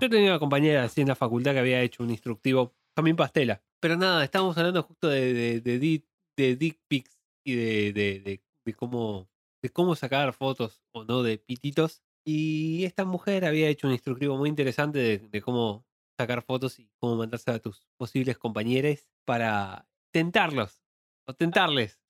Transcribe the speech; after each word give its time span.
Yo 0.00 0.08
tenía 0.08 0.30
una 0.30 0.38
compañera 0.38 0.84
así 0.84 1.00
en 1.00 1.08
la 1.08 1.14
facultad 1.14 1.52
que 1.52 1.58
había 1.58 1.82
hecho 1.82 2.02
un 2.02 2.10
instructivo, 2.10 2.74
también 2.94 3.16
pastela. 3.16 3.62
Pero 3.80 3.96
nada, 3.96 4.24
estábamos 4.24 4.56
hablando 4.56 4.82
justo 4.82 5.08
de, 5.08 5.32
de, 5.32 5.60
de, 5.60 5.78
di- 5.78 6.06
de 6.36 6.56
dick 6.56 6.80
pics 6.88 7.18
y 7.44 7.54
de, 7.54 7.92
de, 7.92 8.20
de- 8.64 8.74
cómo, 8.74 9.28
de 9.62 9.70
cómo 9.70 9.96
sacar 9.96 10.32
fotos 10.32 10.80
o 10.92 11.04
no 11.04 11.22
de 11.22 11.38
pititos. 11.38 12.02
Y 12.24 12.84
esta 12.84 13.04
mujer 13.04 13.44
había 13.44 13.68
hecho 13.68 13.86
un 13.88 13.92
instructivo 13.92 14.36
muy 14.36 14.48
interesante 14.48 15.18
de, 15.18 15.40
cómo 15.42 15.84
sacar 16.18 16.42
fotos 16.42 16.78
y 16.78 16.88
cómo 16.98 17.16
mandarse 17.16 17.50
a 17.50 17.58
tus 17.58 17.88
posibles 17.98 18.38
compañeros 18.38 19.08
para 19.26 19.88
tentarlos 20.12 20.82
o 21.26 21.34
tentarles 21.34 22.00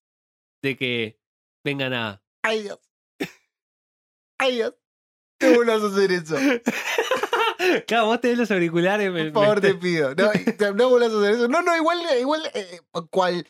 de 0.63 0.77
que 0.77 1.21
vengan 1.65 1.95
a... 1.95 2.23
¡Ay, 2.43 2.63
Dios! 2.65 2.79
¡Ay, 4.39 4.57
Dios! 4.57 4.75
No 5.41 5.55
vuelvas 5.55 5.83
a 5.83 5.87
hacer 5.87 6.13
eso. 6.13 6.37
claro, 7.87 8.07
vos 8.07 8.21
tenés 8.21 8.39
los 8.39 8.51
auriculares. 8.51 9.13
me- 9.13 9.31
Por 9.31 9.43
favor, 9.45 9.63
me- 9.63 9.69
te 9.69 9.75
pido. 9.75 10.15
No, 10.15 10.73
no 10.75 10.89
vuelvas 10.91 11.13
a 11.13 11.19
hacer 11.19 11.35
eso. 11.35 11.49
No, 11.49 11.63
no, 11.63 11.77
igual, 11.77 11.99
igual 12.21 12.43
eh, 12.55 12.81
cual, 13.11 13.47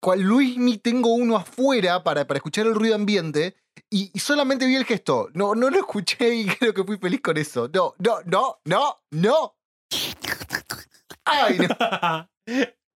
cual 0.00 0.20
Luismi 0.20 0.78
tengo 0.78 1.14
uno 1.14 1.36
afuera 1.36 2.02
para, 2.02 2.26
para 2.26 2.38
escuchar 2.38 2.66
el 2.66 2.74
ruido 2.74 2.94
ambiente 2.94 3.56
y, 3.90 4.10
y 4.12 4.18
solamente 4.18 4.66
vi 4.66 4.76
el 4.76 4.84
gesto. 4.84 5.28
No, 5.34 5.54
no 5.54 5.70
lo 5.70 5.78
escuché 5.78 6.34
y 6.34 6.46
creo 6.58 6.74
que 6.74 6.84
fui 6.84 6.98
feliz 6.98 7.20
con 7.20 7.36
eso. 7.36 7.68
No, 7.72 7.94
no, 7.98 8.18
no, 8.26 8.60
no, 8.64 8.96
no. 9.10 9.56
Ay, 11.24 11.58
no. 11.58 12.28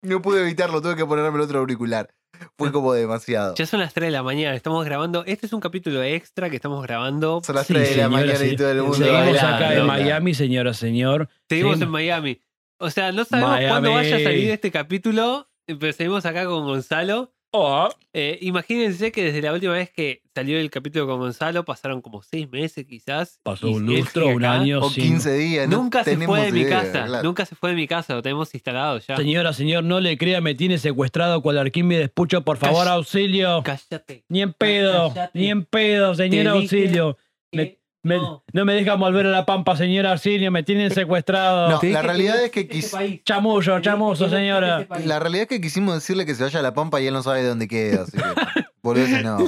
No 0.02 0.22
pude 0.22 0.42
evitarlo, 0.42 0.80
tuve 0.80 0.94
que 0.96 1.04
ponerme 1.06 1.36
el 1.38 1.44
otro 1.44 1.58
auricular. 1.58 2.14
Fue 2.56 2.72
como 2.72 2.92
demasiado. 2.92 3.54
Ya 3.54 3.66
son 3.66 3.80
las 3.80 3.94
3 3.94 4.08
de 4.08 4.10
la 4.12 4.22
mañana, 4.22 4.54
estamos 4.56 4.84
grabando. 4.84 5.24
Este 5.26 5.46
es 5.46 5.52
un 5.52 5.60
capítulo 5.60 6.02
extra 6.02 6.50
que 6.50 6.56
estamos 6.56 6.82
grabando. 6.82 7.40
Son 7.44 7.54
las 7.54 7.66
Sí, 7.66 7.74
3 7.74 7.88
de 7.90 7.96
la 7.96 8.04
señora, 8.04 8.24
mañana 8.26 8.44
y 8.46 8.56
todo 8.56 8.70
el 8.70 8.82
mundo. 8.82 8.96
Seguimos 8.96 9.42
acá 9.42 9.74
en. 9.74 9.86
Miami, 9.86 10.34
señora, 10.34 10.74
señor. 10.74 11.28
Seguimos 11.48 11.78
Sí. 11.78 11.84
en 11.84 11.90
Miami. 11.90 12.40
O 12.78 12.90
sea, 12.90 13.12
no 13.12 13.24
sabemos 13.24 13.58
cuándo 13.68 13.90
Miami. 13.90 14.10
vaya 14.12 14.16
a 14.16 14.20
salir 14.20 14.50
este 14.50 14.70
capítulo, 14.70 15.48
pero 15.66 15.92
seguimos 15.92 16.24
acá 16.26 16.44
con 16.46 16.64
Gonzalo. 16.64 17.32
Oh, 17.50 17.88
Eh, 18.12 18.38
imagínense 18.42 19.10
que 19.10 19.22
desde 19.24 19.40
la 19.40 19.52
última 19.52 19.72
vez 19.72 19.90
que 19.90 20.20
salió 20.34 20.58
el 20.58 20.70
capítulo 20.70 21.06
con 21.06 21.18
Gonzalo 21.18 21.64
pasaron 21.64 22.02
como 22.02 22.22
6 22.22 22.50
meses 22.50 22.84
quizás. 22.86 23.40
pasó 23.42 23.70
un 23.70 23.86
lustro, 23.86 24.28
un 24.28 24.44
año. 24.44 24.80
O 24.80 24.90
sin- 24.90 25.04
15 25.04 25.32
días. 25.34 25.68
no 25.68 25.78
Nunca 25.78 26.04
se 26.04 26.16
fue 26.18 26.42
de 26.42 26.52
mi 26.52 26.66
casa. 26.66 27.06
claro. 27.06 27.22
Nunca 27.24 27.46
se 27.46 27.54
fue 27.54 27.70
de 27.70 27.76
mi 27.76 27.86
casa, 27.86 28.14
lo 28.14 28.22
tenemos 28.22 28.52
instalado 28.54 28.98
ya. 28.98 29.16
Señora, 29.16 29.52
señor, 29.52 29.84
no 29.84 29.98
le 30.00 30.18
crea, 30.18 30.40
me 30.42 30.54
tiene 30.54 30.78
secuestrado 30.78 31.40
cual 31.40 31.58
Arquímedes 31.58 32.10
Pucho, 32.10 32.44
por 32.44 32.58
favor, 32.58 32.86
auxilio. 32.88 33.62
Cállate. 33.64 34.24
Ni 34.28 34.42
en 34.42 34.52
pedo, 34.52 35.08
Cállate. 35.14 35.38
ni 35.38 35.48
en 35.48 35.64
pedo, 35.64 36.14
señor, 36.14 36.48
auxilio. 36.48 37.16
Me- 37.52 37.78
Me- 38.04 38.16
no. 38.16 38.44
no 38.52 38.64
me 38.64 38.74
dejan 38.74 38.98
volver 39.00 39.26
a 39.26 39.30
la 39.30 39.44
pampa, 39.44 39.76
señora, 39.76 40.12
auxilio, 40.12 40.50
me 40.52 40.62
tienen 40.62 40.90
secuestrado. 40.92 41.68
No, 41.70 41.80
la 41.82 42.02
realidad 42.02 42.42
es 42.44 42.50
que 42.50 42.68
quis- 42.68 42.84
este 42.84 42.96
país. 42.96 43.24
Chamullo, 43.24 43.72
Te 43.72 43.78
dije 43.78 43.82
chamuzo, 43.90 44.24
que 44.26 44.30
no 44.30 44.36
señora. 44.36 44.80
este. 44.82 45.06
La 45.06 45.18
realidad 45.18 45.42
es 45.42 45.48
que 45.48 45.60
quisimos 45.60 45.94
decirle 45.94 46.24
que 46.24 46.34
se 46.34 46.42
vaya 46.44 46.60
a 46.60 46.62
la 46.62 46.74
pampa 46.74 47.00
y 47.00 47.06
él 47.06 47.14
no 47.14 47.22
sabe 47.22 47.42
de 47.42 47.48
dónde 47.48 47.66
queda. 47.68 48.02
Así 48.02 48.12
que, 48.16 48.22
boludeces 48.82 49.24
no. 49.24 49.38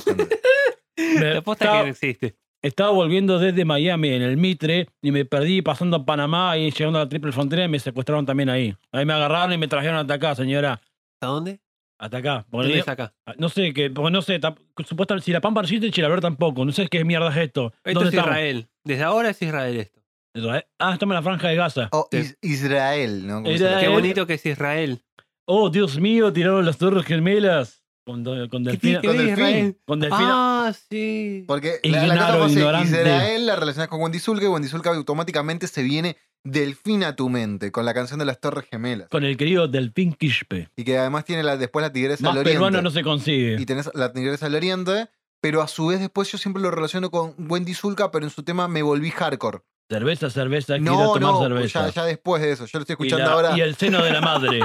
Me- 0.96 1.34
La 1.34 1.42
posta 1.42 1.64
estaba, 1.64 1.78
que 1.78 1.84
no 1.86 1.90
existe. 1.92 2.36
estaba 2.62 2.90
volviendo 2.90 3.38
desde 3.38 3.64
Miami 3.64 4.08
en 4.10 4.22
el 4.22 4.36
Mitre 4.36 4.88
y 5.00 5.12
me 5.12 5.24
perdí 5.24 5.62
pasando 5.62 5.96
a 5.98 6.04
Panamá 6.04 6.56
y 6.58 6.70
llegando 6.70 6.98
a 6.98 7.04
la 7.04 7.08
triple 7.08 7.32
frontera 7.32 7.64
y 7.64 7.68
me 7.68 7.78
secuestraron 7.78 8.26
también 8.26 8.48
ahí. 8.50 8.74
Ahí 8.92 9.06
me 9.06 9.12
agarraron 9.12 9.52
y 9.52 9.58
me 9.58 9.68
trajeron 9.68 9.96
hasta 9.96 10.14
acá, 10.14 10.34
señora. 10.34 10.80
¿A 11.22 11.26
dónde? 11.26 11.60
Hasta 12.00 12.16
acá. 12.16 12.46
Porque 12.50 12.68
¿Dónde 12.68 12.76
no- 12.78 12.82
es 12.82 12.88
acá? 12.88 13.12
No 13.36 13.48
sé, 13.50 13.72
que, 13.74 13.90
porque 13.90 14.10
no 14.10 14.22
sé, 14.22 14.40
tap- 14.40 14.58
supuestamente 14.86 15.26
si 15.26 15.32
la 15.32 15.40
Pampa 15.42 15.60
resiste, 15.62 15.90
Chilaver 15.90 16.20
tampoco. 16.22 16.64
No 16.64 16.72
sé 16.72 16.88
qué 16.88 17.04
mierda 17.04 17.30
es 17.30 17.36
esto. 17.36 17.72
Esto 17.84 18.00
¿Dónde 18.00 18.08
es 18.08 18.14
estamos? 18.14 18.30
Israel. 18.36 18.68
Desde 18.84 19.02
ahora 19.04 19.30
es 19.30 19.42
Israel 19.42 19.76
esto. 19.76 20.00
Israel. 20.34 20.64
Ah, 20.78 20.94
estamos 20.94 21.12
en 21.12 21.16
la 21.16 21.22
franja 21.22 21.48
de 21.48 21.56
Gaza. 21.56 21.88
O 21.92 22.08
Sí. 22.10 22.18
Is- 22.18 22.38
Israel, 22.40 23.26
¿no? 23.26 23.42
Israel. 23.50 23.80
Qué 23.80 23.88
bonito 23.88 24.26
que 24.26 24.34
es 24.34 24.46
Israel. 24.46 25.02
Oh, 25.44 25.68
Dios 25.68 25.98
mío, 26.00 26.32
tiraron 26.32 26.64
las 26.64 26.78
torres 26.78 27.04
gemelas. 27.04 27.76
Con, 28.06 28.24
con 28.24 28.64
¿Qué 28.64 28.70
Delfina. 28.70 29.00
con. 29.02 29.28
Israel? 29.28 29.76
Con 29.84 30.00
Delfina. 30.00 30.68
Ah, 30.68 30.72
sí. 30.88 31.44
Porque 31.46 31.80
la, 31.84 32.06
la 32.06 32.38
cosa. 32.38 32.82
Israel 32.82 33.46
la 33.46 33.56
relacionas 33.56 33.88
con 33.88 34.00
Wendy 34.00 34.18
Zulka 34.18 34.46
y 34.46 34.48
Wendy 34.48 34.68
Zulka 34.68 34.90
automáticamente 34.90 35.66
se 35.68 35.82
viene 35.82 36.16
Delfín 36.44 37.04
a 37.04 37.16
tu 37.16 37.28
mente 37.28 37.70
con 37.70 37.84
la 37.84 37.92
canción 37.94 38.18
de 38.18 38.24
las 38.24 38.40
Torres 38.40 38.66
Gemelas. 38.70 39.08
Con 39.08 39.24
el 39.24 39.36
querido 39.36 39.68
Delfín 39.68 40.12
Quispe. 40.14 40.70
Y 40.76 40.84
que 40.84 40.96
además 40.98 41.24
tiene 41.24 41.42
la, 41.42 41.56
después 41.56 41.82
la 41.82 41.92
Tigresa 41.92 42.22
Más 42.24 42.32
al 42.32 42.38
Oriente. 42.38 42.52
peruano 42.58 42.82
no 42.82 42.90
se 42.90 43.02
consigue. 43.02 43.56
Y 43.60 43.66
tenés 43.66 43.90
la 43.94 44.12
Tigresa 44.12 44.46
al 44.46 44.54
Oriente, 44.54 45.08
pero 45.42 45.60
a 45.62 45.68
su 45.68 45.88
vez 45.88 46.00
después 46.00 46.30
yo 46.32 46.38
siempre 46.38 46.62
lo 46.62 46.70
relaciono 46.70 47.10
con 47.10 47.34
Wendy 47.38 47.74
Zulka, 47.74 48.10
pero 48.10 48.24
en 48.24 48.30
su 48.30 48.42
tema 48.42 48.68
me 48.68 48.82
volví 48.82 49.10
hardcore. 49.10 49.60
Cerveza, 49.90 50.30
cerveza, 50.30 50.76
quiero 50.78 50.94
No, 50.94 51.12
tomar 51.14 51.20
no, 51.20 51.40
cerveza. 51.42 51.86
ya, 51.88 51.92
ya 51.92 52.04
después 52.04 52.40
de 52.42 52.52
eso. 52.52 52.64
Yo 52.66 52.78
lo 52.78 52.82
estoy 52.84 52.92
y, 52.92 52.94
escuchando 52.94 53.24
la- 53.26 53.32
ahora. 53.32 53.58
y 53.58 53.60
el 53.60 53.74
seno 53.74 54.02
de 54.02 54.10
la 54.12 54.20
madre. 54.20 54.60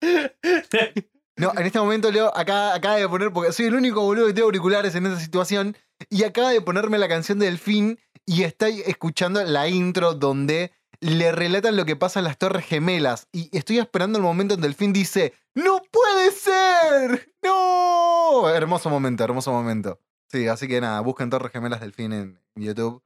No, 1.36 1.52
en 1.56 1.66
este 1.66 1.78
momento 1.78 2.10
Leo 2.10 2.36
acá 2.36 2.74
acaba 2.74 2.96
de 2.96 3.08
poner, 3.08 3.32
porque 3.32 3.52
soy 3.52 3.66
el 3.66 3.74
único 3.74 4.02
boludo 4.02 4.26
que 4.26 4.32
tiene 4.32 4.44
auriculares 4.46 4.96
en 4.96 5.06
esa 5.06 5.20
situación, 5.20 5.76
y 6.10 6.24
acaba 6.24 6.50
de 6.50 6.60
ponerme 6.60 6.98
la 6.98 7.06
canción 7.06 7.38
de 7.38 7.46
Delfín 7.46 8.00
y 8.26 8.42
está 8.42 8.66
escuchando 8.68 9.44
la 9.44 9.68
intro 9.68 10.14
donde 10.14 10.72
le 11.00 11.32
relatan 11.32 11.76
lo 11.76 11.84
que 11.84 11.96
pasa 11.96 12.18
en 12.20 12.24
las 12.24 12.38
Torres 12.38 12.64
Gemelas. 12.66 13.28
Y 13.32 13.56
estoy 13.56 13.78
esperando 13.78 14.18
el 14.18 14.24
momento 14.24 14.54
en 14.54 14.60
Delfín 14.60 14.92
dice, 14.92 15.34
¡No 15.54 15.82
puede 15.90 16.30
ser! 16.32 17.32
¡No! 17.42 18.48
Hermoso 18.50 18.90
momento, 18.90 19.24
hermoso 19.24 19.52
momento. 19.52 20.00
Sí, 20.30 20.46
así 20.48 20.68
que 20.68 20.80
nada, 20.80 21.00
busquen 21.00 21.30
Torres 21.30 21.52
Gemelas 21.52 21.80
Delfín 21.80 22.12
en 22.12 22.40
YouTube. 22.56 23.02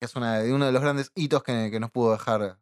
Que 0.00 0.06
es 0.06 0.16
una, 0.16 0.40
uno 0.42 0.66
de 0.66 0.72
los 0.72 0.82
grandes 0.82 1.12
hitos 1.14 1.42
que, 1.44 1.70
que 1.70 1.78
nos 1.80 1.90
pudo 1.90 2.12
dejar 2.12 2.58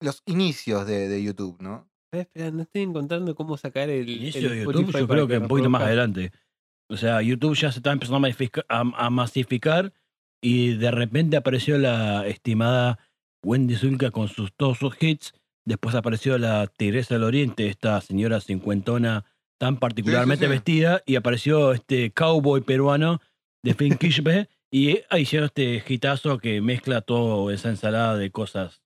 los 0.00 0.22
inicios 0.26 0.86
de, 0.86 1.08
de 1.08 1.22
YouTube, 1.22 1.60
¿no? 1.60 1.90
Espera, 2.06 2.22
espera, 2.22 2.50
no 2.50 2.62
estoy 2.62 2.82
encontrando 2.82 3.34
cómo 3.34 3.56
sacar 3.56 3.90
el. 3.90 4.08
Inicio 4.08 4.40
el 4.40 4.48
de 4.50 4.58
YouTube, 4.64 4.80
Spotify 4.80 4.98
yo 5.00 5.08
creo 5.08 5.28
que 5.28 5.38
un 5.38 5.48
poquito 5.48 5.68
más 5.70 5.82
adelante. 5.82 6.32
O 6.88 6.96
sea, 6.96 7.20
YouTube 7.22 7.54
ya 7.54 7.70
se 7.70 7.78
está 7.80 7.92
empezando 7.92 8.16
a 8.16 8.20
masifica- 8.20 8.64
a, 8.68 8.80
a 8.80 9.10
masificar 9.10 9.92
y 10.40 10.74
de 10.76 10.90
repente 10.90 11.36
apareció 11.36 11.78
la 11.78 12.26
estimada 12.26 12.98
Wendy 13.44 13.76
Zulka 13.76 14.10
con 14.10 14.28
sus, 14.28 14.52
todos 14.54 14.78
sus 14.78 15.00
hits. 15.00 15.34
Después 15.66 15.94
apareció 15.94 16.38
la 16.38 16.66
Tigresa 16.66 17.14
del 17.14 17.24
Oriente, 17.24 17.68
esta 17.68 18.00
señora 18.00 18.40
cincuentona 18.40 19.24
tan 19.58 19.78
particularmente 19.78 20.46
sí. 20.46 20.50
vestida. 20.50 21.02
Y 21.06 21.16
apareció 21.16 21.72
este 21.72 22.12
cowboy 22.12 22.62
peruano 22.62 23.20
de 23.62 23.74
Finn 23.74 23.98
Kishbe. 23.98 24.48
y 24.70 25.00
ahí 25.10 25.22
hicieron 25.22 25.46
este 25.46 25.84
hitazo 25.86 26.38
que 26.38 26.60
mezcla 26.60 27.02
toda 27.02 27.52
esa 27.52 27.68
ensalada 27.68 28.16
de 28.16 28.30
cosas. 28.30 28.82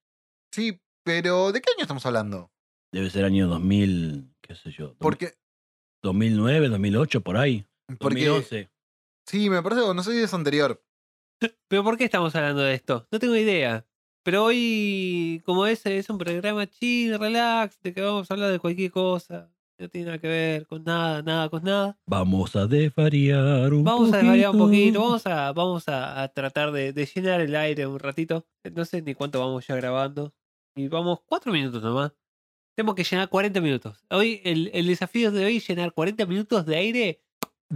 Sí, 0.53 0.81
pero 1.05 1.53
¿de 1.53 1.61
qué 1.61 1.71
año 1.77 1.83
estamos 1.83 2.05
hablando? 2.07 2.51
Debe 2.93 3.11
ser 3.11 3.25
año 3.25 3.49
2000, 3.49 4.35
qué 4.41 4.55
sé 4.55 4.71
yo. 4.71 4.95
Porque, 4.99 5.35
2009, 6.03 6.69
2008, 6.69 7.21
por 7.23 7.37
ahí. 7.37 7.67
porque 7.99 8.27
2011. 8.27 8.71
sí, 9.27 9.51
me 9.51 9.63
parece, 9.63 9.83
no 9.83 10.03
sé 10.03 10.13
si 10.13 10.19
es 10.19 10.35
anterior. 10.35 10.83
Pero 11.69 11.85
¿por 11.85 11.97
qué 11.97 12.05
estamos 12.05 12.35
hablando 12.35 12.63
de 12.63 12.75
esto? 12.75 13.07
No 13.11 13.19
tengo 13.19 13.37
idea. 13.37 13.87
Pero 14.23 14.45
hoy, 14.45 15.43
como 15.45 15.67
ese 15.67 15.99
es 15.99 16.09
un 16.09 16.19
programa 16.19 16.67
chill, 16.67 17.19
relax, 17.19 17.81
de 17.83 17.93
que 17.93 18.01
vamos 18.01 18.31
a 18.31 18.35
hablar 18.35 18.51
de 18.53 18.59
cualquier 18.59 18.91
cosa. 18.91 19.51
No 19.79 19.89
tiene 19.89 20.07
nada 20.07 20.19
que 20.19 20.29
ver 20.29 20.67
con 20.67 20.85
nada, 20.85 21.21
nada 21.23 21.49
con 21.49 21.63
nada. 21.65 21.99
Vamos 22.07 22.55
a 22.57 22.67
desvariar 22.67 23.73
un 23.75 23.85
Vamos 23.85 24.13
a 24.13 24.19
desvariar 24.19 24.51
un 24.51 24.59
poquito, 24.59 25.01
poquito. 25.01 25.01
vamos 25.01 25.27
a, 25.27 25.53
vamos 25.53 25.89
a, 25.89 26.23
a 26.23 26.29
tratar 26.29 26.71
de, 26.73 26.93
de 26.93 27.07
llenar 27.07 27.41
el 27.41 27.55
aire 27.57 27.87
un 27.87 27.99
ratito. 27.99 28.47
No 28.73 28.85
sé 28.85 29.03
ni 29.03 29.15
cuánto 29.15 29.41
vamos 29.41 29.67
ya 29.67 29.75
grabando. 29.77 30.33
Y 30.77 30.89
vamos 30.89 31.21
cuatro 31.27 31.53
minutos 31.53 31.83
nomás. 31.83 32.13
Tenemos 32.77 32.95
que 32.95 33.05
llenar 33.05 33.29
40 33.29 33.61
minutos. 33.61 34.05
Hoy, 34.11 34.41
el, 34.45 34.71
el 34.73 34.87
desafío 34.87 35.31
de 35.33 35.45
hoy 35.45 35.57
es 35.59 35.69
llenar 35.69 35.93
40 35.93 36.25
minutos 36.27 36.65
de 36.67 36.77
aire. 36.77 37.24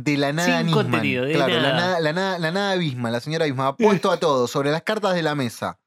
De 0.00 0.16
la 0.16 0.32
nada 0.32 0.58
Sin 0.58 0.66
Nisman. 0.66 0.84
contenido, 0.90 1.24
de 1.24 1.32
claro, 1.34 1.54
La, 1.60 1.72
nada. 1.72 2.00
la, 2.00 2.12
nada, 2.12 2.38
la 2.38 2.50
nada 2.52 2.76
Bisma, 2.76 3.10
la 3.10 3.18
señora 3.20 3.46
Bisma, 3.46 3.66
ha 3.68 3.76
puesto 3.76 4.10
a 4.12 4.16
todo 4.20 4.46
sobre 4.46 4.70
las 4.70 4.82
cartas 4.82 5.14
de 5.14 5.22
la 5.22 5.34
mesa. 5.34 5.80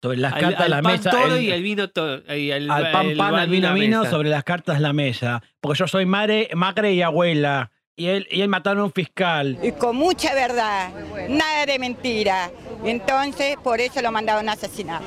Sobre 0.00 0.16
las 0.18 0.32
Al, 0.32 0.40
cartas 0.40 0.60
al 0.62 0.70
la 0.70 0.82
pan 0.82 0.92
mesa. 0.92 1.10
todo 1.10 1.36
el- 1.36 1.42
y 1.42 1.50
al 1.52 1.62
vino 1.62 1.88
todo. 1.90 2.22
y 2.34 2.50
al, 2.52 2.70
al 2.70 2.92
pan 2.92 3.16
pan, 3.16 3.34
al 3.34 3.48
vino 3.50 3.74
vino, 3.74 3.98
mesa. 4.00 4.10
sobre 4.10 4.28
las 4.30 4.44
cartas 4.44 4.80
la 4.80 4.92
mesa. 4.92 5.42
Porque 5.60 5.80
yo 5.80 5.86
soy 5.88 6.06
madre, 6.06 6.48
madre 6.54 6.94
y 6.94 7.02
abuela. 7.02 7.70
Y 7.96 8.06
él, 8.06 8.28
y 8.30 8.42
él 8.42 8.48
mataron 8.48 8.78
a 8.82 8.84
un 8.84 8.92
fiscal. 8.92 9.58
y 9.60 9.72
con 9.72 9.96
mucha 9.96 10.32
verdad, 10.32 10.90
nada 11.28 11.66
de 11.66 11.78
mentira. 11.80 12.50
Entonces, 12.84 13.56
por 13.62 13.80
eso 13.80 14.00
lo 14.00 14.12
mandaron 14.12 14.48
a 14.48 14.52
asesinar. 14.52 15.02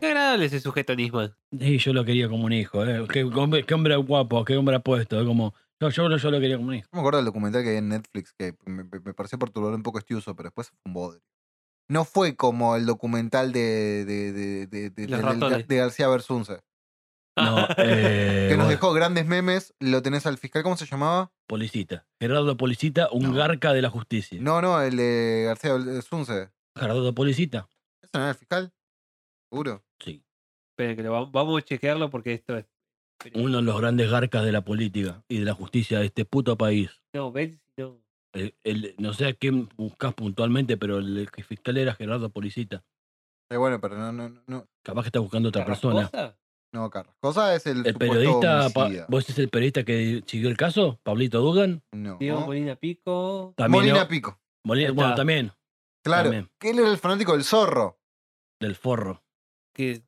Qué 0.00 0.06
agradable 0.08 0.46
ese 0.46 0.58
sujeto 0.60 0.94
Nisman. 0.96 1.32
Y 1.52 1.78
yo 1.78 1.92
lo 1.92 2.04
quería 2.04 2.28
como 2.28 2.44
un 2.44 2.52
hijo. 2.52 2.84
¿eh? 2.84 3.06
Qué, 3.12 3.22
hombre, 3.22 3.62
qué 3.62 3.74
hombre 3.74 3.94
guapo, 3.96 4.44
qué 4.44 4.56
hombre 4.56 4.74
apuesto. 4.76 5.20
¿eh? 5.20 5.24
Como, 5.24 5.54
yo, 5.90 6.08
yo, 6.08 6.16
yo 6.16 6.30
lo 6.30 6.40
quería 6.40 6.56
como 6.56 6.68
un 6.68 6.74
hijo. 6.76 6.88
Yo 6.90 6.96
me 6.96 7.00
acuerdo 7.00 7.18
del 7.18 7.26
documental 7.26 7.62
que 7.62 7.70
hay 7.70 7.76
en 7.76 7.88
Netflix 7.88 8.32
que 8.38 8.54
me, 8.66 8.84
me- 8.84 9.00
me 9.00 9.14
pareció 9.14 9.38
perturbador 9.38 9.74
un 9.74 9.82
poco 9.82 9.98
estiuso, 9.98 10.34
pero 10.36 10.48
después 10.48 10.68
fue 10.68 10.78
un 10.86 10.92
bodrio. 10.94 11.22
No 11.88 12.04
fue 12.04 12.36
como 12.36 12.76
el 12.76 12.86
documental 12.86 13.52
de, 13.52 14.04
de, 14.04 14.32
de, 14.32 14.66
de, 14.66 14.90
de- 14.90 15.08
Los 15.08 15.20
del- 15.20 15.26
ratones. 15.28 15.68
de 15.68 15.76
García 15.76 16.08
Bersunce, 16.08 16.60
No, 17.36 17.66
eh, 17.76 18.46
que 18.50 18.56
nos 18.56 18.66
bueno, 18.66 18.68
dejó 18.68 18.92
grandes 18.92 19.26
memes. 19.26 19.74
Lo 19.80 20.00
tenés 20.02 20.24
al 20.26 20.38
fiscal, 20.38 20.62
¿cómo 20.62 20.76
se 20.76 20.86
llamaba? 20.86 21.32
Policita. 21.46 22.06
Gerardo 22.20 22.56
Policita, 22.56 23.08
un 23.12 23.24
No. 23.24 23.32
garca 23.34 23.72
de 23.72 23.82
la 23.82 23.90
justicia. 23.90 24.38
No, 24.40 24.62
no, 24.62 24.80
el 24.80 24.96
de 24.96 25.42
García 25.46 25.74
Bersunce. 25.74 26.50
Gerardo 26.78 27.14
Policita. 27.14 27.68
¿Ese 28.02 28.10
no 28.14 28.20
era 28.20 28.30
el 28.30 28.36
fiscal? 28.36 28.72
¿Seguro? 29.50 29.84
Sí. 30.02 30.24
Esperen 30.70 30.96
que 30.96 31.02
lo 31.02 31.12
vamos, 31.12 31.32
vamos 31.32 31.58
a 31.60 31.64
chequearlo 31.64 32.08
porque 32.08 32.32
esto 32.32 32.56
es. 32.56 32.64
Uno 33.34 33.58
de 33.58 33.62
los 33.62 33.80
grandes 33.80 34.10
garcas 34.10 34.44
de 34.44 34.52
la 34.52 34.62
política 34.62 35.22
y 35.28 35.38
de 35.40 35.44
la 35.44 35.54
justicia 35.54 36.00
de 36.00 36.06
este 36.06 36.24
puto 36.24 36.56
país. 36.56 36.90
No, 37.14 37.30
ven, 37.32 37.60
no. 37.76 38.00
El- 38.32 38.54
el- 38.64 38.94
no 38.98 39.12
sé 39.12 39.26
a 39.28 39.32
quién 39.34 39.68
buscas 39.76 40.14
puntualmente, 40.14 40.76
pero 40.76 40.98
el 40.98 41.28
fiscal 41.46 41.76
era 41.76 41.94
Gerardo 41.94 42.30
Policita. 42.30 42.82
Eh, 43.50 43.56
bueno, 43.58 43.80
pero 43.80 43.98
no, 43.98 44.10
no, 44.12 44.28
no, 44.30 44.42
no, 44.46 44.66
Capaz 44.82 45.02
que 45.02 45.08
está 45.08 45.20
buscando 45.20 45.50
otra 45.50 45.64
persona. 45.66 46.10
No 46.74 46.88
Carrascosa 46.88 47.54
es 47.54 47.66
el, 47.66 47.86
El 47.86 47.94
periodista, 47.96 48.70
Pa-. 48.70 48.88
¿vos 49.08 49.28
es 49.28 49.38
el 49.38 49.50
periodista 49.50 49.84
que 49.84 50.22
siguió 50.26 50.48
el 50.48 50.56
caso? 50.56 50.98
¿Pablito 51.02 51.40
Dugan? 51.40 51.82
No. 51.92 52.16
Diego 52.18 52.40
Molina 52.40 52.76
Pico. 52.76 53.52
También, 53.58 53.82
Molina 53.84 54.02
¿no? 54.04 54.08
Pico. 54.08 54.40
Molina- 54.64 54.92
bueno, 54.92 55.14
también, 55.14 55.52
Claro, 56.02 56.30
También. 56.30 56.50
que 56.58 56.70
él 56.70 56.78
era 56.78 56.90
el 56.90 56.96
fanático 56.96 57.32
del 57.32 57.44
zorro. 57.44 57.98
del 58.58 58.74
forro. 58.74 59.22
Que, 59.74 60.02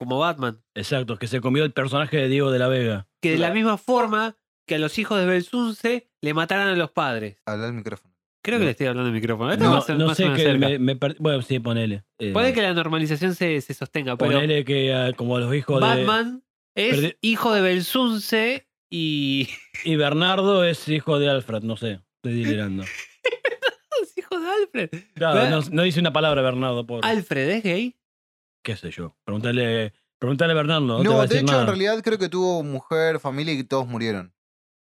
como 0.00 0.18
Batman. 0.18 0.62
Exacto, 0.74 1.18
que 1.18 1.26
se 1.26 1.40
comió 1.42 1.62
el 1.62 1.72
personaje 1.72 2.16
de 2.16 2.28
Diego 2.28 2.50
de 2.50 2.58
la 2.58 2.68
Vega. 2.68 3.06
Que 3.20 3.32
de 3.32 3.38
la 3.38 3.52
misma 3.52 3.76
forma 3.76 4.36
que 4.66 4.76
a 4.76 4.78
los 4.78 4.98
hijos 4.98 5.18
de 5.20 5.26
Belsunce 5.26 6.10
le 6.22 6.34
mataran 6.34 6.68
a 6.68 6.74
los 6.74 6.90
padres. 6.90 7.36
Habla 7.44 7.66
al 7.66 7.74
micrófono. 7.74 8.14
Creo 8.42 8.56
que 8.56 8.60
No. 8.60 8.64
le 8.64 8.70
estoy 8.70 8.86
hablando 8.86 9.04
del 9.12 9.20
micrófono. 9.20 9.52
Esto 9.52 9.64
No, 9.64 9.72
va 9.72 9.78
a 9.78 9.82
ser 9.82 9.98
no 9.98 10.06
más 10.06 10.18
o 10.18 10.22
sé 10.22 10.32
que 10.32 10.42
cerca. 10.42 10.68
me, 10.70 10.78
me 10.78 10.96
per- 10.96 11.16
Bueno, 11.18 11.42
sí, 11.42 11.58
ponele. 11.58 12.04
Eh, 12.18 12.32
Puede 12.32 12.54
que 12.54 12.62
la 12.62 12.72
normalización 12.72 13.34
se, 13.34 13.60
se 13.60 13.74
sostenga, 13.74 14.16
pero 14.16 14.32
ponele 14.32 14.64
que 14.64 14.94
ah, 14.94 15.12
como 15.14 15.38
los 15.38 15.54
hijos 15.54 15.78
de... 15.80 15.86
Batman 15.86 16.42
es 16.74 16.96
Perdi- 16.98 17.18
hijo 17.20 17.52
de 17.52 17.60
Belsunce 17.60 18.66
y. 18.90 19.48
Y 19.84 19.96
Bernardo 19.96 20.64
es 20.64 20.88
hijo 20.88 21.18
de 21.18 21.28
Alfred, 21.28 21.62
no 21.62 21.76
sé. 21.76 22.00
Estoy 22.22 22.42
delirando. 22.42 22.82
es 24.02 24.16
hijo 24.16 24.40
de 24.40 24.48
Alfred. 24.48 24.90
Claro, 25.14 25.60
no 25.70 25.82
dice 25.82 26.00
una 26.00 26.12
palabra 26.12 26.40
Bernardo, 26.40 26.86
pobre. 26.86 27.06
¿Alfred 27.06 27.48
es 27.50 27.62
gay? 27.62 27.96
¿Qué 28.62 28.76
sé 28.76 28.90
yo? 28.90 29.16
Pregúntale, 29.24 29.92
pregúntale 30.18 30.52
a 30.52 30.56
Bernardo, 30.56 30.86
no, 30.86 31.02
te 31.02 31.08
va 31.08 31.14
No, 31.14 31.20
a 31.20 31.22
de 31.22 31.28
decir 31.28 31.42
hecho, 31.42 31.52
nada. 31.52 31.62
en 31.62 31.68
realidad 31.68 32.02
creo 32.02 32.18
que 32.18 32.28
tuvo 32.28 32.62
mujer, 32.62 33.20
familia 33.20 33.54
y 33.54 33.64
todos 33.64 33.86
murieron. 33.86 34.34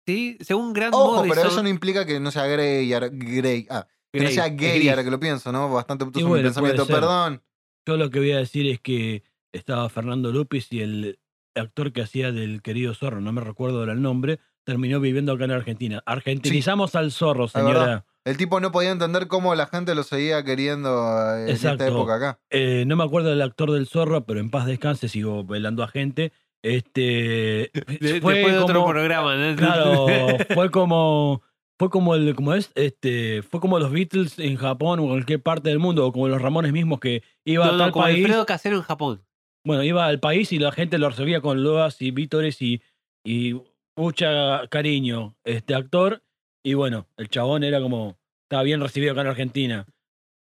Sí, 0.07 0.37
según 0.41 0.73
Grant 0.73 0.93
Ojo, 0.93 1.15
Morrison. 1.17 1.35
pero 1.37 1.49
eso 1.49 1.63
no 1.63 1.69
implica 1.69 2.05
que 2.05 2.19
no 2.19 2.31
sea 2.31 2.45
gay, 2.45 2.93
ahora- 2.93 3.09
gay, 3.11 3.65
ah, 3.69 3.87
que 4.13 4.19
no 4.19 4.25
Grey, 4.25 4.35
sea 4.35 4.49
gay 4.49 4.79
gris. 4.79 4.89
ahora 4.91 5.03
que 5.03 5.11
lo 5.11 5.19
pienso, 5.19 5.51
¿no? 5.51 5.69
Bastante 5.73 6.03
obtuso 6.03 6.25
mi 6.25 6.29
bueno, 6.29 6.47
pensamiento, 6.47 6.85
perdón. 6.87 7.41
Yo 7.87 7.97
lo 7.97 8.09
que 8.09 8.19
voy 8.19 8.31
a 8.31 8.37
decir 8.37 8.67
es 8.67 8.79
que 8.79 9.23
estaba 9.51 9.89
Fernando 9.89 10.31
Lupis 10.31 10.71
y 10.71 10.81
el 10.81 11.19
actor 11.55 11.91
que 11.91 12.01
hacía 12.01 12.31
del 12.31 12.61
querido 12.61 12.93
zorro, 12.93 13.19
no 13.21 13.31
me 13.31 13.41
recuerdo 13.41 13.79
ahora 13.79 13.93
el 13.93 14.01
nombre, 14.01 14.39
terminó 14.63 14.99
viviendo 14.99 15.31
acá 15.33 15.45
en 15.45 15.51
Argentina. 15.51 16.03
Argentinizamos 16.05 16.95
al 16.95 17.11
zorro, 17.11 17.47
verdad. 17.47 17.59
señora. 17.59 18.05
El 18.25 18.37
tipo 18.37 18.59
no 18.59 18.71
podía 18.71 18.89
entender 18.91 19.27
cómo 19.27 19.53
la 19.55 19.67
gente 19.67 19.93
lo 19.95 20.03
seguía 20.03 20.43
queriendo 20.43 20.89
eh, 21.35 21.43
en 21.43 21.49
Exacto. 21.49 21.83
esta 21.83 21.95
época 21.95 22.15
acá. 22.15 22.39
Eh, 22.49 22.83
no 22.87 22.95
me 22.95 23.03
acuerdo 23.03 23.29
del 23.29 23.41
actor 23.43 23.71
del 23.71 23.85
zorro, 23.87 24.25
pero 24.25 24.39
en 24.39 24.49
paz 24.49 24.65
descanse, 24.65 25.07
sigo 25.09 25.43
velando 25.43 25.83
a 25.83 25.87
gente. 25.87 26.31
Este 26.63 27.71
De- 27.73 28.19
fue 28.21 28.33
después 28.33 28.51
de 28.53 28.57
otro 28.57 28.81
como- 28.81 28.91
programa, 28.91 29.35
¿no? 29.35 29.55
Claro, 29.55 30.07
fue 30.55 30.71
como 30.71 31.41
fue 31.77 31.89
como 31.89 32.15
el 32.15 32.33
como 32.35 32.53
es 32.55 32.71
este 32.75 33.43
fue 33.43 33.59
como 33.59 33.77
los 33.79 33.91
Beatles 33.91 34.39
en 34.39 34.55
Japón 34.55 34.99
o 34.99 35.03
en 35.03 35.09
cualquier 35.09 35.43
parte 35.43 35.69
del 35.69 35.77
mundo 35.79 36.07
o 36.07 36.11
como 36.11 36.27
los 36.27 36.41
Ramones 36.41 36.71
mismos 36.71 36.99
que 36.99 37.21
iba 37.45 37.65
No, 37.65 37.69
a 37.69 37.73
no, 37.73 37.77
tal 37.79 37.91
como 37.91 38.05
país 38.05 38.23
Alfredo 38.25 38.45
Casero 38.45 38.77
en 38.77 38.81
Japón. 38.81 39.21
bueno 39.65 39.83
iba 39.83 40.05
al 40.07 40.19
país 40.21 40.51
y 40.53 40.57
la 40.59 40.71
gente 40.71 40.97
lo 40.97 41.09
recibía 41.09 41.41
con 41.41 41.63
loas 41.63 42.01
y 42.01 42.11
vítores 42.11 42.61
y 42.61 42.81
y 43.25 43.61
mucha 43.97 44.67
cariño 44.69 45.35
este 45.43 45.75
actor 45.75 46.23
y 46.65 46.73
bueno 46.73 47.07
el 47.15 47.29
chabón 47.29 47.63
era 47.63 47.79
como 47.79 48.17
estaba 48.43 48.63
bien 48.63 48.81
recibido 48.81 49.13
acá 49.13 49.21
en 49.21 49.27
Argentina 49.27 49.85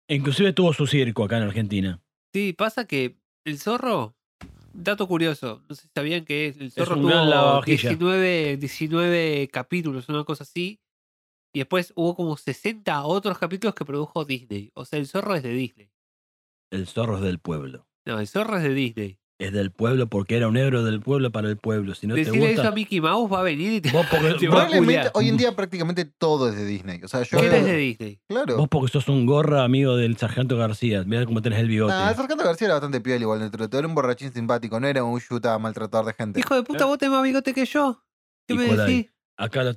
E 0.08 0.14
inclusive 0.14 0.52
tuvo 0.52 0.72
su 0.72 0.86
circo 0.86 1.24
acá 1.24 1.38
en 1.38 1.44
Argentina 1.44 2.00
Sí, 2.32 2.52
pasa 2.52 2.86
que 2.86 3.16
el 3.44 3.58
zorro, 3.58 4.14
dato 4.72 5.08
curioso, 5.08 5.62
no 5.68 5.74
sé 5.74 5.82
si 5.82 5.88
sabían 5.92 6.24
que 6.24 6.46
el 6.46 6.70
zorro 6.70 6.94
gran 6.96 7.24
tuvo 7.24 7.30
lavavajilla. 7.30 7.88
19, 7.90 8.56
19 8.58 9.48
capítulos, 9.48 10.08
una 10.08 10.22
cosa 10.24 10.44
así. 10.44 10.78
Y 11.52 11.58
después 11.60 11.92
hubo 11.96 12.14
como 12.14 12.36
60 12.36 13.02
otros 13.04 13.36
capítulos 13.38 13.74
que 13.74 13.84
produjo 13.84 14.24
Disney. 14.24 14.70
O 14.74 14.84
sea, 14.84 15.00
el 15.00 15.08
zorro 15.08 15.34
es 15.34 15.42
de 15.42 15.52
Disney. 15.52 15.90
el 16.70 16.86
zorro 16.86 17.16
es 17.16 17.22
del 17.22 17.40
pueblo 17.40 17.88
No, 18.06 18.20
el 18.20 18.28
zorro 18.28 18.58
es 18.58 18.62
de 18.62 18.74
Disney. 18.74 19.18
Es 19.40 19.52
del 19.52 19.70
pueblo 19.72 20.06
porque 20.06 20.36
era 20.36 20.46
un 20.48 20.56
héroe 20.56 20.82
del 20.84 21.00
pueblo 21.00 21.32
para 21.32 21.48
el 21.48 21.56
pueblo 21.56 21.94
si 21.94 22.06
no 22.06 22.14
te 22.14 22.20
Decirle 22.20 22.52
eso 22.52 22.62
gusta 22.62 22.68
a 22.68 22.74
Mickey 22.74 23.00
Mouse 23.00 23.32
va 23.32 23.40
a 23.40 23.42
venir 23.42 23.72
y 23.72 23.80
te, 23.80 23.90
vos 23.90 24.06
porque, 24.10 24.34
te 24.38 24.48
va 24.48 24.64
a 24.64 25.10
hoy 25.14 25.28
en 25.28 25.36
día 25.38 25.56
prácticamente 25.56 26.04
todo 26.04 26.50
es 26.50 26.56
de 26.56 26.66
Disney. 26.66 27.00
O 27.02 27.08
sea, 27.08 27.22
yo. 27.22 27.38
¿Quién 27.38 27.54
es 27.54 27.64
de 27.64 27.76
Disney? 27.76 28.20
Claro. 28.28 28.58
Vos 28.58 28.68
porque 28.68 28.92
sos 28.92 29.08
un 29.08 29.24
gorra 29.24 29.64
amigo 29.64 29.96
del 29.96 30.16
sargento 30.18 30.56
García. 30.58 31.04
Mirá 31.04 31.24
cómo 31.24 31.40
tenés 31.40 31.58
el 31.58 31.68
bigote. 31.68 31.92
Nah, 31.92 32.10
el 32.10 32.16
Sargento 32.16 32.44
García 32.44 32.66
era 32.66 32.74
bastante 32.74 33.00
piel 33.00 33.22
igual 33.22 33.40
dentro 33.40 33.64
de 33.64 33.68
todo. 33.68 33.78
Era 33.78 33.88
un 33.88 33.94
borrachín 33.94 34.32
simpático, 34.32 34.78
no 34.78 34.86
era 34.86 35.02
un 35.02 35.18
yuta 35.18 35.58
maltratador 35.58 36.06
de 36.06 36.12
gente. 36.14 36.40
Hijo 36.40 36.54
de 36.54 36.62
puta, 36.62 36.84
vos 36.84 36.98
tenés 36.98 37.12
más 37.14 37.22
bigote 37.22 37.54
que 37.54 37.64
yo. 37.64 38.04
¿Qué 38.46 38.54
me 38.54 38.66
decís? 38.76 39.12
Acá 39.38 39.64
lo- 39.64 39.72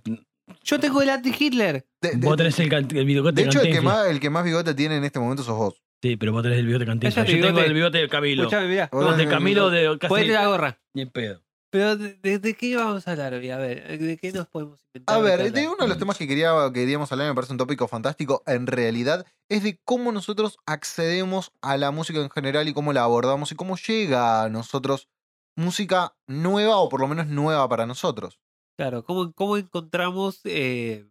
Yo 0.63 0.80
tengo 0.80 1.01
el 1.01 1.09
anti-Hitler. 1.09 1.86
De, 2.01 2.12
de- 2.12 2.27
vos 2.27 2.36
tenés 2.36 2.59
el, 2.59 2.74
el 2.74 3.06
bigote 3.06 3.42
de 3.42 3.48
hecho, 3.48 3.62
el 3.62 3.71
que, 3.71 3.81
más, 3.81 4.07
el 4.07 4.19
que 4.19 4.30
más 4.30 4.44
bigote 4.44 4.74
tiene 4.74 4.98
en 4.98 5.06
este 5.06 5.19
momento 5.19 5.42
sos 5.44 5.57
vos. 5.57 5.82
Sí, 6.04 6.18
pero 6.18 6.34
vos 6.34 6.44
tenés 6.44 6.60
el 6.60 6.66
bigote. 6.68 6.86
Cállate, 6.86 7.12
Yo 7.14 7.26
tengo 7.26 7.48
bigote. 7.48 7.66
el 7.66 7.74
bigote 7.74 7.98
de 8.00 8.10
Camilo. 8.10 8.44
Escuchame, 8.44 8.68
mirá. 8.68 8.90
Vos 8.92 9.16
de 9.16 9.26
Camilo 9.26 9.70
de 9.70 9.98
casi 9.98 10.10
Ponete 10.10 10.34
la 10.34 10.48
gorra. 10.48 10.82
ni 10.94 11.04
en 11.04 11.10
pedo. 11.10 11.42
Pero, 11.72 11.96
¿de, 11.96 12.16
de- 12.16 12.40
de 12.40 12.54
qué 12.56 12.76
vamos 12.76 13.08
a 13.08 13.12
hablar 13.14 13.34
hoy? 13.34 13.50
A 13.50 13.58
ver, 13.58 13.98
¿de 13.98 14.18
qué 14.18 14.33
nos 14.33 14.48
podemos 14.50 14.81
inventar? 14.94 15.16
A 15.16 15.19
ver, 15.22 15.54
de 15.54 15.66
uno 15.66 15.78
de 15.80 15.88
los 15.88 15.98
temas 15.98 16.18
que 16.18 16.28
quería, 16.28 16.52
queríamos 16.74 17.10
hablar, 17.14 17.30
me 17.30 17.33
parece 17.36 17.54
un 17.54 17.57
tópico 17.57 17.88
fantástico, 17.88 18.44
en 18.45 18.68
realidad, 18.68 19.26
es 19.50 19.64
de 19.64 19.80
cómo 19.86 20.12
nosotros 20.12 20.57
accedemos 20.66 21.54
a 21.62 21.78
la 21.78 21.92
música 21.92 22.19
en 22.19 22.30
general 22.30 22.68
y 22.68 22.74
cómo 22.74 22.92
la 22.92 23.04
abordamos 23.04 23.54
y 23.54 23.56
cómo 23.56 23.78
llega 23.78 24.44
a 24.44 24.50
nosotros 24.50 25.07
música 25.56 26.16
nueva 26.28 26.78
o 26.78 26.90
por 26.90 27.00
lo 27.00 27.07
menos 27.07 27.28
nueva 27.28 27.68
para 27.69 27.86
nosotros. 27.88 28.40
Claro, 28.78 29.04
¿cómo, 29.06 29.31
cómo 29.33 29.56
encontramos 29.57 30.42
eh, 30.44 31.07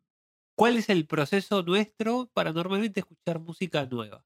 cuál 0.54 0.76
es 0.76 0.90
el 0.90 1.06
proceso 1.06 1.62
nuestro 1.62 2.28
para 2.34 2.52
normalmente 2.52 3.00
escuchar 3.00 3.40
música 3.40 3.86
nueva? 3.86 4.24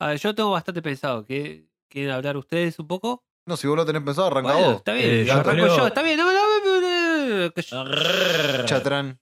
A 0.00 0.08
ver, 0.08 0.18
yo 0.18 0.34
tengo 0.34 0.50
bastante 0.50 0.82
pensado. 0.82 1.24
¿qué- 1.24 1.66
¿Quieren 1.90 2.10
hablar 2.12 2.36
ustedes 2.36 2.78
un 2.78 2.86
poco? 2.86 3.24
No, 3.46 3.56
si 3.56 3.66
vos 3.66 3.76
lo 3.76 3.86
tenés 3.86 4.02
pensado, 4.02 4.26
arranca 4.26 4.52
Bueno, 4.52 4.66
vos. 4.68 4.76
está 4.76 4.92
bien, 4.92 5.08
Eh, 5.10 5.24
yo 5.24 5.32
arranco 5.32 5.50
creo- 5.52 5.76
yo, 5.78 5.86
está 5.86 6.02
bien. 6.02 6.18
No, 6.18 6.24
no, 6.26 6.32
no, 6.32 6.80
no, 6.80 7.44
no, 7.46 7.50
que 7.52 7.62
yo- 7.62 8.64
Chatrán. 8.66 9.18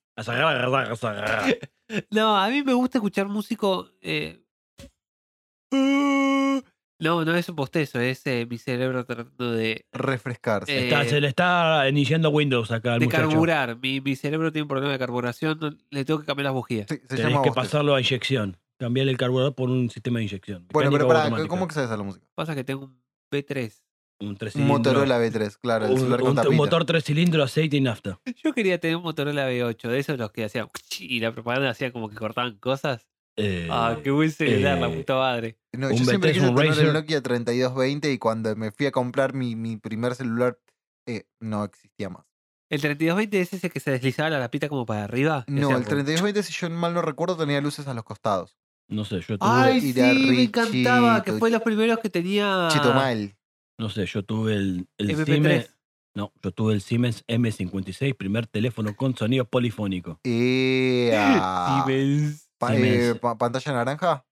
No, 2.11 2.37
a 2.37 2.49
mí 2.49 2.63
me 2.65 2.73
gusta 2.75 2.99
escuchar 2.99 3.29
músico. 3.29 3.89
eh, 4.03 4.43
No, 6.99 7.25
no 7.27 7.35
es 7.37 7.49
un 7.51 7.57
postezo, 7.57 8.01
es 8.01 8.27
eh, 8.27 8.47
mi 8.49 8.57
cerebro 8.57 9.05
tratando 9.05 9.53
de, 9.53 9.85
Refrescarse. 9.93 10.73
Eh, 10.73 10.85
Está- 10.85 11.05
se 11.05 11.21
le 11.21 11.29
está 11.29 11.87
iniciando 11.91 12.31
Windows 12.31 12.71
acá 12.71 12.95
al 12.95 13.01
de 13.01 13.07
muchacho. 13.07 13.29
carburar. 13.29 13.77
Mi, 13.77 14.01
mi 14.01 14.17
cerebro 14.17 14.51
tiene 14.51 14.63
un 14.63 14.69
problema 14.69 14.93
de 14.95 14.99
carburación, 14.99 15.59
no- 15.61 15.77
le 15.91 16.05
tengo 16.07 16.21
que 16.21 16.27
cambiar 16.27 16.45
las 16.47 16.55
bujías. 16.55 16.87
Sí, 16.89 16.97
se 16.97 17.17
Tenés 17.17 17.33
llama 17.33 17.43
que 17.43 17.53
pasarlo 17.53 17.95
a 17.95 18.01
inyección. 18.01 18.57
Cambiar 18.79 19.09
el 19.09 19.17
carburador 19.17 19.55
por 19.55 19.71
un 19.71 19.89
sistema 19.91 20.19
de 20.19 20.25
inyección. 20.25 20.67
Bueno, 20.73 20.91
pero 20.91 21.05
automática. 21.11 21.49
¿cómo 21.49 21.65
accedes 21.65 21.91
a 21.91 21.97
la 21.97 22.03
música? 22.03 22.27
Pasa 22.35 22.55
que 22.55 22.63
tengo 22.65 22.85
un 22.87 23.03
B3. 23.33 23.73
Un, 24.19 24.37
tres 24.37 24.57
Un 24.57 24.67
Motorola 24.67 25.19
B3, 25.19 25.59
claro, 25.61 25.85
el 25.87 25.93
un, 25.93 25.99
celular 25.99 26.21
con 26.21 26.39
un- 26.39 26.47
un 26.49 26.57
motor 26.57 26.87
tres 26.87 27.05
cilindros, 27.05 27.51
aceite 27.51 27.77
y 27.77 27.81
nafta. 27.83 28.19
Yo 28.43 28.55
quería 28.55 28.79
tener 28.81 28.97
un 28.97 29.03
Motorola 29.03 29.47
B8, 29.51 29.89
de 29.91 29.99
esos 29.99 30.19
los 30.19 30.31
que 30.33 30.45
hacían 30.45 30.69
y 31.01 31.21
la 31.21 31.33
propaganda 31.33 31.69
hacía 31.71 31.93
como 31.93 32.09
que 32.09 32.17
cortaban 32.17 32.57
cosas. 32.59 33.07
Eh, 33.39 33.69
Ah, 33.71 33.99
qué 34.03 34.11
buen 34.11 34.31
celular, 34.31 34.79
la 34.79 34.89
eh, 34.89 34.97
puta 34.97 35.15
madre. 35.17 35.59
No, 35.75 35.89
un 35.89 35.97
yo 35.97 36.05
siempre 36.07 36.31
B3, 36.31 36.35
quise 36.35 36.49
un 36.49 36.55
tener 36.55 36.71
el 36.73 36.77
Razer. 36.79 36.93
Nokia 36.95 37.23
3220 37.23 38.13
y 38.13 38.19
cuando 38.19 38.57
me 38.57 38.71
fui 38.73 38.87
a 38.87 38.91
comprar 38.93 39.35
mi, 39.35 39.55
mi 39.55 39.77
primer 39.77 40.15
celular 40.15 40.59
eh, 41.07 41.27
no 41.41 41.65
existía 41.65 42.09
más. 42.09 42.25
¿El 42.71 42.81
3220 42.81 43.41
es 43.41 43.53
ese 43.53 43.69
que 43.71 43.81
se 43.81 43.91
deslizaba 43.91 44.31
la 44.31 44.39
lapita 44.41 44.69
como 44.71 44.87
para 44.87 45.05
arriba? 45.05 45.45
No, 45.47 45.69
el 45.69 45.75
como- 45.85 45.89
3220, 45.89 46.43
si 46.43 46.53
yo 46.55 46.71
mal 46.71 46.95
no 46.95 47.03
recuerdo, 47.03 47.37
tenía 47.37 47.61
luces 47.61 47.87
a 47.87 47.93
los 47.95 48.03
costados. 48.05 48.57
No 48.89 49.05
sé, 49.05 49.21
yo 49.21 49.37
tuve, 49.39 49.51
Ay, 49.51 49.81
sí, 49.81 49.93
de 49.93 50.15
me 50.15 50.43
encantaba, 50.45 51.23
que 51.23 51.33
fue 51.33 51.51
los 51.51 51.63
primeros 51.63 51.99
que 51.99 52.09
tenía 52.09 52.69
Chito 52.71 52.93
mal. 52.93 53.37
no 53.79 53.89
sé, 53.91 54.07
yo 54.07 54.23
tuve 54.23 54.55
el, 54.55 54.87
el 54.99 55.11
MP3. 55.11 55.25
Siemens, 55.25 55.77
no, 56.15 56.33
yo 56.43 56.53
tuve 56.53 56.73
el 56.75 56.81
Siemens 56.81 57.25
M56, 57.27 58.15
primer 58.17 58.47
teléfono 58.47 58.95
con 58.97 59.17
sonido 59.17 59.45
polifónico. 59.45 60.21
Ea. 60.25 61.67
Siemens. 61.85 62.49
Pa- 62.59 62.69
Siemens. 62.69 63.05
eh, 63.05 63.15
pa- 63.17 63.37
¿Pantalla 63.37 63.73
naranja? 63.73 64.25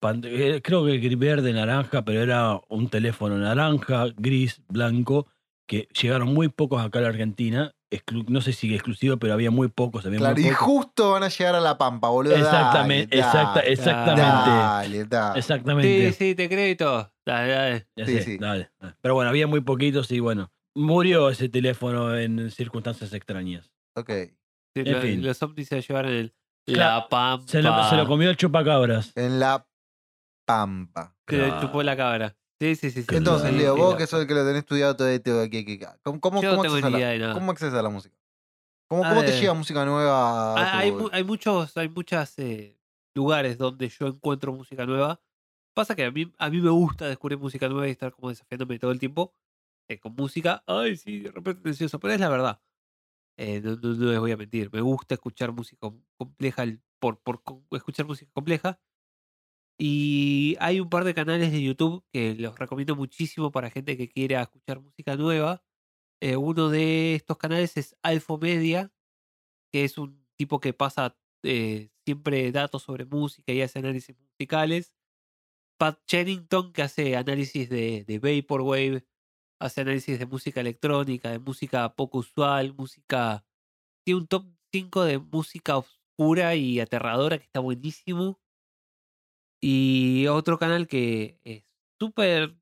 Pan- 0.00 0.22
eh, 0.24 0.60
Creo 0.62 0.84
que 0.84 0.98
gris, 0.98 1.18
verde, 1.18 1.52
naranja, 1.52 2.04
pero 2.04 2.20
era 2.22 2.60
un 2.68 2.88
teléfono 2.88 3.38
naranja, 3.38 4.06
gris, 4.16 4.62
blanco, 4.68 5.26
que 5.66 5.88
llegaron 6.00 6.34
muy 6.34 6.48
pocos 6.48 6.82
acá 6.82 6.98
a 6.98 7.02
la 7.02 7.08
Argentina. 7.08 7.74
Exclu- 7.98 8.26
no 8.28 8.40
sé 8.40 8.52
si 8.52 8.74
exclusivo, 8.74 9.16
pero 9.18 9.32
había 9.34 9.50
muy 9.50 9.68
pocos. 9.68 10.04
Había 10.06 10.18
Claro, 10.18 10.34
muy 10.36 10.44
y 10.44 10.50
pocos. 10.50 10.58
justo 10.66 11.10
van 11.12 11.22
a 11.22 11.28
llegar 11.28 11.54
a 11.54 11.60
la 11.60 11.78
pampa, 11.78 12.08
boludo. 12.08 12.34
Exactamente, 12.36 13.16
Dale, 13.16 13.28
exacta- 13.28 13.54
dale, 13.60 13.72
exactamente. 13.72 14.22
Dale, 14.50 15.04
dale. 15.04 15.38
Exactamente. 15.38 16.12
Sí, 16.12 16.16
sí, 16.18 16.34
te 16.34 16.48
crédito. 16.48 17.12
Dale, 17.26 17.52
dale. 17.52 17.86
Ya 17.96 18.06
Sí, 18.06 18.12
sé, 18.18 18.22
sí. 18.22 18.38
dale, 18.38 18.70
dale. 18.80 18.94
Pero 19.00 19.14
bueno, 19.14 19.30
había 19.30 19.46
muy 19.46 19.60
poquitos 19.60 20.10
y 20.12 20.20
bueno, 20.20 20.52
murió 20.76 21.30
ese 21.30 21.48
teléfono 21.48 22.16
en 22.16 22.50
circunstancias 22.50 23.12
extrañas. 23.12 23.70
Ok. 23.96 24.10
Sí, 24.10 24.80
En 24.80 24.92
lo- 24.92 25.00
fin. 25.00 25.22
Los 25.24 25.42
ovnis 25.42 25.68
se 25.68 25.80
llevaron 25.80 26.12
el, 26.12 26.34
Claro, 26.66 27.00
la 27.02 27.08
pampa. 27.08 27.46
Se 27.46 27.62
lo, 27.62 27.84
se 27.90 27.96
lo 27.96 28.06
comió 28.06 28.30
el 28.30 28.36
chupacabras. 28.36 29.12
En 29.16 29.38
la 29.38 29.66
pampa. 30.46 31.14
Se 31.28 31.36
le 31.36 31.44
Claro. 31.46 31.60
chupó 31.60 31.82
la 31.82 31.96
cabra. 31.96 32.36
Sí, 32.64 32.76
sí, 32.76 32.90
sí. 32.90 33.02
sí. 33.02 33.14
Entonces, 33.16 33.50
Sí, 33.50 33.56
Leo, 33.58 33.74
sí, 33.74 33.80
vos 33.82 33.96
que 33.96 34.06
sos 34.06 34.22
el 34.22 34.26
que 34.26 34.32
lo 34.32 34.40
tenés 34.40 34.60
estudiado 34.60 34.96
todo 34.96 35.08
esto 35.08 35.38
aquí. 35.42 35.78
¿Cómo, 36.02 36.18
cómo, 36.18 36.40
Yo 36.40 36.48
cómo 36.50 36.62
tengo 36.62 36.76
accesas 36.76 36.84
a 36.94 36.96
idea 36.96 37.06
la, 37.08 37.12
de 37.12 37.18
nada. 37.18 37.34
¿Cómo 37.34 37.50
accesas 37.52 37.74
a 37.78 37.82
la 37.82 37.90
música? 37.90 38.16
¿Cómo, 38.88 39.22
te 39.22 39.32
llega 39.32 39.52
música 39.52 39.84
nueva? 39.84 40.54
a 40.54 40.62
Ah, 40.62 40.78
hay, 40.78 40.90
tu- 40.90 41.10
hay 41.12 41.24
muchos, 41.24 41.76
hay 41.76 41.88
muchas 41.90 42.38
eh, 42.38 42.78
lugares 43.14 43.58
donde 43.58 43.88
yo 43.90 44.06
encuentro 44.06 44.52
música 44.54 44.86
nueva. 44.86 45.20
Pasa 45.74 45.94
que 45.94 46.04
a 46.04 46.10
mí, 46.10 46.32
a 46.38 46.48
mí 46.48 46.60
me 46.60 46.70
gusta 46.70 47.06
descubrir 47.06 47.38
música 47.38 47.68
nueva 47.68 47.86
y 47.86 47.90
estar 47.90 48.12
como 48.12 48.30
desafiándome 48.30 48.78
todo 48.78 48.92
el 48.92 48.98
tiempo 48.98 49.34
eh, 49.88 49.98
con 49.98 50.14
música. 50.14 50.62
Ay, 50.66 50.96
sí, 50.96 51.18
de 51.20 51.32
repente 51.32 51.60
precioso, 51.60 51.98
pero 52.00 52.14
es 52.14 52.20
la 52.20 52.30
verdad. 52.30 52.62
Eh, 53.36 53.60
no, 53.60 53.76
no- 53.76 53.94
no 53.94 54.10
les 54.10 54.20
voy 54.20 54.32
a 54.32 54.36
mentir. 54.38 54.70
Me 54.72 54.80
gusta 54.80 55.14
escuchar 55.14 55.52
música 55.52 55.80
com- 55.80 56.02
compleja 56.16 56.64
por, 56.98 57.20
escuchar 57.72 58.06
música 58.06 58.30
compleja. 58.32 58.80
Y 59.78 60.56
hay 60.60 60.80
un 60.80 60.88
par 60.88 61.04
de 61.04 61.14
canales 61.14 61.50
de 61.52 61.62
YouTube 61.62 62.04
que 62.12 62.34
los 62.34 62.58
recomiendo 62.58 62.94
muchísimo 62.94 63.50
para 63.50 63.70
gente 63.70 63.96
que 63.96 64.08
quiera 64.08 64.42
escuchar 64.42 64.80
música 64.80 65.16
nueva. 65.16 65.62
Eh, 66.22 66.36
uno 66.36 66.70
de 66.70 67.16
estos 67.16 67.38
canales 67.38 67.76
es 67.76 67.96
Alpho 68.02 68.38
Media, 68.38 68.92
que 69.72 69.84
es 69.84 69.98
un 69.98 70.26
tipo 70.36 70.60
que 70.60 70.72
pasa 70.72 71.16
eh, 71.42 71.90
siempre 72.06 72.52
datos 72.52 72.82
sobre 72.84 73.04
música 73.04 73.52
y 73.52 73.62
hace 73.62 73.80
análisis 73.80 74.16
musicales. 74.18 74.94
Pat 75.78 76.00
Chennington, 76.06 76.72
que 76.72 76.82
hace 76.82 77.16
análisis 77.16 77.68
de, 77.68 78.04
de 78.04 78.18
Vaporwave, 78.18 79.04
hace 79.60 79.80
análisis 79.80 80.18
de 80.18 80.26
música 80.26 80.60
electrónica, 80.60 81.30
de 81.30 81.40
música 81.40 81.94
poco 81.96 82.18
usual, 82.18 82.74
música. 82.74 83.44
Tiene 84.04 84.20
un 84.20 84.26
top 84.28 84.46
5 84.72 85.04
de 85.04 85.18
música 85.18 85.78
oscura 85.78 86.54
y 86.54 86.80
aterradora 86.80 87.38
que 87.38 87.44
está 87.44 87.60
buenísimo. 87.60 88.40
Y 89.66 90.26
otro 90.26 90.58
canal 90.58 90.86
que 90.86 91.40
es 91.42 91.64
súper, 91.98 92.54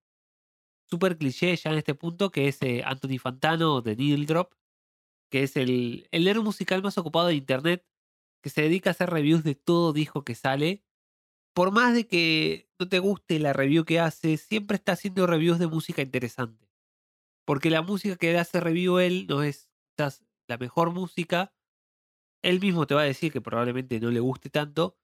súper 0.88 1.18
cliché 1.18 1.56
ya 1.56 1.72
en 1.72 1.78
este 1.78 1.96
punto, 1.96 2.30
que 2.30 2.46
es 2.46 2.62
eh, 2.62 2.84
Anthony 2.84 3.18
Fantano 3.18 3.82
de 3.82 3.96
Needle 3.96 4.24
Drop, 4.24 4.54
que 5.28 5.42
es 5.42 5.56
el, 5.56 6.06
el 6.12 6.42
musical 6.42 6.80
más 6.80 6.98
ocupado 6.98 7.26
de 7.26 7.34
internet, 7.34 7.84
que 8.40 8.50
se 8.50 8.62
dedica 8.62 8.90
a 8.90 8.92
hacer 8.92 9.10
reviews 9.10 9.42
de 9.42 9.56
todo 9.56 9.92
disco 9.92 10.22
que 10.22 10.36
sale. 10.36 10.84
Por 11.54 11.72
más 11.72 11.92
de 11.92 12.06
que 12.06 12.70
no 12.78 12.88
te 12.88 13.00
guste 13.00 13.40
la 13.40 13.52
review 13.52 13.84
que 13.84 13.98
hace, 13.98 14.36
siempre 14.36 14.76
está 14.76 14.92
haciendo 14.92 15.26
reviews 15.26 15.58
de 15.58 15.66
música 15.66 16.02
interesante. 16.02 16.70
Porque 17.44 17.68
la 17.68 17.82
música 17.82 18.14
que 18.14 18.38
hace 18.38 18.60
review 18.60 19.00
él 19.00 19.26
no 19.28 19.42
es 19.42 19.68
la 20.46 20.56
mejor 20.56 20.92
música. 20.92 21.52
Él 22.42 22.60
mismo 22.60 22.86
te 22.86 22.94
va 22.94 23.00
a 23.00 23.06
decir 23.06 23.32
que 23.32 23.40
probablemente 23.40 23.98
no 23.98 24.12
le 24.12 24.20
guste 24.20 24.50
tanto. 24.50 25.01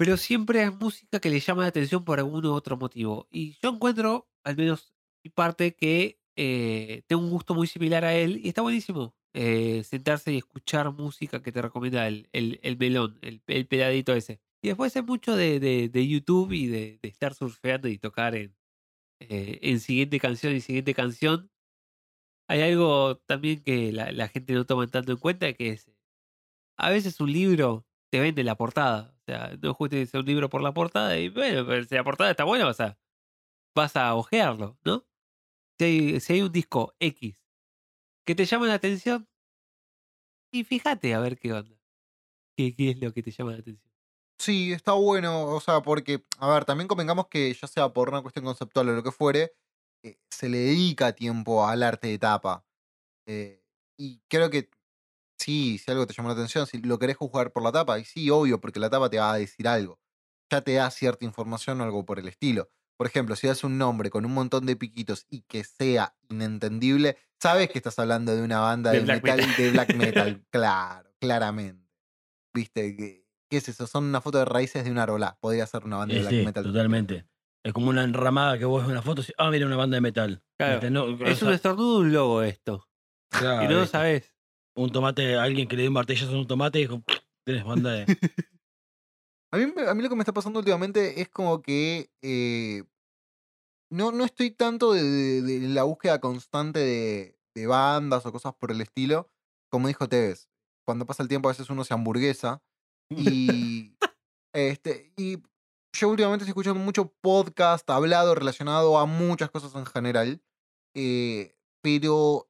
Pero 0.00 0.16
siempre 0.16 0.62
es 0.62 0.74
música 0.74 1.20
que 1.20 1.28
le 1.28 1.40
llama 1.40 1.60
la 1.60 1.68
atención 1.68 2.06
por 2.06 2.18
algún 2.18 2.46
otro 2.46 2.78
motivo. 2.78 3.28
Y 3.30 3.58
yo 3.62 3.68
encuentro, 3.68 4.30
al 4.44 4.56
menos 4.56 4.94
mi 5.22 5.30
parte, 5.30 5.74
que 5.76 6.18
eh, 6.36 7.02
tengo 7.06 7.20
un 7.20 7.28
gusto 7.28 7.54
muy 7.54 7.66
similar 7.66 8.06
a 8.06 8.14
él 8.14 8.40
y 8.42 8.48
está 8.48 8.62
buenísimo 8.62 9.14
eh, 9.34 9.84
sentarse 9.84 10.32
y 10.32 10.38
escuchar 10.38 10.90
música 10.90 11.42
que 11.42 11.52
te 11.52 11.60
recomienda 11.60 12.08
el, 12.08 12.30
el, 12.32 12.58
el 12.62 12.78
melón, 12.78 13.18
el, 13.20 13.42
el 13.46 13.66
peladito 13.66 14.14
ese. 14.14 14.40
Y 14.62 14.68
después 14.68 14.96
hay 14.96 15.02
mucho 15.02 15.36
de, 15.36 15.60
de, 15.60 16.08
YouTube 16.08 16.52
y 16.52 16.66
de, 16.66 16.98
de 17.02 17.08
estar 17.10 17.34
surfeando 17.34 17.86
y 17.86 17.98
tocar 17.98 18.34
en, 18.34 18.56
eh, 19.20 19.58
en 19.60 19.80
siguiente 19.80 20.18
canción 20.18 20.54
y 20.56 20.62
siguiente 20.62 20.94
canción. 20.94 21.50
Hay 22.48 22.62
algo 22.62 23.18
también 23.26 23.62
que 23.62 23.92
la, 23.92 24.12
la 24.12 24.28
gente 24.28 24.54
no 24.54 24.64
toma 24.64 24.86
tanto 24.86 25.12
en 25.12 25.18
cuenta, 25.18 25.52
que 25.52 25.68
es, 25.72 25.90
a 26.78 26.88
veces 26.88 27.20
un 27.20 27.30
libro 27.30 27.86
te 28.10 28.20
vende 28.20 28.44
la 28.44 28.56
portada. 28.56 29.14
Sea, 29.30 29.56
no 29.62 29.74
juzgues 29.74 30.12
un 30.14 30.24
libro 30.24 30.48
por 30.50 30.60
la 30.60 30.74
portada 30.74 31.16
y 31.16 31.28
bueno, 31.28 31.64
si 31.84 31.94
la 31.94 32.02
portada 32.02 32.32
está 32.32 32.42
buena, 32.42 32.64
vas 32.64 32.80
a, 32.80 32.98
vas 33.76 33.94
a 33.94 34.16
ojearlo, 34.16 34.76
¿no? 34.84 35.06
Si 35.78 35.84
hay, 35.84 36.20
si 36.20 36.32
hay 36.32 36.42
un 36.42 36.50
disco 36.50 36.94
X 36.98 37.46
que 38.26 38.34
te 38.34 38.44
llama 38.44 38.66
la 38.66 38.74
atención, 38.74 39.28
y 40.52 40.64
fíjate 40.64 41.14
a 41.14 41.20
ver 41.20 41.38
qué 41.38 41.52
onda. 41.52 41.76
¿Qué, 42.56 42.74
qué 42.74 42.90
es 42.90 43.00
lo 43.00 43.12
que 43.12 43.22
te 43.22 43.30
llama 43.30 43.52
la 43.52 43.58
atención? 43.58 43.92
Sí, 44.40 44.72
está 44.72 44.94
bueno, 44.94 45.44
o 45.44 45.60
sea, 45.60 45.82
porque, 45.82 46.24
a 46.38 46.48
ver, 46.52 46.64
también 46.64 46.88
convengamos 46.88 47.28
que 47.28 47.54
ya 47.54 47.68
sea 47.68 47.92
por 47.92 48.08
una 48.08 48.22
cuestión 48.22 48.44
conceptual 48.44 48.88
o 48.88 48.92
lo 48.94 49.02
que 49.04 49.12
fuere, 49.12 49.52
eh, 50.02 50.18
se 50.30 50.48
le 50.48 50.58
dedica 50.58 51.12
tiempo 51.14 51.66
al 51.66 51.84
arte 51.84 52.08
de 52.08 52.18
tapa. 52.18 52.66
Eh, 53.26 53.62
y 53.98 54.20
creo 54.28 54.50
que 54.50 54.70
sí, 55.40 55.78
si 55.78 55.90
algo 55.90 56.06
te 56.06 56.14
llama 56.14 56.28
la 56.30 56.34
atención, 56.34 56.66
si 56.66 56.78
lo 56.82 56.98
querés 56.98 57.16
jugar 57.16 57.52
por 57.52 57.62
la 57.62 57.72
tapa, 57.72 57.98
y 57.98 58.04
sí, 58.04 58.30
obvio, 58.30 58.60
porque 58.60 58.78
la 58.80 58.90
tapa 58.90 59.08
te 59.10 59.18
va 59.18 59.32
a 59.32 59.36
decir 59.38 59.66
algo. 59.68 59.98
Ya 60.52 60.60
te 60.62 60.74
da 60.74 60.90
cierta 60.90 61.24
información 61.24 61.80
o 61.80 61.84
algo 61.84 62.04
por 62.04 62.18
el 62.18 62.28
estilo. 62.28 62.70
Por 62.96 63.06
ejemplo, 63.06 63.34
si 63.36 63.46
das 63.46 63.64
un 63.64 63.78
nombre 63.78 64.10
con 64.10 64.26
un 64.26 64.34
montón 64.34 64.66
de 64.66 64.76
piquitos 64.76 65.26
y 65.30 65.42
que 65.42 65.64
sea 65.64 66.14
inentendible, 66.28 67.16
sabes 67.40 67.70
que 67.70 67.78
estás 67.78 67.98
hablando 67.98 68.34
de 68.36 68.42
una 68.42 68.60
banda 68.60 68.90
De 68.92 68.98
de, 68.98 69.04
black 69.04 69.22
metal, 69.22 69.38
metal. 69.38 69.56
de 69.56 69.70
black 69.70 69.94
metal, 69.94 70.44
claro, 70.50 71.10
claramente. 71.18 71.88
¿Viste? 72.54 72.96
¿Qué, 72.96 73.26
¿Qué 73.48 73.56
es 73.56 73.68
eso? 73.68 73.86
Son 73.86 74.04
una 74.04 74.20
foto 74.20 74.38
de 74.38 74.44
raíces 74.44 74.84
de 74.84 74.90
una 74.90 75.06
rola. 75.06 75.38
Podría 75.40 75.66
ser 75.66 75.84
una 75.84 75.96
banda 75.98 76.14
de 76.14 76.20
black 76.20 76.32
sí, 76.32 76.44
metal. 76.44 76.64
totalmente. 76.64 77.26
Es 77.64 77.72
como 77.72 77.90
una 77.90 78.04
enramada 78.04 78.58
que 78.58 78.64
vos 78.64 78.82
ves 78.82 78.90
una 78.90 79.02
foto 79.02 79.22
y 79.22 79.32
ah, 79.38 79.50
mira, 79.50 79.66
una 79.66 79.76
banda 79.76 79.96
de 79.96 80.00
metal. 80.00 80.42
Claro, 80.58 80.90
no, 80.90 81.26
Es 81.26 81.42
un 81.42 81.52
estornudo 81.52 81.98
un 82.00 82.12
logo 82.12 82.42
esto. 82.42 82.86
claro, 83.30 83.64
y 83.64 83.68
no 83.68 83.80
lo 83.80 83.86
sabes. 83.86 84.34
Un 84.76 84.90
tomate, 84.92 85.36
alguien 85.36 85.68
que 85.68 85.76
le 85.76 85.82
dio 85.82 85.90
un 85.90 85.94
martillazo 85.94 86.34
a 86.34 86.38
un 86.38 86.46
tomate 86.46 86.78
y 86.78 86.82
dijo, 86.82 87.02
tenés 87.44 87.64
banda 87.64 87.90
de. 87.92 88.06
A 89.52 89.56
mí, 89.56 89.64
a 89.64 89.94
mí 89.94 90.02
lo 90.04 90.08
que 90.08 90.14
me 90.14 90.20
está 90.22 90.32
pasando 90.32 90.60
últimamente 90.60 91.20
es 91.20 91.28
como 91.28 91.60
que 91.60 92.08
eh, 92.22 92.84
no, 93.90 94.12
no 94.12 94.24
estoy 94.24 94.52
tanto 94.52 94.92
de, 94.92 95.02
de- 95.02 95.42
de 95.42 95.68
la 95.68 95.82
búsqueda 95.82 96.20
constante 96.20 96.78
de, 96.78 97.36
de 97.56 97.66
bandas 97.66 98.24
o 98.26 98.30
cosas 98.32 98.54
por 98.54 98.70
el 98.70 98.80
estilo. 98.80 99.28
Como 99.68 99.88
dijo 99.88 100.08
Tevez, 100.08 100.48
cuando 100.86 101.04
pasa 101.04 101.24
el 101.24 101.28
tiempo 101.28 101.48
a 101.48 101.52
veces 101.52 101.68
uno 101.68 101.82
se 101.82 101.94
hamburguesa. 101.94 102.62
Y, 103.10 103.96
este, 104.54 105.12
y 105.16 105.38
yo 105.98 106.08
últimamente 106.08 106.44
estoy 106.44 106.50
escuchando 106.50 106.78
mucho 106.78 107.12
podcast 107.20 107.90
hablado 107.90 108.36
relacionado 108.36 108.98
a 108.98 109.06
muchas 109.06 109.50
cosas 109.50 109.74
en 109.74 109.86
general. 109.86 110.40
eh, 110.94 111.56
pero 111.82 112.49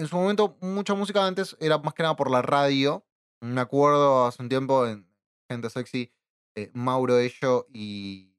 en 0.00 0.08
su 0.08 0.16
momento 0.16 0.56
mucha 0.60 0.94
música 0.94 1.26
antes 1.26 1.56
era 1.60 1.78
más 1.78 1.94
que 1.94 2.02
nada 2.02 2.16
por 2.16 2.30
la 2.30 2.42
radio. 2.42 3.04
Me 3.42 3.60
acuerdo 3.60 4.26
hace 4.26 4.42
un 4.42 4.48
tiempo 4.48 4.86
en 4.86 5.06
Gente 5.50 5.70
Sexy, 5.70 6.12
eh, 6.56 6.70
Mauro 6.74 7.18
Ello 7.18 7.66
y 7.72 8.34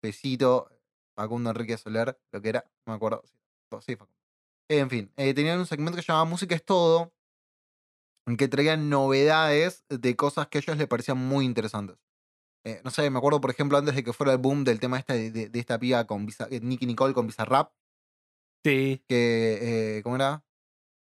Pesito, 0.00 0.70
Facundo 1.16 1.50
Enrique 1.50 1.76
Soler, 1.76 2.18
lo 2.32 2.40
que 2.42 2.48
era, 2.48 2.64
no 2.86 2.92
me 2.92 2.96
acuerdo. 2.96 3.22
Sí, 3.80 3.96
Facundo. 3.96 4.14
En 4.70 4.88
fin, 4.88 5.12
eh, 5.16 5.34
tenían 5.34 5.58
un 5.58 5.66
segmento 5.66 5.96
que 5.96 6.02
se 6.02 6.08
llamaba 6.12 6.24
Música 6.30 6.54
es 6.54 6.64
todo, 6.64 7.12
en 8.26 8.36
que 8.36 8.48
traían 8.48 8.88
novedades 8.88 9.84
de 9.88 10.16
cosas 10.16 10.46
que 10.48 10.58
a 10.58 10.60
ellos 10.60 10.78
les 10.78 10.86
parecían 10.88 11.18
muy 11.18 11.44
interesantes. 11.44 11.98
Eh, 12.66 12.80
no 12.82 12.90
sé, 12.90 13.10
me 13.10 13.18
acuerdo, 13.18 13.42
por 13.42 13.50
ejemplo, 13.50 13.76
antes 13.76 13.94
de 13.94 14.02
que 14.02 14.14
fuera 14.14 14.32
el 14.32 14.38
boom 14.38 14.64
del 14.64 14.80
tema 14.80 14.98
este 14.98 15.12
de, 15.12 15.30
de- 15.30 15.48
de 15.50 15.58
esta 15.60 15.78
piba 15.78 16.06
con 16.06 16.26
Nicki 16.26 16.86
Nicole 16.86 17.12
con 17.12 17.26
Bizarrap, 17.26 17.72
Sí. 18.64 19.04
que, 19.06 20.00
¿cómo 20.02 20.16
era? 20.16 20.42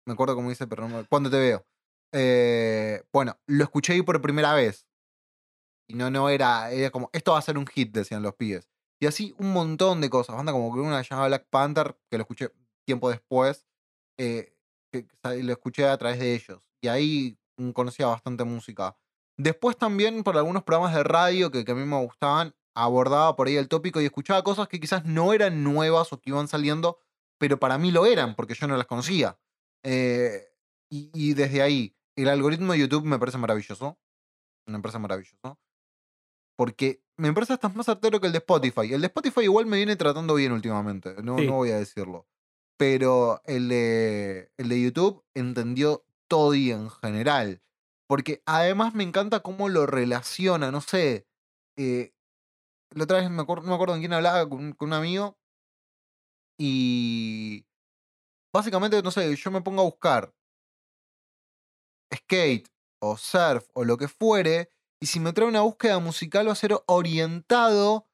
Me 0.08 0.14
acuerdo 0.14 0.36
cómo 0.36 0.50
dice, 0.50 0.66
pero 0.68 0.88
no 0.88 0.98
me... 0.98 1.06
¿Cuándo 1.06 1.30
te 1.30 1.38
veo? 1.38 1.66
Eh, 2.14 3.04
bueno, 3.12 3.38
lo 3.46 3.64
escuché 3.66 3.92
ahí 3.92 4.02
por 4.02 4.22
primera 4.22 4.54
vez. 4.54 4.88
Y 5.90 5.96
no, 5.96 6.10
no 6.10 6.30
era, 6.30 6.72
era 6.72 6.92
como, 6.92 7.10
esto 7.12 7.34
va 7.34 7.40
a 7.40 7.42
ser 7.42 7.58
un 7.58 7.68
hit, 7.68 7.92
decían 7.92 8.24
los 8.24 8.34
pibes. 8.34 8.70
Y 9.02 9.06
así 9.06 9.36
un 9.38 9.52
montón 9.52 10.00
de 10.00 10.10
cosas. 10.10 10.38
Banda 10.38 10.54
como 10.54 10.74
que 10.74 10.80
una 10.80 11.00
que 11.00 11.04
se 11.04 11.10
llama 11.10 11.28
Black 11.28 11.48
Panther, 11.50 11.98
que 12.10 12.18
lo 12.18 12.22
escuché 12.22 12.52
tiempo 12.86 13.10
después, 13.10 13.68
eh, 14.18 14.56
que, 14.94 15.06
lo 15.44 15.52
escuché 15.52 15.86
a 15.86 15.98
través 15.98 16.20
de 16.20 16.34
ellos. 16.34 16.70
Y 16.82 16.88
ahí 16.88 17.38
conocía 17.74 18.08
bastante 18.08 18.46
música. 18.46 18.96
Después 19.38 19.78
también 19.78 20.24
por 20.24 20.38
algunos 20.38 20.64
programas 20.64 20.96
de 20.96 21.04
radio 21.04 21.52
que, 21.52 21.66
que 21.66 21.74
a 21.74 21.76
mí 21.76 21.84
me 21.84 22.02
gustaban, 22.02 22.56
abordaba 22.74 23.36
por 23.36 23.48
ahí 23.48 23.58
el 23.58 23.68
tópico 23.68 24.00
y 24.00 24.06
escuchaba 24.06 24.42
cosas 24.42 24.70
que 24.70 24.80
quizás 24.80 25.04
no 25.04 25.34
eran 25.34 25.66
nuevas 25.66 26.14
o 26.14 26.22
que 26.22 26.30
iban 26.30 26.48
saliendo, 26.48 27.00
pero 27.38 27.60
para 27.60 27.78
mí 27.78 27.92
lo 27.92 28.06
eran, 28.06 28.36
porque 28.36 28.54
yo 28.54 28.68
no 28.68 28.78
las 28.78 28.88
conocía. 28.88 29.38
Eh, 29.84 30.48
y, 30.92 31.10
y 31.14 31.34
desde 31.34 31.62
ahí, 31.62 31.96
el 32.16 32.30
algoritmo 32.30 32.74
de 32.74 32.80
YouTube 32.80 33.06
me 33.06 33.20
parece 33.20 33.38
maravilloso. 33.38 33.98
Me 34.68 34.80
parece 34.82 35.00
maravilloso. 35.00 35.60
Porque 36.58 37.02
me 37.18 37.34
parece 37.34 37.54
hasta 37.54 37.70
más 37.70 37.86
certero 37.86 38.20
que 38.20 38.28
el 38.28 38.34
de 38.34 38.40
Spotify. 38.40 38.94
El 38.94 39.02
de 39.02 39.08
Spotify 39.08 39.42
igual 39.42 39.66
me 39.68 39.78
viene 39.78 39.96
tratando 39.96 40.36
bien 40.36 40.52
últimamente, 40.52 41.16
no, 41.24 41.38
Sí. 41.38 41.46
no 41.48 41.54
voy 41.54 41.72
a 41.72 41.78
decirlo. 41.80 42.28
Pero 42.78 43.42
el 43.46 43.70
de, 43.70 44.52
el 44.58 44.70
de 44.70 44.82
YouTube 44.82 45.24
entendió 45.36 46.06
todo 46.28 46.54
y 46.56 46.72
en 46.72 46.90
general. 46.90 47.62
Porque 48.08 48.42
además 48.46 48.94
me 48.96 49.04
encanta 49.04 49.42
cómo 49.42 49.70
lo 49.70 49.86
relaciona, 49.86 50.72
no 50.72 50.82
sé. 50.82 51.28
eh, 51.78 52.14
la 52.92 53.04
otra 53.06 53.20
vez 53.20 53.30
me 53.30 53.42
acuerdo, 53.42 53.64
no 53.64 53.70
me 53.70 53.76
acuerdo 53.76 53.94
con 53.96 54.02
quién 54.02 54.14
hablaba, 54.14 54.48
con, 54.50 54.74
con 54.74 54.90
un 54.90 54.94
amigo. 54.94 55.38
Y 56.60 57.67
básicamente, 58.54 59.02
no 59.02 59.12
sé, 59.12 59.36
yo 59.36 59.52
me 59.52 59.62
pongo 59.62 59.82
a 59.82 59.86
buscar 59.86 60.34
skate 62.14 62.68
o 63.02 63.18
surf 63.18 63.66
o 63.74 63.84
lo 63.84 63.98
que 63.98 64.08
fuere. 64.08 64.70
Y 65.02 65.06
si 65.06 65.20
me 65.20 65.32
trae 65.34 65.48
una 65.48 65.62
búsqueda 65.62 66.00
musical 66.00 66.48
va 66.48 66.54
a 66.54 66.56
ser 66.56 66.74
orientado 66.88 68.08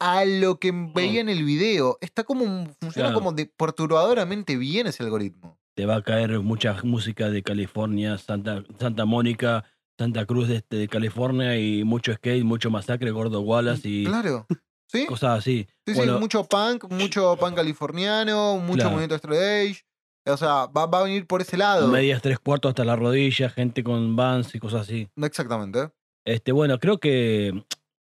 a 0.00 0.24
lo 0.24 0.58
que 0.58 0.72
veía 0.72 1.20
en 1.20 1.28
el 1.28 1.44
video. 1.44 1.98
Está 2.00 2.24
como, 2.24 2.44
un- 2.44 2.74
funciona 2.80 3.08
Claro. 3.10 3.14
como 3.18 3.32
de 3.32 3.46
perturbadoramente 3.46 4.56
bien 4.56 4.86
ese 4.86 5.02
algoritmo. 5.02 5.58
Te 5.76 5.86
va 5.86 5.96
a 5.96 6.02
caer 6.02 6.40
mucha 6.40 6.76
música 6.82 7.30
de 7.30 7.42
California, 7.42 8.18
Santa, 8.18 8.64
Santa 8.78 9.04
Mónica, 9.04 9.64
Santa 9.98 10.24
Cruz 10.26 10.48
de, 10.48 10.56
este- 10.56 10.76
de 10.76 10.88
California 10.88 11.56
y 11.58 11.84
mucho 11.84 12.12
skate, 12.14 12.44
mucho 12.44 12.70
masacre, 12.70 13.10
Gordo 13.10 13.40
Wallace 13.42 13.88
y 13.88 14.04
Claro. 14.06 14.46
¿Sí? 14.92 15.06
cosas 15.06 15.38
así. 15.38 15.66
Sí, 15.86 15.94
Bueno, 15.94 16.14
sí, 16.14 16.20
mucho 16.20 16.44
punk, 16.44 16.84
mucho 16.90 17.36
punk 17.40 17.54
californiano, 17.56 18.58
mucho 18.58 18.74
Claro. 18.74 18.90
movimiento 18.90 19.14
straight 19.16 19.42
edge. 19.70 19.84
O 20.26 20.36
sea, 20.36 20.66
va, 20.66 20.86
va 20.86 21.00
a 21.00 21.04
venir 21.04 21.26
por 21.26 21.40
ese 21.40 21.56
lado. 21.56 21.88
medias 21.88 22.22
tres 22.22 22.38
cuartos 22.38 22.68
hasta 22.68 22.84
la 22.84 22.94
rodilla, 22.94 23.48
gente 23.50 23.82
con 23.82 24.14
vans 24.14 24.54
y 24.54 24.58
cosas 24.60 24.82
así. 24.82 25.08
Exactamente. 25.16 25.90
Este, 26.24 26.52
bueno, 26.52 26.78
creo 26.78 26.98
que 26.98 27.64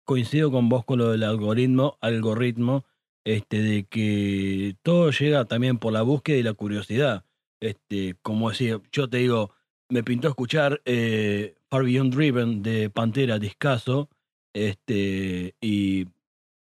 coincido 0.05 0.53
con 0.53 0.69
vos 0.69 0.85
con 0.85 0.99
lo 0.99 1.11
del 1.11 1.25
algoritmo, 1.25 1.99
algoritmo, 2.01 2.85
este, 3.25 3.61
de 3.61 3.85
que 3.87 4.77
todo 4.85 5.11
llega 5.11 5.47
también 5.47 5.79
por 5.79 5.93
la 5.93 6.03
búsqueda 6.03 6.37
y 6.37 6.43
la 6.45 6.53
curiosidad. 6.53 7.25
Este, 7.61 8.15
como 8.23 8.51
decía, 8.51 8.81
yo 8.93 9.09
te 9.11 9.17
digo, 9.17 9.51
me 9.89 10.05
pintó 10.05 10.29
escuchar 10.29 10.81
eh, 10.85 11.57
Far 11.69 11.83
Beyond 11.83 12.15
Driven 12.15 12.63
de 12.63 12.89
Pantera 12.91 13.41
Discaso, 13.41 14.09
este, 14.55 15.57
y 15.61 16.07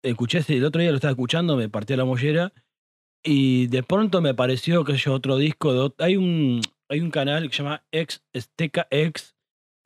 escuché 0.02 0.38
ese, 0.38 0.56
el 0.56 0.64
otro 0.64 0.80
día 0.80 0.90
lo 0.90 0.96
estaba 0.96 1.12
escuchando, 1.12 1.56
me 1.56 1.68
partí 1.68 1.96
la 1.96 2.04
mollera, 2.04 2.52
y 3.24 3.66
de 3.68 3.82
pronto 3.82 4.20
me 4.20 4.30
apareció 4.30 4.84
que 4.84 4.96
yo 4.96 5.14
otro 5.14 5.36
disco 5.36 5.94
hay 5.98 6.16
un 6.16 6.60
hay 6.88 7.00
un 7.00 7.10
canal 7.10 7.48
que 7.48 7.56
se 7.56 7.62
llama 7.62 7.84
X 7.92 8.22
Esteca 8.32 8.88
X 8.90 9.36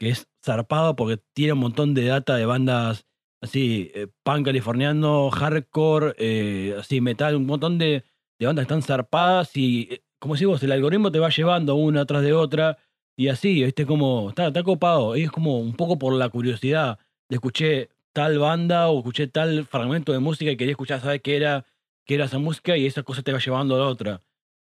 que 0.00 0.08
es 0.08 0.28
zarpado 0.44 0.96
porque 0.96 1.22
tiene 1.34 1.52
un 1.52 1.60
montón 1.60 1.94
de 1.94 2.06
data 2.06 2.36
de 2.36 2.46
bandas 2.46 3.06
así 3.42 3.90
eh, 3.94 4.08
punk 4.24 4.46
californiano, 4.46 5.30
hardcore, 5.30 6.14
eh, 6.18 6.76
así 6.78 7.00
metal, 7.00 7.36
un 7.36 7.46
montón 7.46 7.78
de, 7.78 8.04
de 8.38 8.46
bandas 8.46 8.64
que 8.64 8.74
están 8.74 8.82
zarpadas 8.82 9.56
y 9.56 9.88
eh, 9.90 10.02
como 10.18 10.34
decimos, 10.34 10.62
el 10.62 10.72
algoritmo 10.72 11.12
te 11.12 11.18
va 11.18 11.28
llevando 11.28 11.74
una 11.74 12.02
atrás 12.02 12.22
de 12.22 12.32
otra 12.32 12.78
y 13.16 13.28
así, 13.28 13.62
viste 13.64 13.86
como 13.86 14.28
está, 14.30 14.48
está 14.48 14.62
copado, 14.62 15.16
y 15.16 15.22
es 15.22 15.30
como 15.30 15.58
un 15.58 15.74
poco 15.74 15.98
por 15.98 16.12
la 16.12 16.28
curiosidad. 16.28 16.98
De 17.28 17.36
escuché 17.36 17.90
tal 18.16 18.38
banda 18.38 18.88
o 18.88 18.98
escuché 18.98 19.26
tal 19.26 19.66
fragmento 19.66 20.10
de 20.12 20.20
música 20.20 20.50
y 20.50 20.56
quería 20.56 20.72
escuchar, 20.72 21.00
saber 21.02 21.20
qué 21.20 21.36
era 21.36 21.66
que 22.06 22.14
era 22.14 22.24
esa 22.24 22.38
música 22.38 22.74
y 22.78 22.86
esa 22.86 23.02
cosa 23.02 23.20
te 23.22 23.30
va 23.32 23.38
llevando 23.38 23.74
a 23.74 23.78
la 23.80 23.84
otra. 23.88 24.22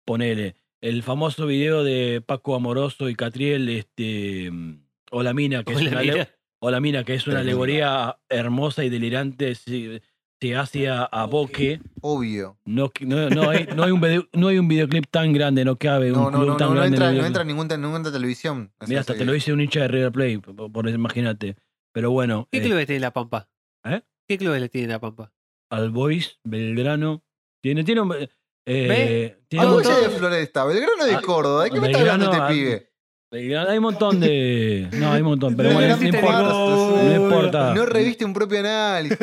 Ponele. 0.04 0.56
El 0.80 1.02
famoso 1.04 1.46
video 1.46 1.84
de 1.84 2.20
Paco 2.26 2.56
Amoroso 2.56 3.08
y 3.08 3.14
Catriel, 3.14 3.68
este. 3.68 4.50
mm, 4.50 4.80
Hola 5.12 5.32
Mina, 5.38 5.62
que 5.62 5.74
es 5.74 5.80
una, 5.80 6.00
mira. 6.00 6.14
ale- 6.14 6.28
Hola 6.58 6.80
Mina, 6.80 7.04
que 7.04 7.14
es 7.14 7.26
una 7.28 7.40
alegoría 7.40 8.16
hermosa 8.28 8.82
y 8.84 8.88
delirante 8.90 9.54
si- 9.54 10.00
se 10.40 10.56
hace 10.56 10.88
a, 10.88 11.04
a 11.04 11.26
Boque. 11.26 11.80
Obvio. 12.00 12.58
No, 12.64 12.90
no, 13.02 13.30
no, 13.30 13.50
hay, 13.50 13.66
no, 13.76 13.84
hay 13.84 13.90
un 13.92 14.00
video- 14.00 14.28
no 14.32 14.48
hay 14.48 14.58
un 14.58 14.66
videoclip 14.66 15.06
tan 15.10 15.32
grande, 15.32 15.64
no 15.64 15.76
cabe 15.76 16.10
No, 16.10 16.26
un 16.26 16.32
no, 16.32 16.38
club 16.38 16.48
no, 16.48 16.56
tan 16.56 16.68
no, 16.68 16.74
no 16.74 16.80
grande. 16.80 16.96
en 16.96 17.02
entra, 17.02 17.10
el 17.10 17.18
no 17.18 17.26
entra 17.26 17.42
en 17.42 17.48
ninguna, 17.48 17.76
ninguna 17.76 18.10
televisión. 18.12 18.72
Mira, 18.88 19.00
hasta 19.00 19.12
sí. 19.12 19.20
te 19.20 19.24
lo 19.24 19.32
dice 19.32 19.52
un 19.52 19.60
hincha 19.60 19.80
de 19.82 19.88
River 19.88 20.12
Play, 20.12 20.38
por, 20.38 20.72
por 20.72 20.88
eso 20.88 20.96
imagínate. 20.96 21.56
Pero 21.96 22.10
bueno, 22.10 22.46
¿Qué 22.52 22.58
eh, 22.58 22.62
clubes 22.62 22.86
tiene 22.86 23.00
La 23.00 23.10
Pampa? 23.10 23.48
¿Eh? 23.86 24.02
¿Qué 24.28 24.36
clubes 24.36 24.60
le 24.60 24.68
tiene 24.68 24.88
La 24.88 25.00
Pampa? 25.00 25.32
Al 25.70 25.90
Boys, 25.90 26.38
Belgrano. 26.44 27.24
Tiene, 27.62 27.84
tiene 27.84 28.02
un. 28.02 28.12
eh, 28.12 28.28
¿Ve? 28.66 29.38
tiene 29.48 29.64
un 29.64 29.72
montón- 29.72 30.02
de 30.02 30.10
Floresta, 30.10 30.66
Belgrano 30.66 31.06
de 31.06 31.14
Ah, 31.14 31.22
Córdoba. 31.24 31.64
¿De 31.64 31.70
qué 31.70 31.80
me 31.80 31.86
está 31.86 31.98
Belgrano, 32.00 32.24
hablando 32.26 32.44
este 32.48 32.54
pibe? 32.54 32.92
Belgrano, 33.32 33.70
hay 33.70 33.78
un 33.78 33.82
montón 33.82 34.20
de. 34.20 34.88
No, 34.92 35.10
hay 35.10 35.22
un 35.22 35.28
montón, 35.28 35.56
pero 35.56 35.68
No, 35.70 35.74
bueno, 35.74 35.96
no 35.96 36.04
importa. 36.06 37.02
No 37.02 37.16
importa. 37.24 37.74
No 37.74 37.86
reviste 37.86 38.26
un 38.26 38.34
propio 38.34 38.58
análisis. 38.60 39.18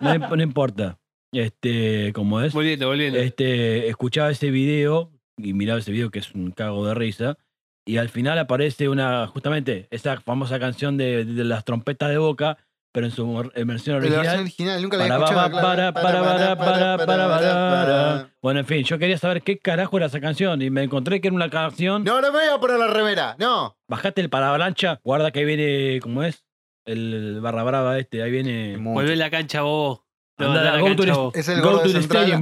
No, 0.00 0.16
no 0.36 0.42
importa. 0.44 1.00
Este, 1.34 2.12
como 2.12 2.40
es. 2.40 2.52
Volviendo, 2.52 2.86
volviendo. 2.86 3.18
Este, 3.18 3.88
escuchaba 3.88 4.30
ese 4.30 4.52
video 4.52 5.10
y 5.36 5.54
miraba 5.54 5.80
ese 5.80 5.90
video 5.90 6.12
que 6.12 6.20
es 6.20 6.32
un 6.36 6.52
cago 6.52 6.86
de 6.86 6.94
risa. 6.94 7.36
Y 7.84 7.96
al 7.98 8.08
final 8.08 8.38
aparece 8.38 8.88
una, 8.88 9.26
justamente, 9.26 9.88
esa 9.90 10.20
famosa 10.20 10.58
canción 10.60 10.96
de, 10.96 11.24
de 11.24 11.44
las 11.44 11.64
trompetas 11.64 12.10
de 12.10 12.18
boca, 12.18 12.56
pero 12.92 13.06
en 13.06 13.12
su 13.12 13.50
en 13.54 13.66
versión 13.66 13.96
La 13.96 14.00
versión 14.02 14.18
original. 14.20 14.40
original, 14.40 14.82
nunca 14.82 14.96
la 14.98 15.04
había 15.04 15.18
Para, 15.18 15.26
escuchado. 15.46 15.62
para, 15.62 15.92
para, 15.92 16.22
para, 16.22 16.22
para, 16.22 16.56
para, 16.56 17.06
para, 17.06 17.28
para. 17.28 17.70
para. 17.70 18.28
Bueno, 18.42 18.60
en 18.60 18.66
fin, 18.66 18.84
yo 18.84 18.98
quería 18.98 19.18
saber 19.18 19.42
qué 19.42 19.58
carajo 19.58 19.96
era 19.96 20.06
esa 20.06 20.20
canción 20.20 20.60
y 20.62 20.70
me 20.70 20.82
encontré 20.84 21.20
que 21.20 21.28
era 21.28 21.34
una 21.34 21.50
canción. 21.50 22.04
No, 22.04 22.20
no 22.20 22.30
me 22.32 22.38
voy 22.38 22.48
a 22.54 22.58
poner 22.60 22.78
la 22.78 22.86
remera. 22.88 23.34
No. 23.38 23.76
Bajate 23.88 24.20
el 24.20 24.30
parablancha, 24.30 25.00
guarda 25.02 25.30
que 25.32 25.40
ahí 25.40 25.44
viene, 25.44 26.00
¿cómo 26.02 26.22
es? 26.22 26.44
El 26.84 27.40
barra 27.40 27.62
brava 27.62 27.98
este, 27.98 28.22
ahí 28.22 28.30
viene. 28.30 28.76
Volvé 28.78 29.14
a 29.14 29.16
la 29.16 29.30
cancha, 29.30 29.62
bobo. 29.62 30.04
Anda, 30.38 30.78
go 30.78 30.94
to. 30.96 31.32
Es 31.34 31.48
el 31.48 31.60
Go 31.60 31.78
to 31.80 31.88
de 31.88 31.94
the 31.94 32.00
stadium, 32.00 32.40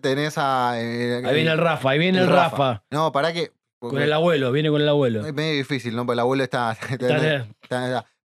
tenés 0.00 0.34
a. 0.38 0.74
eh, 0.80 1.22
Ahí 1.24 1.34
viene 1.34 1.50
el 1.50 1.58
Rafa, 1.58 1.90
ahí 1.90 1.98
viene 1.98 2.20
el, 2.20 2.28
Rafa. 2.28 2.84
No, 2.90 3.12
para 3.12 3.32
que. 3.32 3.50
Con 3.90 4.02
el 4.02 4.12
abuelo, 4.12 4.50
viene 4.52 4.70
con 4.70 4.80
el 4.80 4.88
abuelo. 4.88 5.26
Es 5.26 5.34
medio 5.34 5.56
difícil, 5.56 5.94
¿no? 5.96 6.04
Porque 6.06 6.14
el 6.14 6.20
abuelo 6.20 6.42
está. 6.44 6.76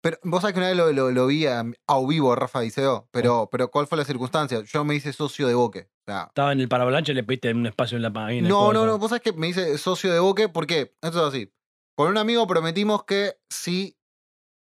Pero 0.01 0.17
vos 0.23 0.39
sabés 0.41 0.53
que 0.53 0.59
una 0.59 0.67
vez 0.69 0.77
lo, 0.77 0.91
lo- 0.93 1.11
lo 1.11 1.27
vi 1.27 1.45
a, 1.45 1.59
a 1.87 1.99
vivo, 2.07 2.33
Rafa 2.33 2.61
Diceo. 2.61 3.09
Pero, 3.11 3.49
pero 3.51 3.69
¿cuál 3.69 3.85
fue 3.85 3.97
la 3.97 4.05
circunstancia? 4.05 4.61
Yo 4.63 4.85
me 4.85 4.95
hice 4.95 5.11
socio 5.11 5.45
de 5.47 5.53
Boque. 5.55 5.89
O 6.07 6.11
sea, 6.11 6.23
Estaba 6.29 6.53
en 6.53 6.61
el 6.61 6.69
parablancha 6.69 7.11
y 7.11 7.15
le 7.15 7.23
pediste 7.25 7.51
un 7.53 7.65
espacio 7.65 7.97
en 7.97 8.03
la 8.03 8.13
página. 8.13 8.47
no, 8.47 8.71
no, 8.71 8.85
no. 8.85 8.97
Vos 8.97 9.09
sabés 9.09 9.21
que 9.23 9.33
me 9.33 9.49
hice 9.49 9.77
socio 9.77 10.13
de 10.13 10.19
Boque. 10.19 10.47
¿Por 10.47 10.67
qué? 10.67 10.95
Esto 11.01 11.27
es 11.27 11.33
así. 11.33 11.51
Con 11.97 12.07
un 12.09 12.17
amigo 12.17 12.47
prometimos 12.47 13.03
que 13.03 13.35
si 13.49 13.97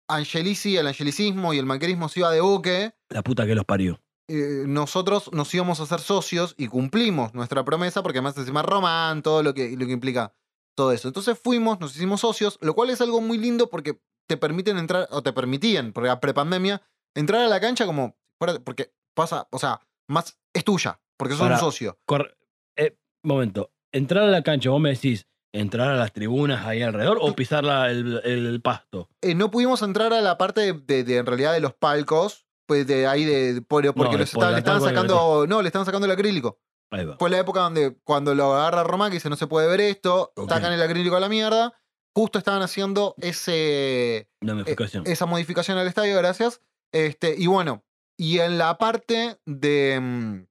Angelici, 0.08 0.76
el 0.76 0.88
angelicismo 0.88 1.54
y 1.54 1.58
el 1.58 1.66
manquerismo 1.66 2.08
se 2.08 2.20
iba 2.20 2.30
de 2.32 2.40
Boque, 2.40 2.92
La 3.08 3.22
puta 3.22 3.46
que 3.46 3.54
los 3.54 3.64
parió. 3.64 4.00
eh, 4.28 4.64
nosotros 4.66 5.30
nos 5.32 5.54
íbamos 5.54 5.78
a 5.78 5.84
hacer 5.84 6.00
socios 6.00 6.54
y 6.58 6.66
cumplimos 6.66 7.32
nuestra 7.32 7.64
promesa, 7.64 8.02
porque 8.02 8.18
además 8.18 8.36
encima 8.36 8.62
Román, 8.62 9.22
todo 9.22 9.42
lo 9.44 9.54
que, 9.54 9.76
lo 9.76 9.86
que 9.86 9.92
implica 9.92 10.34
todo 10.76 10.92
eso. 10.92 11.08
Entonces 11.08 11.38
fuimos, 11.38 11.80
nos 11.80 11.94
hicimos 11.96 12.20
socios, 12.20 12.58
lo 12.60 12.74
cual 12.74 12.90
es 12.90 13.00
algo 13.00 13.20
muy 13.20 13.38
lindo 13.38 13.68
porque 13.70 14.00
te 14.28 14.36
permiten 14.36 14.78
entrar, 14.78 15.08
o 15.10 15.22
te 15.22 15.32
permitían, 15.32 15.92
porque 15.92 16.08
a 16.10 16.20
prepandemia, 16.20 16.82
entrar 17.14 17.42
a 17.42 17.48
la 17.48 17.60
cancha 17.60 17.86
como, 17.86 18.16
porque 18.64 18.92
pasa, 19.14 19.48
o 19.50 19.58
sea, 19.58 19.80
más 20.08 20.38
es 20.54 20.64
tuya, 20.64 21.00
porque 21.18 21.34
sos 21.34 21.42
un 21.48 21.58
socio. 21.58 21.98
Cor- 22.06 22.36
eh, 22.76 22.96
momento. 23.22 23.70
Entrar 23.92 24.24
a 24.24 24.30
la 24.30 24.42
cancha, 24.42 24.70
vos 24.70 24.80
me 24.80 24.90
decís, 24.90 25.26
entrar 25.54 25.88
a 25.90 25.96
las 25.96 26.12
tribunas 26.12 26.64
ahí 26.64 26.80
alrededor 26.82 27.18
o 27.20 27.34
pisar 27.34 27.62
la- 27.64 27.90
el, 27.90 28.20
el 28.24 28.62
pasto. 28.62 29.10
Eh, 29.20 29.34
no 29.34 29.50
pudimos 29.50 29.82
entrar 29.82 30.12
a 30.14 30.20
la 30.22 30.38
parte 30.38 30.60
de, 30.62 30.72
de- 30.72 31.04
de, 31.04 31.16
en 31.18 31.26
realidad 31.26 31.52
de 31.52 31.60
los 31.60 31.74
palcos, 31.74 32.46
pues 32.66 32.86
de 32.86 33.06
ahí 33.06 33.24
de, 33.24 33.60
por- 33.60 33.84
porque 33.94 34.12
No, 34.12 34.18
los 34.18 34.30
por 34.30 34.50
le 34.50 34.58
estaban 34.58 34.80
sacando, 34.80 35.46
no, 35.46 35.60
le 35.60 35.68
estaban 35.68 35.84
sacando 35.84 36.06
el 36.06 36.12
acrílico. 36.12 36.58
Ahí 36.92 37.04
va. 37.04 37.16
Fue 37.18 37.28
la 37.30 37.38
época 37.38 37.60
donde 37.60 37.96
cuando 38.04 38.34
lo 38.34 38.54
agarra 38.54 38.84
Roma, 38.84 39.08
que 39.08 39.14
dice 39.14 39.28
no 39.30 39.36
se 39.36 39.46
puede 39.48 39.66
ver 39.66 39.80
esto, 39.80 40.32
Ok. 40.36 40.48
sacan 40.48 40.72
el 40.72 40.80
acrílico 40.82 41.16
a 41.16 41.20
la 41.20 41.28
mierda. 41.28 41.74
Justo 42.14 42.38
estaban 42.38 42.62
haciendo 42.62 43.14
ese, 43.18 44.16
eh, 44.18 44.28
modificación. 44.42 45.04
esa 45.06 45.26
modificación 45.26 45.78
al 45.78 45.86
estadio, 45.88 46.16
gracias. 46.18 46.60
Este, 46.92 47.34
y 47.38 47.46
bueno, 47.46 47.82
y 48.18 48.38
en 48.40 48.58
la 48.58 48.76
parte 48.76 49.40
de, 49.46 49.98
mm, 50.00 50.44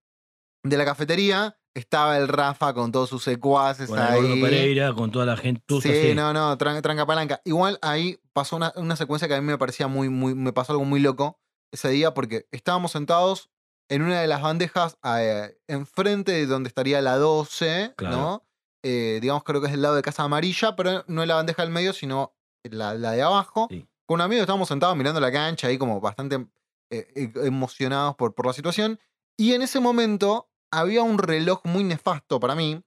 de 0.69 0.77
la 0.77 0.85
cafetería 0.85 1.57
estaba 1.75 2.17
el 2.17 2.27
Rafa 2.27 2.73
con 2.73 2.91
todos 2.91 3.09
sus 3.09 3.23
secuaces 3.23 3.87
con 3.89 3.99
ahí. 3.99 4.41
Pereira, 4.41 4.91
con 4.93 5.11
toda 5.11 5.25
la 5.27 5.37
gente. 5.37 5.61
Sí, 5.81 6.13
no, 6.15 6.33
no, 6.33 6.57
tran- 6.57 6.81
tranca 6.81 7.05
palanca. 7.05 7.41
Igual 7.45 7.77
ahí 7.83 8.19
pasó 8.33 8.55
una, 8.55 8.73
una 8.75 8.95
secuencia 8.95 9.27
que 9.27 9.35
a 9.35 9.41
mí 9.41 9.45
me 9.45 9.59
parecía 9.59 9.87
muy, 9.87 10.09
muy, 10.09 10.33
me 10.33 10.51
pasó 10.53 10.73
algo 10.73 10.83
muy 10.85 10.99
loco 10.99 11.39
ese 11.71 11.89
día 11.89 12.13
porque 12.15 12.47
estábamos 12.51 12.91
sentados 12.91 13.50
en 13.91 14.01
una 14.03 14.21
de 14.21 14.27
las 14.27 14.41
bandejas 14.41 14.97
eh, 15.03 15.57
enfrente 15.67 16.31
de 16.31 16.45
donde 16.45 16.69
estaría 16.69 17.01
la 17.01 17.17
12, 17.17 17.93
Claro. 17.97 18.15
¿no? 18.17 18.45
Eh, 18.83 19.19
digamos, 19.21 19.43
creo 19.43 19.59
que 19.61 19.67
es 19.67 19.73
del 19.73 19.81
lado 19.83 19.95
de 19.95 20.01
Casa 20.01 20.23
Amarilla, 20.23 20.75
pero 20.75 21.03
no 21.07 21.21
es 21.21 21.27
la 21.27 21.35
bandeja 21.35 21.61
del 21.61 21.71
medio, 21.71 21.93
sino 21.93 22.33
la, 22.63 22.93
la 22.95 23.11
de 23.11 23.21
abajo. 23.21 23.67
Sí. 23.69 23.87
con 24.07 24.15
un 24.15 24.21
amigo, 24.21 24.41
estábamos 24.41 24.67
sentados 24.69 24.95
mirando 24.97 25.19
la 25.19 25.31
cancha 25.31 25.67
ahí 25.67 25.77
como 25.77 25.99
bastante 26.01 26.47
eh, 26.91 27.07
eh, 27.15 27.31
emocionados 27.43 28.15
por, 28.15 28.33
por 28.33 28.45
la 28.47 28.53
situación. 28.53 28.99
Y 29.37 29.53
en 29.53 29.61
ese 29.61 29.79
momento 29.79 30.49
había 30.71 31.03
un 31.03 31.17
reloj 31.17 31.61
muy 31.65 31.83
nefasto 31.83 32.39
para 32.39 32.55
mí 32.55 32.81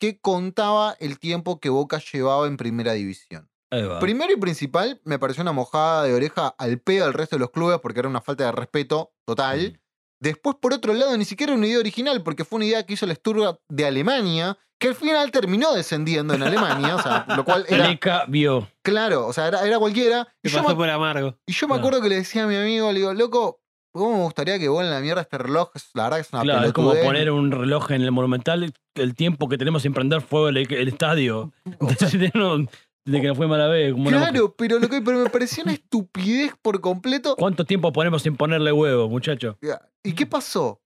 que 0.00 0.20
contaba 0.20 0.96
el 1.00 1.18
tiempo 1.18 1.58
que 1.60 1.68
Boca 1.70 1.98
llevaba 2.12 2.46
en 2.46 2.56
primera 2.56 2.92
división. 2.92 3.50
Primero 4.00 4.32
y 4.32 4.36
principal, 4.36 5.00
me 5.04 5.18
pareció 5.18 5.42
una 5.42 5.52
mojada 5.52 6.04
de 6.04 6.14
oreja 6.14 6.54
al 6.56 6.80
pedo 6.80 7.04
al 7.04 7.12
resto 7.12 7.36
de 7.36 7.40
los 7.40 7.50
clubes 7.50 7.80
porque 7.80 8.00
era 8.00 8.08
una 8.08 8.20
falta 8.22 8.44
de 8.44 8.52
respeto 8.52 9.12
total. 9.26 9.72
Mm. 9.72 9.87
Después, 10.20 10.56
por 10.60 10.72
otro 10.74 10.94
lado, 10.94 11.16
ni 11.16 11.24
siquiera 11.24 11.52
una 11.54 11.66
idea 11.66 11.78
original 11.78 12.22
porque 12.22 12.44
fue 12.44 12.56
una 12.56 12.64
idea 12.66 12.84
que 12.86 12.94
hizo 12.94 13.06
el 13.06 13.14
Stuttgart 13.14 13.58
de 13.68 13.86
Alemania, 13.86 14.58
que 14.80 14.88
al 14.88 14.94
final 14.94 15.30
terminó 15.30 15.72
descendiendo 15.74 16.34
en 16.34 16.42
Alemania, 16.42 16.96
o 16.96 17.02
sea, 17.02 17.24
lo 17.36 17.44
cual 17.44 17.64
era 17.68 17.88
Leca 17.88 18.24
vio. 18.28 18.68
claro, 18.82 19.26
o 19.26 19.32
sea, 19.32 19.48
era, 19.48 19.64
era 19.66 19.78
cualquiera. 19.78 20.26
Y 20.42 20.48
Se 20.48 20.56
yo, 20.56 20.62
pasó 20.62 20.74
me, 20.74 20.80
por 20.80 20.90
amargo. 20.90 21.36
y 21.46 21.52
yo 21.52 21.68
me 21.68 21.76
acuerdo 21.76 22.00
que 22.02 22.08
le 22.08 22.16
decía 22.16 22.44
a 22.44 22.46
mi 22.46 22.56
amigo, 22.56 22.90
le 22.92 22.98
digo, 23.00 23.14
loco, 23.14 23.60
¿cómo 23.92 24.16
me 24.18 24.22
gustaría 24.24 24.58
que 24.58 24.68
vuelen 24.68 24.92
la 24.92 25.00
mierda 25.00 25.22
este 25.22 25.38
reloj? 25.38 25.70
La 25.94 26.04
verdad 26.04 26.16
que 26.18 26.22
es 26.22 26.32
una 26.32 26.42
Claro, 26.42 26.66
es 26.66 26.72
como 26.72 26.90
pelotudez". 26.90 27.06
poner 27.08 27.30
un 27.30 27.50
reloj 27.50 27.90
en 27.92 28.02
el 28.02 28.10
Monumental, 28.12 28.72
el 28.94 29.14
tiempo 29.14 29.48
que 29.48 29.58
tenemos 29.58 29.82
sin 29.82 29.94
prender 29.94 30.20
fuego 30.20 30.48
el, 30.48 30.56
el 30.56 30.88
estadio. 30.88 31.52
Entonces, 31.64 32.12
de, 32.18 32.30
no- 32.34 32.66
de 33.10 33.20
que 33.20 33.26
nos 33.28 33.36
fue 33.36 33.46
mala 33.46 33.66
vez. 33.68 33.92
como 33.92 34.08
una- 34.08 34.18
Claro, 34.18 34.54
pero, 34.56 34.78
lo 34.78 34.88
que, 34.88 35.00
pero 35.02 35.18
me 35.22 35.30
pareció 35.30 35.62
una 35.64 35.72
estupidez 35.72 36.52
por 36.60 36.80
completo. 36.80 37.36
¿Cuánto 37.36 37.64
tiempo 37.64 37.92
ponemos 37.92 38.22
sin 38.22 38.36
ponerle 38.36 38.72
huevo, 38.72 39.08
muchacho? 39.08 39.58
¿Y 40.02 40.12
qué 40.14 40.26
pasó? 40.26 40.82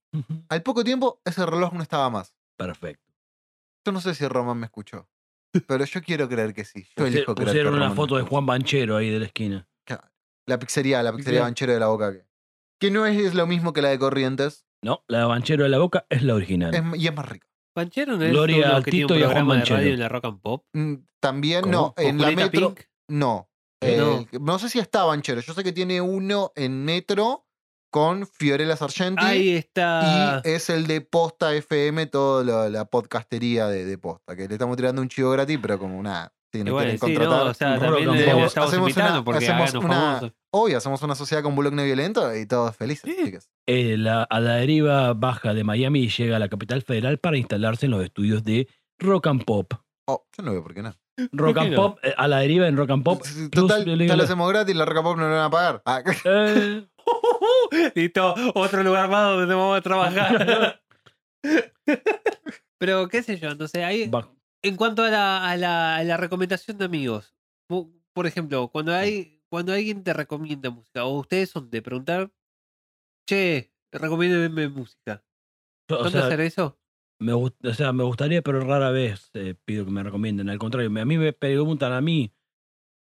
Al 0.48 0.62
poco 0.62 0.84
tiempo, 0.84 1.20
ese 1.24 1.44
reloj 1.46 1.72
no 1.72 1.82
estaba 1.82 2.08
más. 2.10 2.34
Perfecto. 2.56 3.02
Yo 3.84 3.92
no 3.92 4.00
sé 4.00 4.14
si 4.14 4.26
Román 4.28 4.58
me 4.58 4.66
escuchó, 4.66 5.08
pero 5.66 5.84
yo 5.84 6.02
quiero 6.02 6.28
creer 6.28 6.54
que 6.54 6.64
sí. 6.64 6.86
Yo 6.96 7.06
elijo 7.06 7.34
creer 7.34 7.36
que 7.36 7.44
pusieron 7.52 7.74
una 7.74 7.82
Román 7.84 7.96
foto 7.96 8.16
de. 8.16 8.22
Juan 8.22 8.46
Banchero 8.46 8.96
ahí 8.96 9.10
de 9.10 9.18
la 9.18 9.26
esquina. 9.26 9.68
La 10.46 10.58
pizzería, 10.58 11.02
la 11.04 11.14
pizzería. 11.14 11.42
Banchero 11.42 11.72
de 11.72 11.78
la 11.78 11.86
Boca. 11.86 12.12
Que, 12.12 12.24
que 12.80 12.90
no 12.90 13.06
es 13.06 13.34
lo 13.34 13.46
mismo 13.46 13.72
que 13.72 13.80
la 13.80 13.90
de 13.90 13.98
Corrientes 13.98 14.66
No, 14.82 15.04
la 15.06 15.18
de 15.20 15.24
Banchero 15.26 15.62
de 15.62 15.68
la 15.70 15.78
Boca 15.78 16.04
es 16.10 16.24
la 16.24 16.34
original. 16.34 16.74
es 16.74 16.82
y 17.00 17.06
es 17.06 17.14
más 17.14 17.28
rica. 17.28 17.46
Panchero 17.72 18.16
no 18.16 18.24
es 18.24 18.30
Gloria 18.30 18.80
que 18.84 18.90
tiene 18.90 19.04
un 19.04 19.08
Tito 19.08 19.18
y 19.18 19.22
a 19.22 19.26
Juan 19.26 19.30
programa 19.34 19.54
de 19.54 19.58
Banchero. 19.60 19.76
radio 19.78 19.92
en 19.94 20.00
la 20.00 20.08
Rock 20.08 20.24
and 20.26 20.40
Pop. 20.40 20.64
Mm, 20.72 20.94
También, 21.20 21.60
¿Cómo? 21.62 21.72
no, 21.72 21.94
¿Con 21.94 22.04
en 22.06 22.18
la 22.20 22.30
metro. 22.32 22.74
Pink? 22.74 22.86
No. 23.08 23.48
Eh, 23.80 23.94
El- 23.94 24.00
no. 24.00 24.26
no 24.40 24.58
sé 24.58 24.68
si 24.68 24.78
está 24.78 25.04
Banchero. 25.04 25.40
Yo 25.40 25.54
sé 25.54 25.64
que 25.64 25.72
tiene 25.72 26.00
uno 26.00 26.52
en 26.56 26.84
Metro 26.84 27.46
con 27.90 28.26
Fiorella 28.26 28.76
Sargenti. 28.76 29.24
Ahí 29.24 29.48
Y 29.50 29.56
está. 29.56 30.40
es 30.44 30.70
el 30.70 30.86
de 30.86 31.00
Posta 31.02 31.54
FM, 31.54 32.06
toda 32.06 32.70
la 32.70 32.84
podcastería 32.86 33.66
de, 33.66 33.84
de 33.84 33.98
Posta. 33.98 34.34
Que 34.36 34.48
le 34.48 34.54
estamos 34.54 34.76
tirando 34.76 35.02
un 35.02 35.08
chivo 35.08 35.30
gratis, 35.30 35.58
pero 35.60 35.78
como 35.78 36.02
nada. 36.02 36.32
Si 36.52 36.62
nos 36.64 36.74
quieren 36.76 36.96
sí, 36.96 37.00
contratar. 37.00 37.28
no, 37.28 37.50
o 37.50 37.54
sea, 37.54 37.78
también 37.78 37.90
Rock 37.90 38.18
and 38.28 38.58
Hacemos 38.58 38.96
una- 38.96 39.24
porque 39.24 39.44
hacemos 39.46 39.74
una-. 39.74 40.32
Hoy 40.52 40.74
hacemos 40.74 41.00
una 41.02 41.14
sociedad 41.14 41.42
con 41.42 41.54
Bullock 41.56 41.74
Violento 41.74 42.36
y 42.36 42.46
todos 42.46 42.76
felices, 42.76 43.10
Sí. 43.10 43.24
chicas. 43.24 43.48
Eh, 43.66 43.96
la- 43.96 44.24
a 44.24 44.40
la 44.40 44.56
deriva 44.56 45.14
baja 45.14 45.54
de 45.54 45.64
Miami 45.64 46.00
y 46.00 46.08
llega 46.10 46.36
a 46.36 46.38
la 46.38 46.48
capital 46.48 46.82
federal 46.82 47.18
para 47.18 47.38
instalarse 47.38 47.86
en 47.86 47.92
los 47.92 48.04
estudios 48.04 48.44
de 48.44 48.68
Rock 48.98 49.28
and 49.28 49.44
Pop. 49.44 49.72
Oh, 50.06 50.26
yo 50.36 50.44
no 50.44 50.52
veo 50.52 50.62
por 50.62 50.74
qué 50.74 50.82
no. 50.82 50.94
Rock 51.32 51.56
and 51.58 51.70
no? 51.70 51.76
Pop, 51.76 51.98
eh, 52.02 52.12
a 52.16 52.28
la 52.28 52.38
deriva 52.40 52.66
en 52.68 52.76
Rock 52.76 52.90
and 52.90 53.02
Pop. 53.04 53.22
Sí, 53.24 53.48
plus 53.48 53.68
Total, 53.68 53.84
lo 54.16 54.22
hacemos 54.22 54.48
gratis, 54.50 54.74
la 54.76 54.84
Roca 54.84 55.02
Pop 55.02 55.16
no 55.16 55.28
lo 55.28 55.34
van 55.36 55.44
a 55.44 55.50
pagar. 55.50 55.82
Ah, 55.86 56.02
Eh, 56.24 56.86
Listo, 57.94 58.34
otro 58.54 58.82
lugar 58.82 59.08
más 59.08 59.36
donde 59.36 59.54
vamos 59.54 59.78
a 59.78 59.80
trabajar. 59.80 60.80
Pero 62.78 63.08
qué 63.08 63.22
sé 63.22 63.38
yo, 63.38 63.54
no 63.54 63.68
sé, 63.68 63.84
ahí 63.84 64.08
va- 64.08 64.28
en 64.62 64.76
cuanto 64.76 65.02
a 65.02 65.10
la, 65.10 65.50
a 65.50 65.56
la, 65.56 65.96
a 65.96 66.04
la 66.04 66.16
recomendación 66.16 66.78
de 66.78 66.84
amigos, 66.84 67.34
por 68.12 68.26
ejemplo, 68.26 68.68
cuando 68.68 68.94
hay 68.94 69.42
cuando 69.48 69.74
alguien 69.74 70.02
te 70.02 70.14
recomienda 70.14 70.70
música, 70.70 71.04
o 71.04 71.18
ustedes 71.18 71.50
son 71.50 71.70
de 71.70 71.82
preguntar, 71.82 72.32
che, 73.28 73.70
recomiéndeme 73.92 74.68
música. 74.68 75.22
¿Dónde 75.86 76.10
sea, 76.10 76.26
hacer 76.26 76.40
eso? 76.40 76.80
me, 77.22 77.32
o 77.34 77.74
sea, 77.74 77.92
me 77.92 78.02
gustaría, 78.02 78.42
pero 78.42 78.60
rara 78.60 78.90
vez 78.90 79.30
eh, 79.34 79.54
pido 79.64 79.84
que 79.84 79.90
me 79.90 80.02
recomienden. 80.02 80.50
Al 80.50 80.58
contrario, 80.58 80.88
a 80.88 81.04
mí 81.04 81.18
me 81.18 81.32
preguntan 81.32 81.92
a 81.92 82.00
mí 82.00 82.32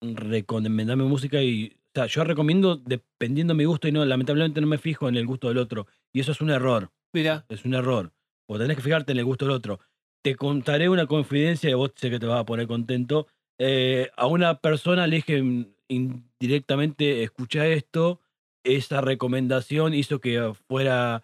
recomendarme 0.01 1.03
música 1.03 1.41
y. 1.41 1.75
O 1.75 1.91
sea, 1.93 2.05
yo 2.05 2.23
recomiendo 2.23 2.75
dependiendo 2.75 3.53
de 3.53 3.57
mi 3.57 3.65
gusto 3.65 3.87
y 3.87 3.91
no, 3.91 4.05
lamentablemente 4.05 4.61
no 4.61 4.67
me 4.67 4.77
fijo 4.77 5.09
en 5.09 5.15
el 5.15 5.25
gusto 5.25 5.47
del 5.47 5.57
otro. 5.57 5.87
Y 6.13 6.19
eso 6.19 6.31
es 6.31 6.39
un 6.39 6.51
error. 6.51 6.91
Mira, 7.13 7.45
Es 7.49 7.65
un 7.65 7.73
error. 7.73 8.13
O 8.47 8.57
tenés 8.57 8.77
que 8.77 8.83
fijarte 8.83 9.11
en 9.11 9.17
el 9.17 9.25
gusto 9.25 9.45
del 9.45 9.55
otro. 9.55 9.79
Te 10.23 10.35
contaré 10.35 10.89
una 10.89 11.05
confidencia 11.05 11.69
y 11.69 11.73
vos 11.73 11.91
sé 11.95 12.09
que 12.09 12.19
te 12.19 12.25
vas 12.25 12.39
a 12.41 12.45
poner 12.45 12.67
contento. 12.67 13.27
Eh, 13.57 14.09
a 14.17 14.27
una 14.27 14.59
persona 14.59 15.07
le 15.07 15.17
dije 15.17 15.41
mm, 15.41 15.65
indirectamente, 15.89 17.23
escucha 17.23 17.65
esto. 17.67 18.19
Esa 18.63 19.01
recomendación 19.01 19.93
hizo 19.93 20.19
que 20.19 20.53
fuera 20.67 21.23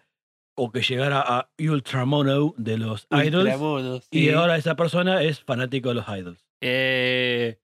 o 0.56 0.72
que 0.72 0.80
llegara 0.80 1.20
a 1.20 1.50
Ultramono 1.58 2.54
de 2.56 2.78
los 2.78 3.06
Idols. 3.10 3.44
Ultramonos, 3.44 4.08
Y 4.10 4.20
sí. 4.26 4.30
ahora 4.30 4.56
esa 4.56 4.74
persona 4.74 5.22
es 5.22 5.40
fanático 5.40 5.90
de 5.90 5.94
los 5.96 6.08
Idols. 6.08 6.46
Eh, 6.62 7.58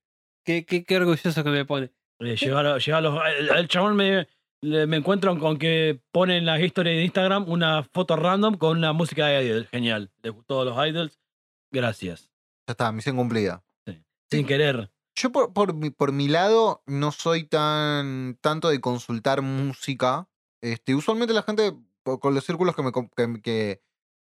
qué, 0.44 0.66
qué, 0.66 0.84
qué 0.84 0.96
orgulloso 0.98 1.42
que 1.42 1.50
me 1.50 1.64
pone. 1.64 1.90
Eh, 2.20 2.36
llegar 2.36 2.66
a- 2.66 2.78
llegar 2.78 2.98
a 2.98 3.00
los, 3.00 3.18
el, 3.38 3.48
el 3.56 3.68
chabón 3.68 3.96
me, 3.96 4.28
me 4.62 4.96
encuentro 4.96 5.36
con 5.38 5.58
que 5.58 5.98
pone 6.12 6.36
en 6.36 6.44
las 6.44 6.60
historias 6.60 6.96
de 6.96 7.04
Instagram 7.04 7.48
una 7.48 7.82
foto 7.82 8.14
random 8.16 8.56
con 8.58 8.76
una 8.76 8.92
música 8.92 9.26
de 9.28 9.46
Idols. 9.46 9.68
Genial. 9.70 10.10
Le 10.22 10.30
gustó 10.30 10.64
los 10.66 10.76
Idols. 10.86 11.18
Gracias. 11.72 12.30
ya 12.68 12.72
está, 12.72 12.92
misión 12.92 13.16
cumplida. 13.16 13.64
Sin 14.30 14.46
querer. 14.46 14.90
Yo 15.14 15.30
por, 15.30 15.52
por, 15.52 15.74
mi, 15.74 15.90
por 15.90 16.12
mi 16.12 16.28
lado 16.28 16.82
no 16.86 17.12
soy 17.12 17.44
tan 17.44 18.38
tanto 18.40 18.68
de 18.70 18.80
consultar 18.80 19.42
música. 19.42 20.28
Este, 20.62 20.94
usualmente 20.94 21.34
la 21.34 21.42
gente, 21.42 21.74
con 22.02 22.34
los 22.34 22.44
círculos 22.44 22.74
que 22.74 22.82
me, 22.82 22.92
que, 22.92 23.42
que, 23.42 23.82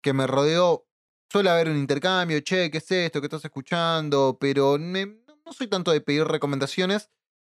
que 0.02 0.12
me 0.12 0.26
rodeo, 0.26 0.88
suele 1.30 1.50
haber 1.50 1.68
un 1.68 1.76
intercambio, 1.76 2.40
che, 2.40 2.70
¿qué 2.70 2.78
es 2.78 2.90
esto? 2.90 3.20
¿Qué 3.20 3.26
estás 3.26 3.44
escuchando? 3.44 4.38
Pero 4.40 4.76
me- 4.78 5.06
no, 5.06 5.52
soy 5.52 5.68
tanto 5.68 5.92
de 5.92 6.00
pedir 6.00 6.24
recomendaciones. 6.24 7.10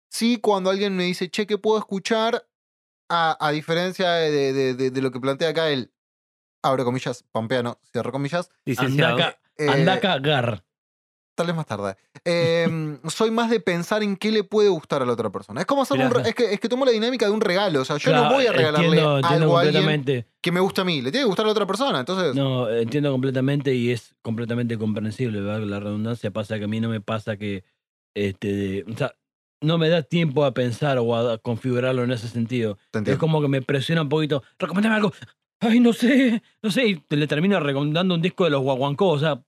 Sí, 0.10 0.38
cuando 0.42 0.70
alguien 0.70 0.98
me 0.98 1.04
dice, 1.04 1.30
che, 1.30 1.48
¿qué 1.48 1.58
puedo 1.58 1.78
escuchar? 1.80 2.48
A, 3.10 3.38
a 3.46 3.52
diferencia 3.52 4.10
de, 4.12 4.52
de- 4.54 4.74
de- 4.74 4.92
de 4.92 5.02
lo 5.02 5.12
que 5.12 5.20
plantea 5.22 5.50
acá 5.50 5.70
el, 5.70 5.94
abro 6.64 6.84
comillas, 6.86 7.24
pampeano, 7.32 7.80
cierro 7.92 8.12
comillas. 8.12 8.50
Licenciado. 8.66 9.16
Acá, 9.16 9.40
eh, 9.66 9.70
anda 9.70 9.94
acá, 9.94 10.20
Gar. 10.20 10.64
Tal 11.34 11.48
vez 11.48 11.56
más 11.56 11.66
tarde. 11.66 11.96
Em, 12.26 13.00
soy 13.10 13.32
más 13.32 13.50
de 13.50 13.60
pensar 13.62 14.04
en 14.04 14.16
qué 14.18 14.32
le 14.32 14.44
puede 14.44 14.68
gustar 14.70 15.02
a 15.02 15.06
la 15.06 15.14
otra 15.14 15.30
persona. 15.32 15.62
Es 15.62 15.66
como 15.66 15.82
hacer 15.84 15.98
un 16.00 16.12
re- 16.12 16.30
es 16.30 16.36
que 16.36 16.54
es 16.54 16.60
que 16.60 16.68
tomo 16.70 16.84
la 16.86 16.92
dinámica 16.92 17.26
de 17.26 17.32
un 17.32 17.42
regalo. 17.42 17.82
O 17.82 17.86
sea, 17.86 17.98
yo 17.98 18.12
no 18.14 18.30
voy 18.32 18.46
a 18.48 18.52
regalarle 18.52 18.88
entiendo, 18.88 19.18
entiendo 19.18 19.44
algo 19.46 19.58
a 19.58 19.62
alguien 19.62 19.84
completamente. 19.84 20.28
que 20.42 20.52
me 20.52 20.60
gusta 20.60 20.82
a 20.82 20.86
mí. 20.86 21.02
Le 21.02 21.10
tiene 21.12 21.24
que 21.24 21.28
gustar 21.28 21.46
a 21.46 21.48
la 21.48 21.52
otra 21.54 21.66
persona. 21.66 22.00
Entonces, 22.02 22.36
No, 22.36 22.70
entiendo 22.70 23.12
completamente 23.12 23.74
y 23.74 23.92
es 23.92 24.14
completamente 24.22 24.78
comprensible, 24.78 25.40
¿verdad? 25.42 25.66
La 25.66 25.80
redundancia 25.80 26.32
pasa 26.32 26.60
que 26.60 26.66
a 26.66 26.68
mí 26.68 26.80
no 26.82 26.90
me 26.90 27.00
pasa 27.02 27.38
que 27.38 27.64
este 28.14 28.84
o 28.92 28.98
sea, 28.98 29.14
no 29.62 29.78
me 29.78 29.90
da 29.90 30.02
tiempo 30.04 30.44
a 30.44 30.54
pensar 30.54 30.98
o 31.00 31.16
a, 31.16 31.34
a 31.34 31.38
configurarlo 31.38 32.04
en 32.04 32.12
ese 32.12 32.28
sentido. 32.28 32.76
te 32.92 32.98
Es 32.98 33.00
entiendo. 33.00 33.20
como 33.20 33.42
que 33.42 33.48
me 33.48 33.62
presiona 33.62 34.02
un 34.02 34.10
poquito, 34.10 34.44
recomendame 34.60 34.96
algo. 34.96 35.14
Ay, 35.60 35.80
no 35.80 35.94
sé, 35.94 36.42
no 36.64 36.72
sé, 36.72 36.88
y 36.88 36.96
te 36.96 37.16
le 37.16 37.28
termino 37.28 37.60
recomendando 37.60 38.16
un 38.16 38.22
disco 38.22 38.44
de 38.46 38.50
los 38.50 38.62
Guaguancó, 38.64 39.10
o 39.10 39.20
sea, 39.20 39.44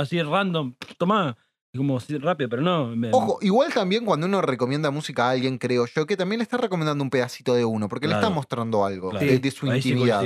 así 0.00 0.22
random, 0.22 0.74
tomá, 0.98 1.36
y 1.72 1.78
como 1.78 1.96
así 1.96 2.18
rápido, 2.18 2.50
pero 2.50 2.62
no. 2.62 2.94
me- 2.96 3.10
Ojo, 3.12 3.38
igual 3.42 3.72
también 3.72 4.04
cuando 4.04 4.26
uno 4.26 4.42
recomienda 4.42 4.90
música 4.90 5.26
a 5.28 5.30
alguien, 5.30 5.58
creo 5.58 5.86
yo, 5.86 6.06
que 6.06 6.16
también 6.16 6.38
le 6.38 6.42
está 6.44 6.56
recomendando 6.56 7.02
un 7.02 7.10
pedacito 7.10 7.54
de 7.54 7.64
uno, 7.64 7.88
porque 7.88 8.08
le 8.08 8.14
está 8.14 8.28
mostrando 8.30 8.84
algo 8.84 9.10
claro, 9.10 9.26
de, 9.26 9.38
de 9.38 9.50
su 9.50 9.70
ahí 9.70 9.76
intimidad. 9.78 10.24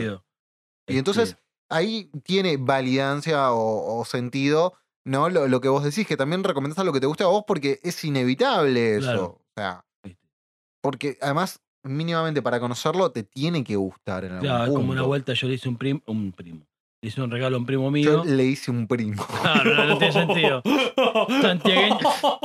Y 0.88 0.98
entonces, 0.98 1.31
Este, 1.31 1.42
ahí 1.68 2.11
tiene 2.22 2.57
validancia 2.59 3.50
o, 3.52 3.98
o 3.98 4.05
sentido, 4.05 4.74
¿no? 5.05 5.29
Lo, 5.29 5.48
lo 5.48 5.61
que 5.61 5.68
vos 5.68 5.83
decís, 5.85 6.07
que 6.07 6.16
también 6.16 6.44
recomendás 6.44 6.79
a 6.79 6.85
lo 6.85 6.92
que 6.92 7.00
te 7.00 7.07
guste 7.07 7.24
a 7.24 7.29
vos 7.29 7.44
porque 7.46 7.81
es 7.83 8.05
inevitable 8.05 8.96
eso. 8.96 9.07
Claro. 9.07 9.24
O 9.24 9.42
sea, 9.57 9.85
Viste. 10.05 10.29
porque 10.81 11.18
además, 11.20 11.61
mínimamente 11.83 12.42
para 12.42 12.61
conocerlo, 12.61 13.11
te 13.11 13.22
tiene 13.24 13.64
que 13.64 13.74
gustar 13.76 14.24
en 14.24 14.33
algún 14.33 14.48
claro, 14.48 14.64
es 14.64 14.70
como 14.70 14.92
una 14.92 15.00
punto. 15.00 15.09
vuelta 15.09 15.33
yo 15.33 15.48
le 15.48 15.55
hice 15.55 15.68
un 15.68 15.76
primo, 15.76 16.02
un 16.07 16.33
primo, 16.33 16.66
le 17.07 17.11
hice 17.11 17.23
un 17.23 17.31
regalo 17.31 17.55
a 17.57 17.59
un 17.61 17.66
primo 17.66 17.85
Yo 17.85 17.90
mío. 17.90 18.25
le 18.27 18.45
hice 18.45 18.71
un 18.73 18.88
primo. 18.88 19.25
No, 19.45 19.64
no, 19.64 19.85
no 19.87 19.99
tiene 19.99 20.12
sentido. 20.12 20.61
Santiagueño, 21.40 21.99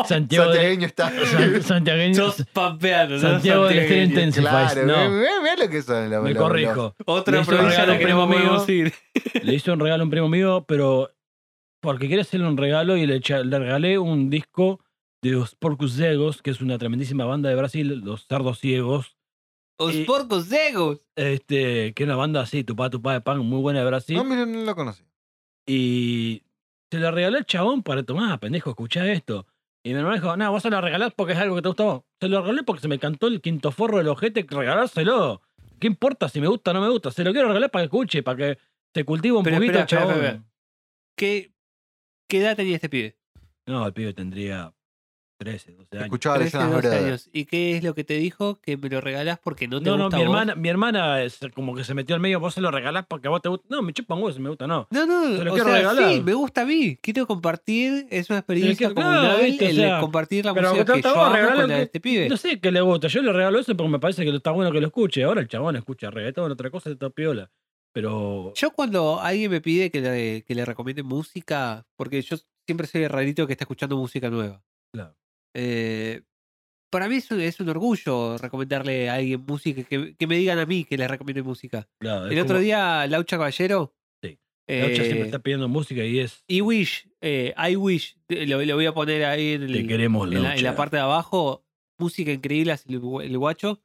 Santiago 0.06 0.46
Santiagueño 0.54 0.86
está. 0.86 1.12
San- 1.26 1.64
Santiagueño, 1.64 2.14
Sos 2.16 2.46
pampeano, 2.54 3.16
¿no? 3.16 3.20
Santiago 3.20 3.66
del 3.66 3.80
Estero. 3.80 4.04
Intensifies. 4.04 4.50
Claro, 4.50 4.86
no, 4.86 5.20
ve, 5.20 5.28
lo 5.58 5.70
que 5.70 5.82
son 5.82 6.10
los- 6.12 6.24
me 6.24 6.34
los- 6.34 6.44
corrijo. 6.44 6.96
Otra 7.06 7.36
Le 7.38 7.42
hice 7.42 7.52
un 7.52 7.58
provincia 7.58 7.86
la 7.88 7.98
que 7.98 8.06
no 8.06 8.22
a 8.22 8.26
un 8.26 8.32
primo 8.36 8.66
ir. 8.68 8.94
Le 9.44 9.54
hice 9.56 9.72
un 9.72 9.80
regalo 9.80 10.02
a 10.02 10.06
un 10.06 10.12
primo 10.12 10.30
mío, 10.30 10.64
pero 10.68 11.10
porque 11.82 12.08
quería 12.08 12.22
hacerle 12.22 12.48
un 12.48 12.58
regalo 12.58 12.98
y 12.98 13.08
le, 13.08 13.16
echa- 13.16 13.44
le 13.44 13.58
regalé 13.58 13.98
un 13.98 14.30
disco 14.30 14.80
de 15.24 15.32
los 15.32 15.56
Porcus 15.56 15.94
Cegos, 15.96 16.44
que 16.44 16.52
es 16.52 16.62
una 16.62 16.78
tremendísima 16.78 17.26
banda 17.26 17.50
de 17.50 17.56
Brasil, 17.56 18.02
los 18.06 18.26
Sardos 18.30 18.60
Ciegos, 18.60 19.18
Os 19.82 19.96
Y- 19.96 20.04
porcos 20.06 20.46
cegos. 20.48 21.00
este, 21.16 21.94
que 21.94 22.04
es 22.04 22.08
una 22.08 22.16
banda 22.16 22.42
así, 22.42 22.64
tupá 22.64 22.90
tupá 22.90 23.14
de 23.14 23.22
pan, 23.22 23.40
muy 23.40 23.60
buena 23.62 23.80
de 23.80 23.86
Brasil. 23.86 24.16
No, 24.16 24.24
mira, 24.24 24.46
no 24.46 24.62
lo 24.64 24.76
conocí. 24.76 25.04
Y 25.68 26.44
se 26.92 27.00
la 27.00 27.12
regalé 27.12 27.38
al 27.40 27.46
chabón 27.46 27.84
para 27.84 28.04
tomar, 28.04 28.40
pendejo, 28.40 28.72
escuchá 28.72 29.12
esto. 29.12 29.46
Y 29.84 29.90
mi 29.90 29.96
hermano 30.00 30.16
dijo, 30.16 30.38
no, 30.38 30.52
vos 30.52 30.62
se 30.62 30.70
lo 30.70 30.80
regalás 30.82 31.14
porque 31.16 31.34
es 31.34 31.40
algo 31.40 31.56
que 31.56 31.62
te 31.64 31.68
gusta 31.70 31.84
a 31.84 31.86
vos. 31.88 32.04
Se 32.20 32.28
lo 32.28 32.42
regalé 32.42 32.64
porque 32.64 32.82
se 32.82 32.88
me 32.88 33.00
cantó 33.00 33.28
el 33.28 33.42
quinto 33.42 33.72
forro 33.72 33.98
del 33.98 34.08
ojete, 34.10 34.46
regalárselo. 34.48 35.42
¿Qué 35.80 35.88
importa 35.88 36.30
si 36.30 36.40
me 36.40 36.48
gusta 36.48 36.72
o 36.72 36.74
no 36.76 36.82
me 36.82 36.90
gusta? 36.90 37.10
Se 37.12 37.24
lo 37.24 37.32
quiero 37.32 37.48
regalar 37.48 37.72
para 37.72 37.84
que 37.84 37.86
escuche, 37.88 38.22
para 38.22 38.38
que 38.38 38.60
se 38.94 39.04
cultive 39.04 39.36
un 39.38 39.44
Pero 39.44 39.56
poquito 39.58 39.80
espera, 39.80 39.82
el 39.84 39.88
chabón. 39.88 40.14
espera, 40.14 40.28
espera. 40.34 40.52
¿Qué, 41.18 41.52
¿Qué 42.30 42.38
edad 42.40 42.56
tenía 42.56 42.76
este 42.76 42.90
pibe? 42.90 43.18
No, 43.66 43.88
el 43.88 43.94
pibe 43.94 44.14
tendría 44.14 44.72
13, 45.44 45.72
12 45.72 45.88
años. 45.94 46.04
Escuchaba 46.06 46.36
13, 46.38 46.58
leyendas 46.58 46.76
12 46.84 46.88
Brother. 46.90 47.06
años. 47.08 47.30
¿Y 47.34 47.46
qué 47.46 47.78
es 47.78 47.84
lo 47.84 47.96
que 47.96 48.04
te 48.04 48.14
dijo? 48.14 48.60
Que 48.62 48.78
me 48.78 48.90
lo 48.90 49.02
regalás 49.02 49.40
porque 49.44 49.68
no 49.68 49.80
te 49.82 49.90
No, 49.90 49.98
no, 49.98 50.04
gusta 50.06 50.18
mi 50.18 50.24
a 50.24 50.28
vos? 50.28 50.34
hermana, 50.36 50.56
mi 50.56 50.70
hermana 50.70 51.24
es 51.24 51.40
como 51.56 51.76
que 51.76 51.84
se 51.84 51.94
metió 51.96 52.14
al 52.14 52.22
medio, 52.22 52.40
vos 52.40 52.54
se 52.54 52.62
lo 52.62 52.70
regalás 52.70 53.06
porque 53.08 53.28
a 53.28 53.32
vos 53.32 53.42
te 53.42 53.50
gusta. 53.50 53.66
No, 53.70 53.82
me 53.82 53.92
chupan 53.94 54.20
huevos 54.20 54.36
si 54.36 54.42
me 54.42 54.50
gusta, 54.50 54.68
no. 54.68 54.88
No, 54.92 55.06
no, 55.08 55.38
Se 55.38 55.44
lo 55.44 55.52
o 55.52 55.56
quiero 55.56 55.70
sea, 55.70 55.78
regalar. 55.78 56.14
sí, 56.14 56.22
me 56.22 56.34
gusta 56.34 56.62
a 56.62 56.66
mí. 56.66 56.96
Quiero 57.02 57.26
compartir, 57.26 58.06
es 58.12 58.30
una 58.30 58.40
experiencia 58.40 58.76
quiero- 58.90 58.94
claro, 58.96 59.22
comunal 59.22 59.46
viste, 59.46 59.66
o 59.66 59.70
el 59.70 59.76
sea, 59.76 60.00
compartir 60.00 60.46
la 60.46 60.54
pero 60.54 60.70
música 60.70 60.86
te- 60.86 60.94
que 60.94 61.02
te 61.02 61.10
yo 61.10 61.30
regalar 61.34 61.56
con 61.56 61.62
la 61.62 61.68
que- 61.68 61.74
de 61.74 61.82
este 61.84 62.00
pibe. 62.00 62.30
No 62.30 62.38
sé 62.38 62.60
qué 62.60 62.72
le 62.72 62.82
gusta. 62.82 63.08
Yo 63.08 63.22
le 63.24 63.34
regalo 63.34 63.58
eso 63.60 63.76
porque 63.76 63.92
me 63.92 64.00
parece 64.00 64.24
que 64.24 64.36
está 64.36 64.52
bueno 64.52 64.72
que 64.72 64.80
lo 64.80 64.88
escuche. 64.88 65.24
Ahora 65.24 65.42
el 65.42 65.48
chabón 65.48 65.76
escucha 65.76 66.12
reggaetón, 66.12 66.52
otra 66.52 66.70
cosa, 66.70 66.90
está 66.92 67.10
piola. 67.10 67.50
Pero. 67.94 68.54
Yo 68.56 68.72
cuando 68.72 69.20
alguien 69.20 69.52
me 69.52 69.60
pide 69.60 69.90
que 69.92 70.00
le, 70.02 70.44
que 70.44 70.56
le 70.56 70.64
recomiende 70.66 71.04
música, 71.04 71.86
porque 71.98 72.22
yo 72.22 72.38
siempre 72.66 72.88
soy 72.88 73.04
el 73.04 73.10
rarito 73.10 73.46
que 73.48 73.54
está 73.54 73.64
escuchando 73.66 73.98
música 73.98 74.30
nueva. 74.30 74.62
Claro. 74.94 75.16
Eh, 75.54 76.22
para 76.90 77.08
mí 77.08 77.16
es 77.16 77.32
un, 77.32 77.40
es 77.42 77.60
un 77.60 77.70
orgullo 77.70 78.38
recomendarle 78.38 79.10
a 79.10 79.16
alguien 79.16 79.44
música, 79.46 79.84
que, 79.84 80.16
que 80.16 80.28
me 80.28 80.38
digan 80.38 80.60
a 80.60 80.66
mí 80.66 80.84
que 80.84 80.98
les 80.98 81.10
recomiende 81.10 81.42
música. 81.44 81.88
El 82.00 82.40
otro 82.40 82.56
como- 82.56 82.60
día, 82.60 83.08
Laucha 83.08 83.38
Caballero. 83.38 83.96
Sí. 84.22 84.38
eh, 84.68 84.82
Laucha 84.82 85.04
siempre 85.04 85.26
está 85.26 85.40
pidiendo 85.40 85.68
música 85.70 86.04
y 86.04 86.20
es. 86.20 86.44
I 86.48 86.62
Wish, 86.62 87.08
eh, 87.22 87.54
I 87.58 87.76
Wish, 87.78 88.18
eh, 88.30 88.46
lo, 88.46 88.62
lo 88.64 88.76
voy 88.76 88.86
a 88.86 88.94
poner 88.94 89.24
ahí 89.26 89.54
en, 89.54 89.68
Te 89.72 89.88
queremos, 89.88 90.28
en, 90.28 90.34
la, 90.34 90.40
en 90.40 90.44
la 90.64 90.70
Laucha. 90.72 90.76
parte 90.76 90.96
de 90.98 91.04
abajo. 91.04 91.66
Música 91.98 92.32
increíble, 92.32 92.76
el, 92.88 92.96
el 93.24 93.38
guacho. 93.38 93.82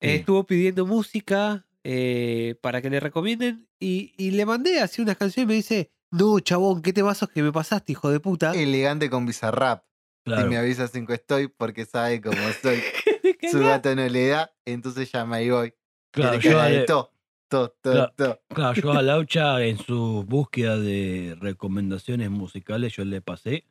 Eh, 0.00 0.08
Sí. 0.08 0.16
Estuvo 0.18 0.44
pidiendo 0.46 0.84
música 0.84 1.66
eh, 1.84 2.56
para 2.60 2.82
que 2.82 2.90
le 2.90 3.00
recomienden 3.00 3.68
y, 3.80 4.12
y 4.16 4.32
le 4.32 4.44
mandé 4.46 4.80
así 4.80 5.00
unas 5.00 5.16
canciones 5.16 5.44
y 5.44 5.48
me 5.48 5.54
dice, 5.54 5.90
no, 6.10 6.38
chabón, 6.40 6.82
¿qué 6.82 6.92
te 6.92 7.02
vasos 7.02 7.28
que 7.30 7.42
me 7.42 7.50
pasaste, 7.52 7.92
hijo 7.92 8.10
de 8.10 8.20
puta? 8.20 8.52
Elegante 8.52 9.08
con 9.10 9.26
Bizarrap. 9.26 9.84
Claro. 10.24 10.42
Si 10.42 10.48
me 10.48 10.56
avisa 10.56 10.86
cinco 10.88 11.12
estoy 11.12 11.48
porque 11.48 11.84
sabe 11.84 12.20
cómo 12.20 12.36
soy. 12.62 12.80
Me 13.42 13.50
Su 13.50 13.58
gato 13.60 13.94
no 13.96 14.06
le 14.08 14.28
da, 14.28 14.52
entonces 14.64 15.10
llama 15.12 15.42
y 15.42 15.50
voy. 15.50 15.74
Claro, 16.12 16.38
yo 16.38 16.84
to, 16.86 17.10
to, 17.48 17.70
to, 18.16 18.40
Claro. 18.54 18.74
yo 18.74 18.92
a 18.92 19.02
Laucha 19.02 19.62
en 19.64 19.78
su 19.78 20.24
búsqueda 20.26 20.78
de 20.78 21.36
recomendaciones 21.40 22.30
musicales, 22.30 22.92
yo 22.94 23.04
le 23.04 23.20
pasé. 23.20 23.64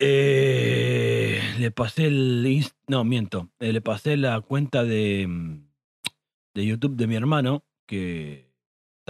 eh, 0.00 1.40
le 1.58 1.70
pasé 1.70 2.06
el. 2.06 2.44
inst- 2.46 2.74
No, 2.88 3.04
miento. 3.04 3.50
eh, 3.60 3.72
le 3.72 3.80
pasé 3.80 4.16
la 4.16 4.40
cuenta 4.40 4.82
de, 4.84 5.26
mm, 5.28 5.68
de 6.54 6.66
YouTube 6.66 6.96
de 6.96 7.06
mi 7.06 7.16
hermano, 7.16 7.64
que 7.86 8.49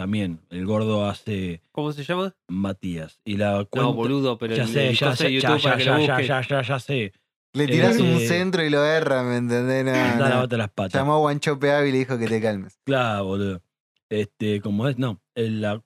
también 0.01 0.41
el 0.49 0.65
gordo 0.65 1.07
hace 1.07 1.61
¿Cómo 1.73 1.93
se 1.93 2.05
llama? 2.05 2.35
Matías. 2.49 3.21
Y 3.25 3.37
la 3.37 3.65
cuenta. 3.69 3.83
No, 3.83 3.93
boludo, 3.93 4.39
pero 4.39 4.55
ya 4.57 4.63
el- 4.63 4.69
sé, 4.71 4.89
el 4.89 4.97
ya 4.97 5.11
coso 5.11 5.25
de 5.25 5.29
sé, 5.31 5.41
ya, 5.41 5.49
YouTube 5.51 5.63
ya, 5.63 5.77
que 5.77 5.85
ya, 5.85 5.91
lo 5.99 5.99
ya, 6.07 6.13
busquen. 6.15 6.27
ya, 6.29 6.41
ya, 6.49 6.63
ya 6.63 6.79
sé. 6.81 7.13
Le 7.53 7.67
tirás 7.67 7.97
Eh, 7.99 8.03
un 8.03 8.21
centro 8.21 8.65
y 8.65 8.71
lo 8.71 8.85
erra, 8.85 9.23
¿me 9.25 9.37
entendés? 9.37 9.85
No, 9.85 9.91
Da 9.93 10.17
no. 10.17 10.29
lavate 10.29 10.57
las 10.57 10.71
patas. 10.71 10.95
Llamó 11.01 11.15
a 11.15 11.19
Guanchope 11.19 11.71
Ávila 11.73 11.89
y 11.89 11.93
le 11.93 11.99
dijo 11.99 12.19
que 12.19 12.27
te 12.29 12.41
calmes. 12.41 12.79
Claro, 12.85 13.25
boludo. 13.25 13.63
Este, 14.09 14.61
como 14.61 14.89
es, 14.89 14.99
no. 14.99 15.21
el- 15.35 15.61
La, 15.61 15.83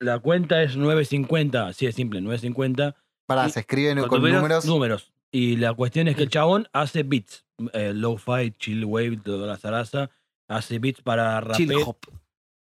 la 0.00 0.18
cuenta 0.18 0.62
es 0.62 0.76
950, 0.76 1.66
así 1.68 1.86
es 1.86 1.94
simple, 1.94 2.20
950 2.20 2.94
Pará, 3.26 3.46
Y- 3.46 3.50
se 3.50 3.60
escriben 3.60 3.98
con 4.00 4.08
con 4.08 4.18
números, 4.20 4.36
números. 4.42 4.66
números. 4.66 5.12
Y 5.30 5.56
la 5.56 5.72
cuestión 5.74 6.08
es 6.08 6.16
que 6.16 6.22
el 6.22 6.30
chabón 6.30 6.68
hace 6.72 7.02
beats. 7.02 7.44
Eh, 7.72 7.92
low-fi, 7.94 8.52
chill 8.58 8.84
wave, 8.84 9.18
toda 9.24 9.46
la 9.46 9.56
zaraza. 9.56 10.10
Hace 10.48 10.78
beats 10.78 11.02
para, 11.02 11.42
Chill 11.54 11.68
rape- 11.70 11.82
hop. 11.84 11.98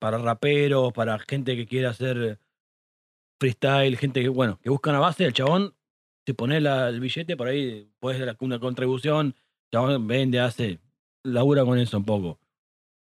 Para 0.01 0.17
raperos, 0.17 0.91
para 0.93 1.19
gente 1.19 1.55
que 1.55 1.67
quiera 1.67 1.91
hacer 1.91 2.39
freestyle, 3.39 3.95
gente 3.97 4.23
que, 4.23 4.29
bueno, 4.29 4.59
que 4.63 4.71
busca 4.71 4.89
una 4.89 4.99
base. 4.99 5.25
El 5.25 5.33
chabón, 5.33 5.75
si 6.25 6.33
pones 6.33 6.63
el 6.65 6.99
billete, 6.99 7.37
por 7.37 7.47
ahí 7.47 7.87
puedes 7.99 8.19
dar 8.19 8.35
una 8.39 8.57
contribución. 8.59 9.27
El 9.27 9.71
chabón 9.71 10.07
vende, 10.07 10.39
hace, 10.39 10.79
labura 11.23 11.63
con 11.63 11.77
eso 11.77 11.99
un 11.99 12.05
poco. 12.05 12.39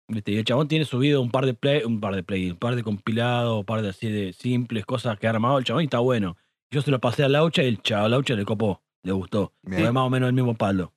¿Viste? 0.07 0.31
Y 0.31 0.37
el 0.37 0.45
chabón 0.45 0.69
tiene 0.69 0.85
subido 0.85 1.21
un 1.21 1.31
par 1.31 1.45
de 1.45 1.53
play, 1.53 1.83
un 1.83 1.99
par 1.99 2.15
de 2.15 2.23
play, 2.23 2.51
un 2.51 2.57
par 2.57 2.77
de 2.77 2.83
compilados, 2.83 3.59
un 3.59 3.65
par 3.65 3.81
de 3.81 3.89
así 3.89 4.09
de 4.09 4.31
simples 4.31 4.85
cosas 4.85 5.19
que 5.19 5.27
ha 5.27 5.31
armado 5.31 5.57
el 5.57 5.65
chabón 5.65 5.81
y 5.81 5.85
está 5.85 5.99
bueno. 5.99 6.37
Yo 6.71 6.81
se 6.81 6.91
lo 6.91 7.01
pasé 7.01 7.25
a 7.25 7.29
Laucha 7.29 7.61
y 7.61 7.67
el 7.67 7.81
chavo 7.81 8.07
Laucha 8.07 8.35
le 8.35 8.45
copó, 8.45 8.81
le 9.03 9.11
gustó. 9.11 9.51
Fue 9.63 9.91
más 9.91 10.03
o 10.03 10.09
menos 10.09 10.29
el 10.29 10.33
mismo 10.33 10.55
palo. 10.55 10.93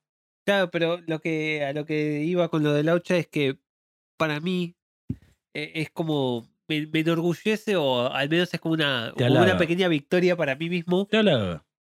Claro, 0.46 0.70
pero 0.70 1.00
lo 1.08 1.18
que, 1.18 1.64
a 1.64 1.72
lo 1.72 1.84
que 1.84 2.22
iba 2.22 2.48
con 2.48 2.62
lo 2.62 2.72
de 2.72 2.84
Laucha 2.84 3.16
es 3.16 3.26
que 3.26 3.58
para 4.16 4.38
mí 4.38 4.77
es 5.54 5.90
como. 5.90 6.48
Me, 6.68 6.86
me 6.86 7.00
enorgullece 7.00 7.76
o 7.76 8.12
al 8.12 8.28
menos 8.28 8.52
es 8.52 8.60
como 8.60 8.74
una, 8.74 9.14
como 9.16 9.40
una 9.40 9.56
pequeña 9.56 9.88
victoria 9.88 10.36
para 10.36 10.54
mí 10.54 10.68
mismo 10.68 11.08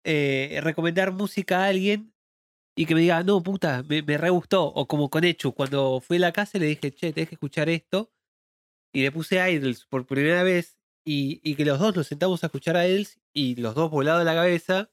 eh, 0.05 0.61
recomendar 0.63 1.13
música 1.13 1.65
a 1.65 1.69
alguien 1.69 2.15
y 2.77 2.87
que 2.87 2.95
me 2.95 3.01
diga, 3.01 3.23
no, 3.23 3.43
puta, 3.43 3.83
me, 3.89 4.03
me 4.03 4.19
re 4.19 4.31
gustó. 4.31 4.67
O 4.67 4.87
como 4.87 5.11
con 5.11 5.25
Echu, 5.25 5.53
cuando 5.55 6.01
fui 6.01 6.19
a 6.19 6.21
la 6.21 6.33
casa 6.33 6.59
le 6.59 6.67
dije, 6.67 6.93
che, 6.93 7.13
tenés 7.13 7.29
que 7.29 7.35
escuchar 7.37 7.69
esto. 7.69 8.13
Y 8.93 9.03
le 9.03 9.13
puse 9.13 9.37
Idols 9.51 9.87
por 9.87 10.07
primera 10.07 10.43
vez 10.43 10.79
y, 11.05 11.41
y 11.43 11.57
que 11.57 11.65
los 11.65 11.79
dos 11.79 11.97
nos 11.97 12.07
sentamos 12.07 12.43
a 12.43 12.47
escuchar 12.47 12.77
a 12.77 12.87
Idols 12.89 13.21
y 13.35 13.57
los 13.57 13.75
dos 13.75 13.91
volados 13.91 14.25
la 14.25 14.35
cabeza. 14.35 14.91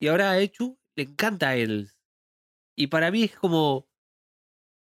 Y 0.00 0.08
ahora 0.08 0.32
a 0.32 0.40
Echu 0.40 0.78
le 0.96 1.04
encanta 1.04 1.56
Idols. 1.56 1.98
Y 2.76 2.88
para 2.88 3.10
mí 3.10 3.24
es 3.24 3.36
como, 3.36 3.88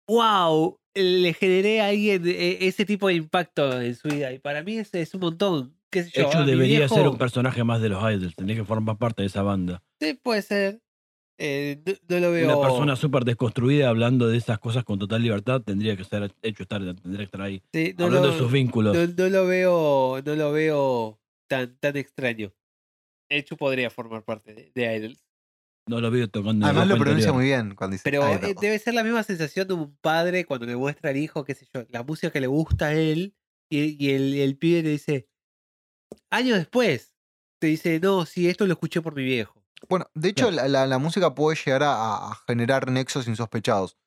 wow, 0.07 0.79
le 0.95 1.33
generé 1.33 1.81
a 1.81 1.87
alguien 1.87 2.23
eh, 2.25 2.57
ese 2.61 2.85
tipo 2.85 3.07
de 3.07 3.15
impacto 3.15 3.81
en 3.81 3.95
su 3.95 4.07
vida. 4.07 4.31
Y 4.33 4.39
para 4.39 4.63
mí 4.63 4.77
es, 4.77 4.93
es 4.93 5.13
un 5.13 5.21
montón. 5.21 5.75
¿Qué 5.89 6.03
sé 6.03 6.11
yo, 6.13 6.27
Hecho 6.29 6.45
debería 6.45 6.87
ser 6.89 7.07
un 7.07 7.17
personaje 7.17 7.63
más 7.63 7.81
de 7.81 7.89
los 7.89 8.01
Idols. 8.01 8.35
Tendría 8.35 8.57
que 8.57 8.65
formar 8.65 8.97
parte 8.97 9.21
de 9.21 9.27
esa 9.27 9.43
banda. 9.43 9.83
Sí, 10.01 10.13
puede 10.21 10.41
ser. 10.41 10.81
Eh, 11.37 11.81
no, 11.85 11.93
no 12.15 12.19
lo 12.21 12.31
veo. 12.31 12.45
Una 12.45 12.61
persona 12.61 12.95
súper 12.95 13.25
desconstruida 13.25 13.89
hablando 13.89 14.27
de 14.27 14.37
esas 14.37 14.57
cosas 14.59 14.83
con 14.85 14.97
total 14.99 15.21
libertad 15.21 15.61
tendría 15.61 15.97
que 15.97 16.03
ser 16.05 16.33
hecho 16.41 16.63
estar, 16.63 16.79
tendría 16.81 17.17
que 17.17 17.23
estar 17.23 17.41
ahí. 17.41 17.61
Sí, 17.73 17.93
no, 17.97 18.05
hablando 18.05 18.27
lo, 18.29 18.33
de 18.33 18.39
sus 18.39 18.51
vínculos. 18.51 18.95
no- 18.95 19.13
no 19.17 19.29
lo 19.29 19.45
veo, 19.45 20.21
no 20.25 20.35
lo 20.35 20.51
veo 20.53 21.19
tan, 21.47 21.75
tan 21.77 21.97
extraño. 21.97 22.53
Hecho 23.29 23.57
podría 23.57 23.89
formar 23.89 24.23
parte 24.23 24.53
de, 24.53 24.71
de 24.73 24.95
Idols. 24.97 25.24
No 25.87 26.01
lo 26.01 26.09
veo 26.11 26.27
tocando. 26.27 26.65
Además 26.65 26.87
lo 26.87 26.95
pronuncia 26.95 27.29
anterior. 27.29 27.35
muy 27.35 27.45
bien 27.45 27.75
cuando 27.75 27.93
dice 27.93 28.03
Pero 28.03 28.27
eh, 28.27 28.55
debe 28.59 28.79
ser 28.79 28.93
la 28.95 29.03
misma 29.03 29.21
sensación 29.23 29.67
de 29.67 29.73
un 29.75 29.95
padre 29.97 30.45
cuando 30.45 30.65
le 30.65 30.75
muestra 30.75 31.11
al 31.11 31.17
hijo, 31.17 31.43
qué 31.43 31.53
sé 31.53 31.67
yo, 31.73 31.83
la 31.89 32.01
música 32.03 32.31
que 32.31 32.41
le 32.41 32.47
gusta 32.47 32.87
a 32.87 32.93
él 32.93 33.35
y, 33.69 34.03
y 34.03 34.11
el, 34.13 34.33
el 34.35 34.57
pibe 34.57 34.81
le 34.83 34.89
dice, 34.89 35.27
años 36.31 36.57
después, 36.57 37.13
te 37.59 37.67
dice, 37.67 37.99
no, 37.99 38.25
sí, 38.25 38.49
esto 38.49 38.65
lo 38.65 38.73
escuché 38.73 39.01
por 39.01 39.15
mi 39.15 39.23
viejo. 39.23 39.63
Bueno, 39.89 40.07
de 40.13 40.29
hecho, 40.29 40.49
la, 40.51 40.67
la- 40.67 40.87
la 40.87 40.97
música 40.97 41.35
puede 41.35 41.57
llegar 41.63 41.83
a, 41.83 42.29
a 42.31 42.35
generar 42.47 42.89
nexos 42.91 43.27
insospechados. 43.27 43.97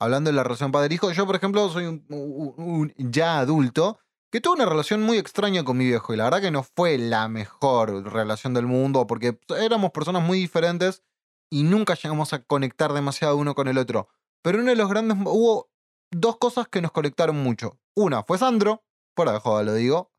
Hablando 0.00 0.30
de 0.30 0.36
la 0.36 0.44
relación 0.44 0.72
padre-hijo, 0.72 1.10
yo, 1.12 1.26
por 1.26 1.36
ejemplo, 1.36 1.68
soy 1.68 1.86
un, 1.86 2.04
un- 2.08 2.54
un 2.56 2.94
ya 3.10 3.38
adulto 3.40 3.98
que 4.32 4.40
tuve 4.40 4.54
una 4.56 4.66
relación 4.66 5.02
muy 5.02 5.18
extraña 5.18 5.64
con 5.64 5.76
mi 5.76 5.86
viejo. 5.86 6.12
Y 6.12 6.16
la 6.16 6.24
verdad 6.24 6.40
que 6.40 6.50
no 6.50 6.62
fue 6.62 6.98
la 6.98 7.28
mejor 7.28 8.12
relación 8.12 8.54
del 8.54 8.66
mundo 8.66 9.06
porque 9.06 9.38
éramos 9.58 9.90
personas 9.90 10.22
muy 10.22 10.38
diferentes 10.38 11.02
y 11.50 11.62
nunca 11.62 11.94
llegamos 11.94 12.32
a 12.32 12.42
conectar 12.42 12.92
demasiado 12.92 13.36
uno 13.36 13.54
con 13.54 13.68
el 13.68 13.78
otro. 13.78 14.08
Pero 14.42 14.58
uno 14.60 14.70
de 14.70 14.76
los 14.76 14.88
grandes. 14.88 15.16
Hubo 15.24 15.70
dos 16.10 16.36
cosas 16.38 16.68
que 16.68 16.80
nos 16.82 16.92
conectaron 16.92 17.36
mucho. 17.36 17.78
Una 17.96 18.22
fue 18.22 18.38
Sandro, 18.38 18.84
fuera 19.16 19.32
de 19.32 19.40
joda 19.40 19.62
lo 19.62 19.74
digo, 19.74 20.12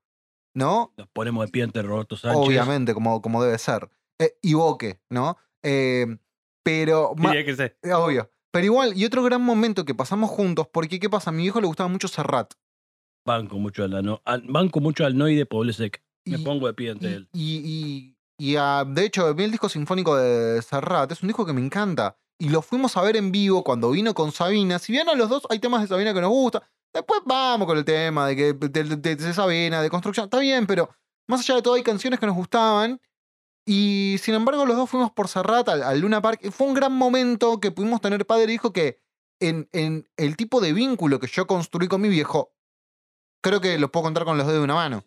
¿no? 0.56 0.94
Nos 0.98 1.08
ponemos 1.10 1.46
de 1.46 1.52
pie 1.52 1.64
ante 1.64 1.82
Roberto 1.82 2.18
Sánchez. 2.18 2.40
Obviamente, 2.46 2.94
como, 2.94 3.22
como 3.22 3.44
debe 3.44 3.58
ser. 3.58 3.90
Eh, 4.20 4.38
y 4.42 4.54
Boque, 4.56 5.00
¿no? 5.10 5.38
Eh, 5.64 6.18
pero. 6.64 7.16
que 7.16 7.56
ser. 7.56 7.78
eh, 7.84 7.94
Obvio. 7.94 8.30
Pero 8.52 8.66
igual, 8.66 8.98
y 8.98 9.06
otro 9.06 9.24
gran 9.24 9.42
momento 9.44 9.86
que 9.86 9.94
pasamos 9.94 10.30
juntos, 10.32 10.68
porque 10.74 11.00
¿qué 11.00 11.10
pasa? 11.10 11.30
A 11.30 11.34
mi 11.34 11.44
viejo 11.44 11.62
le 11.62 11.68
gustaba 11.68 11.88
mucho 11.88 12.08
Serrat. 12.08 12.54
Banco 13.26 13.58
mucho 13.60 13.84
al, 13.84 13.94
al- 14.26 14.42
banco 14.48 14.80
mucho 14.80 15.06
al 15.06 15.16
Noide 15.18 15.46
Poblesec. 15.46 16.04
Me 16.26 16.38
Y- 16.40 16.44
pongo 16.44 16.66
de 16.68 16.74
pie 16.74 16.90
ante 16.92 17.10
Y, 17.10 17.14
él. 17.14 17.30
y, 17.34 18.18
y- 18.40 18.52
y, 18.54 18.56
ah, 18.58 18.84
de 18.88 19.06
hecho, 19.06 19.34
vi 19.36 19.44
el 19.44 19.52
disco 19.52 19.70
sinfónico 19.70 20.16
de 20.16 20.62
Serrat, 20.62 21.12
es 21.12 21.22
un 21.22 21.28
disco 21.28 21.46
que 21.46 21.54
me 21.54 21.62
encanta. 21.62 22.18
Y 22.40 22.50
lo 22.50 22.62
fuimos 22.62 22.96
a 22.98 23.02
ver 23.02 23.18
en 23.18 23.32
vivo 23.32 23.64
cuando 23.64 23.92
vino 23.92 24.14
con 24.14 24.32
Sabina. 24.32 24.80
Si 24.80 24.92
bien 24.94 25.10
a 25.10 25.14
los 25.14 25.30
dos 25.30 25.44
hay 25.50 25.60
temas 25.60 25.82
de 25.82 25.88
Sabina 25.88 26.14
que 26.14 26.22
nos 26.22 26.30
gustan, 26.30 26.62
después 26.94 27.20
vamos 27.26 27.68
con 27.68 27.78
el 27.78 27.84
tema 27.86 28.28
de 28.28 28.36
que 28.36 28.54
de, 28.54 28.84
de- 28.84 29.16
de 29.16 29.34
Sabina, 29.34 29.82
de 29.82 29.90
construcción. 29.90 30.24
Está 30.26 30.40
bien, 30.40 30.66
pero 30.66 30.90
más 31.28 31.42
allá 31.42 31.56
de 31.56 31.62
todo 31.62 31.74
hay 31.74 31.84
canciones 31.84 32.20
que 32.20 32.26
nos 32.26 32.36
gustaban. 32.36 33.00
Y 33.68 34.16
sin 34.24 34.34
embargo, 34.36 34.66
los 34.66 34.78
dos 34.78 34.90
fuimos 34.90 35.12
por 35.12 35.28
Serrat 35.28 35.68
al, 35.70 36.00
Luna 36.00 36.22
Park. 36.22 36.50
Fue 36.52 36.66
un 36.68 36.74
gran 36.74 36.94
momento 36.94 37.60
que 37.60 37.72
pudimos 37.72 38.02
tener 38.02 38.26
padre 38.26 38.46
e 38.52 38.56
hijo 38.56 38.72
que 38.74 39.00
en, 39.42 39.70
en 39.74 40.10
el 40.18 40.38
tipo 40.38 40.60
de 40.62 40.74
vínculo 40.74 41.20
que 41.20 41.28
yo 41.28 41.46
construí 41.46 41.88
con 41.88 42.02
mi 42.02 42.10
viejo, 42.10 42.52
creo 43.44 43.62
que 43.62 43.78
lo 43.78 43.92
puedo 43.92 44.04
contar 44.06 44.26
con 44.26 44.38
los 44.38 44.48
dedos 44.48 44.60
de 44.62 44.64
una 44.64 44.76
mano. 44.76 45.02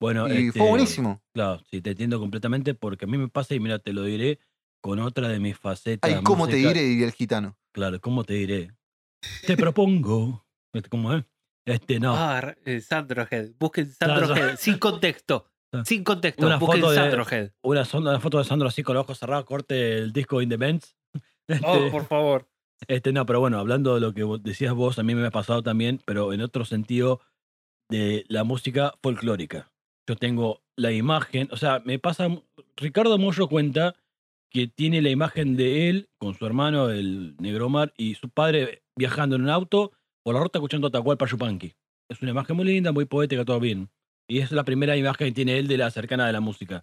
Bueno, 0.00 0.28
y 0.28 0.48
este, 0.48 0.58
fue 0.58 0.68
buenísimo. 0.68 1.22
Claro, 1.34 1.60
sí, 1.70 1.82
te 1.82 1.90
entiendo 1.90 2.18
completamente 2.18 2.74
porque 2.74 3.04
a 3.04 3.08
mí 3.08 3.18
me 3.18 3.28
pasa 3.28 3.54
y 3.54 3.60
mira, 3.60 3.78
te 3.78 3.92
lo 3.92 4.02
diré. 4.04 4.38
con 4.82 4.98
otra 4.98 5.28
de 5.28 5.38
mis 5.40 5.58
facetas. 5.58 6.10
Ay, 6.10 6.22
¿cómo 6.22 6.48
te 6.48 6.56
diré? 6.56 6.80
diría 6.82 7.04
el 7.06 7.12
gitano. 7.12 7.58
Claro, 7.72 8.00
¿cómo 8.00 8.24
te 8.24 8.32
diré? 8.34 8.72
Te 9.46 9.54
propongo. 9.56 10.46
Este, 10.72 10.88
¿Cómo 10.88 11.12
es? 11.12 11.24
Este, 11.66 12.00
no. 12.00 12.14
Ah, 12.16 12.54
eh, 12.64 12.80
Sandro 12.80 13.26
Head. 13.30 13.50
Busquen 13.58 13.92
Sandro 13.92 14.26
Sandro- 14.28 14.36
Head. 14.48 14.56
Sin 14.56 14.78
contexto. 14.78 15.46
Sin 15.84 16.02
contexto. 16.02 16.46
Una 16.46 16.56
Busquen 16.56 16.80
foto 16.80 16.90
de- 16.92 16.96
Sandro 16.96 17.26
Head. 17.30 17.50
Una, 17.62 17.86
una 17.92 18.20
foto 18.20 18.38
de 18.38 18.44
Sandro 18.44 18.68
así 18.68 18.82
con 18.82 18.94
los 18.94 19.02
ojos 19.04 19.18
cerrados, 19.18 19.44
corte 19.44 19.98
el 19.98 20.12
disco 20.12 20.40
In 20.40 20.48
the 20.48 20.56
Ments. 20.58 20.96
Este, 21.46 21.66
Oh, 21.66 21.90
por 21.90 22.06
favor. 22.06 22.48
Este, 22.88 23.12
no, 23.12 23.26
pero 23.26 23.40
bueno, 23.40 23.58
hablando 23.58 23.94
de 23.96 24.00
lo 24.00 24.14
que 24.14 24.24
decías 24.42 24.72
vos, 24.72 24.98
a 24.98 25.02
mí 25.02 25.14
me 25.14 25.26
ha 25.26 25.30
pasado 25.30 25.62
también, 25.62 26.00
pero 26.06 26.32
en 26.32 26.40
otro 26.40 26.64
sentido 26.64 27.20
de 27.90 28.24
la 28.28 28.44
música 28.44 28.94
folclórica. 29.02 29.69
Yo 30.10 30.16
tengo 30.16 30.60
la 30.74 30.90
imagen, 30.90 31.48
o 31.52 31.56
sea, 31.56 31.82
me 31.84 32.00
pasa, 32.00 32.26
Ricardo 32.76 33.16
Mollo 33.16 33.46
cuenta 33.46 33.94
que 34.50 34.66
tiene 34.66 35.02
la 35.02 35.10
imagen 35.10 35.54
de 35.54 35.88
él 35.88 36.08
con 36.18 36.34
su 36.34 36.44
hermano, 36.46 36.90
el 36.90 37.36
Negromar, 37.38 37.94
y 37.96 38.16
su 38.16 38.28
padre 38.28 38.82
viajando 38.96 39.36
en 39.36 39.42
un 39.42 39.50
auto 39.50 39.92
por 40.24 40.34
la 40.34 40.40
ruta 40.40 40.58
escuchando 40.58 40.88
Atacualpa 40.88 41.26
Yupanqui. 41.26 41.74
Es 42.08 42.20
una 42.22 42.32
imagen 42.32 42.56
muy 42.56 42.64
linda, 42.64 42.90
muy 42.90 43.04
poética, 43.04 43.44
todo 43.44 43.60
bien. 43.60 43.88
Y 44.26 44.40
es 44.40 44.50
la 44.50 44.64
primera 44.64 44.96
imagen 44.96 45.28
que 45.28 45.32
tiene 45.32 45.60
él 45.60 45.68
de 45.68 45.78
la 45.78 45.92
cercana 45.92 46.26
de 46.26 46.32
la 46.32 46.40
música. 46.40 46.82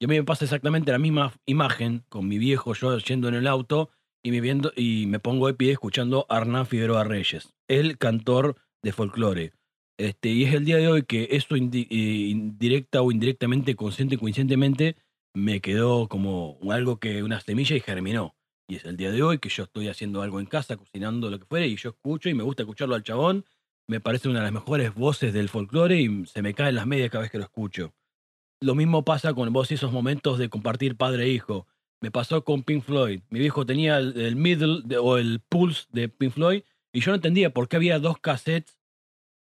Y 0.00 0.06
a 0.06 0.08
mí 0.08 0.16
me 0.16 0.24
pasa 0.24 0.46
exactamente 0.46 0.90
la 0.92 0.98
misma 0.98 1.34
imagen 1.44 2.04
con 2.08 2.26
mi 2.26 2.38
viejo 2.38 2.72
yo 2.72 2.96
yendo 2.96 3.28
en 3.28 3.34
el 3.34 3.48
auto 3.48 3.90
y 4.22 4.30
me, 4.30 4.40
viendo, 4.40 4.72
y 4.74 5.04
me 5.08 5.18
pongo 5.18 5.48
de 5.48 5.52
pie 5.52 5.72
escuchando 5.72 6.24
a 6.30 6.38
Hernán 6.38 6.64
Figueroa 6.64 7.04
Reyes, 7.04 7.52
el 7.68 7.98
cantor 7.98 8.56
de 8.82 8.92
folclore. 8.92 9.55
Este, 9.98 10.28
y 10.28 10.44
es 10.44 10.54
el 10.54 10.64
día 10.64 10.76
de 10.76 10.88
hoy 10.88 11.04
que 11.04 11.28
eso 11.30 11.56
indi- 11.56 11.86
eh, 11.90 12.28
indirecta 12.28 13.00
o 13.02 13.10
indirectamente, 13.10 13.74
consciente 13.76 14.16
o 14.16 14.18
coincidentemente, 14.18 14.96
me 15.34 15.60
quedó 15.60 16.08
como 16.08 16.58
algo 16.70 16.98
que 16.98 17.22
una 17.22 17.40
semilla 17.40 17.76
y 17.76 17.80
germinó. 17.80 18.34
Y 18.68 18.76
es 18.76 18.84
el 18.84 18.96
día 18.96 19.10
de 19.10 19.22
hoy 19.22 19.38
que 19.38 19.48
yo 19.48 19.64
estoy 19.64 19.88
haciendo 19.88 20.22
algo 20.22 20.40
en 20.40 20.46
casa, 20.46 20.76
cocinando 20.76 21.30
lo 21.30 21.38
que 21.38 21.46
fuere, 21.46 21.68
y 21.68 21.76
yo 21.76 21.90
escucho 21.90 22.28
y 22.28 22.34
me 22.34 22.42
gusta 22.42 22.62
escucharlo 22.64 22.94
al 22.94 23.04
chabón. 23.04 23.44
Me 23.88 24.00
parece 24.00 24.28
una 24.28 24.40
de 24.40 24.46
las 24.46 24.52
mejores 24.52 24.94
voces 24.94 25.32
del 25.32 25.48
folclore 25.48 26.00
y 26.00 26.26
se 26.26 26.42
me 26.42 26.54
caen 26.54 26.74
las 26.74 26.86
medias 26.86 27.10
cada 27.10 27.22
vez 27.22 27.30
que 27.30 27.38
lo 27.38 27.44
escucho. 27.44 27.94
Lo 28.60 28.74
mismo 28.74 29.04
pasa 29.04 29.32
con 29.34 29.52
vos 29.52 29.70
y 29.70 29.74
esos 29.74 29.92
momentos 29.92 30.38
de 30.38 30.48
compartir 30.48 30.96
padre 30.96 31.24
e 31.24 31.28
hijo. 31.28 31.66
Me 32.00 32.10
pasó 32.10 32.42
con 32.44 32.62
Pink 32.64 32.82
Floyd. 32.82 33.20
Mi 33.30 33.38
viejo 33.38 33.64
tenía 33.64 33.98
el, 33.98 34.36
middle 34.36 34.82
o 34.98 35.18
el 35.18 35.40
pulse 35.40 35.86
de 35.92 36.08
Pink 36.08 36.32
Floyd 36.32 36.62
y 36.92 37.00
yo 37.00 37.12
no 37.12 37.16
entendía 37.16 37.50
por 37.50 37.68
qué 37.68 37.76
había 37.76 37.98
dos 37.98 38.18
cassettes 38.18 38.76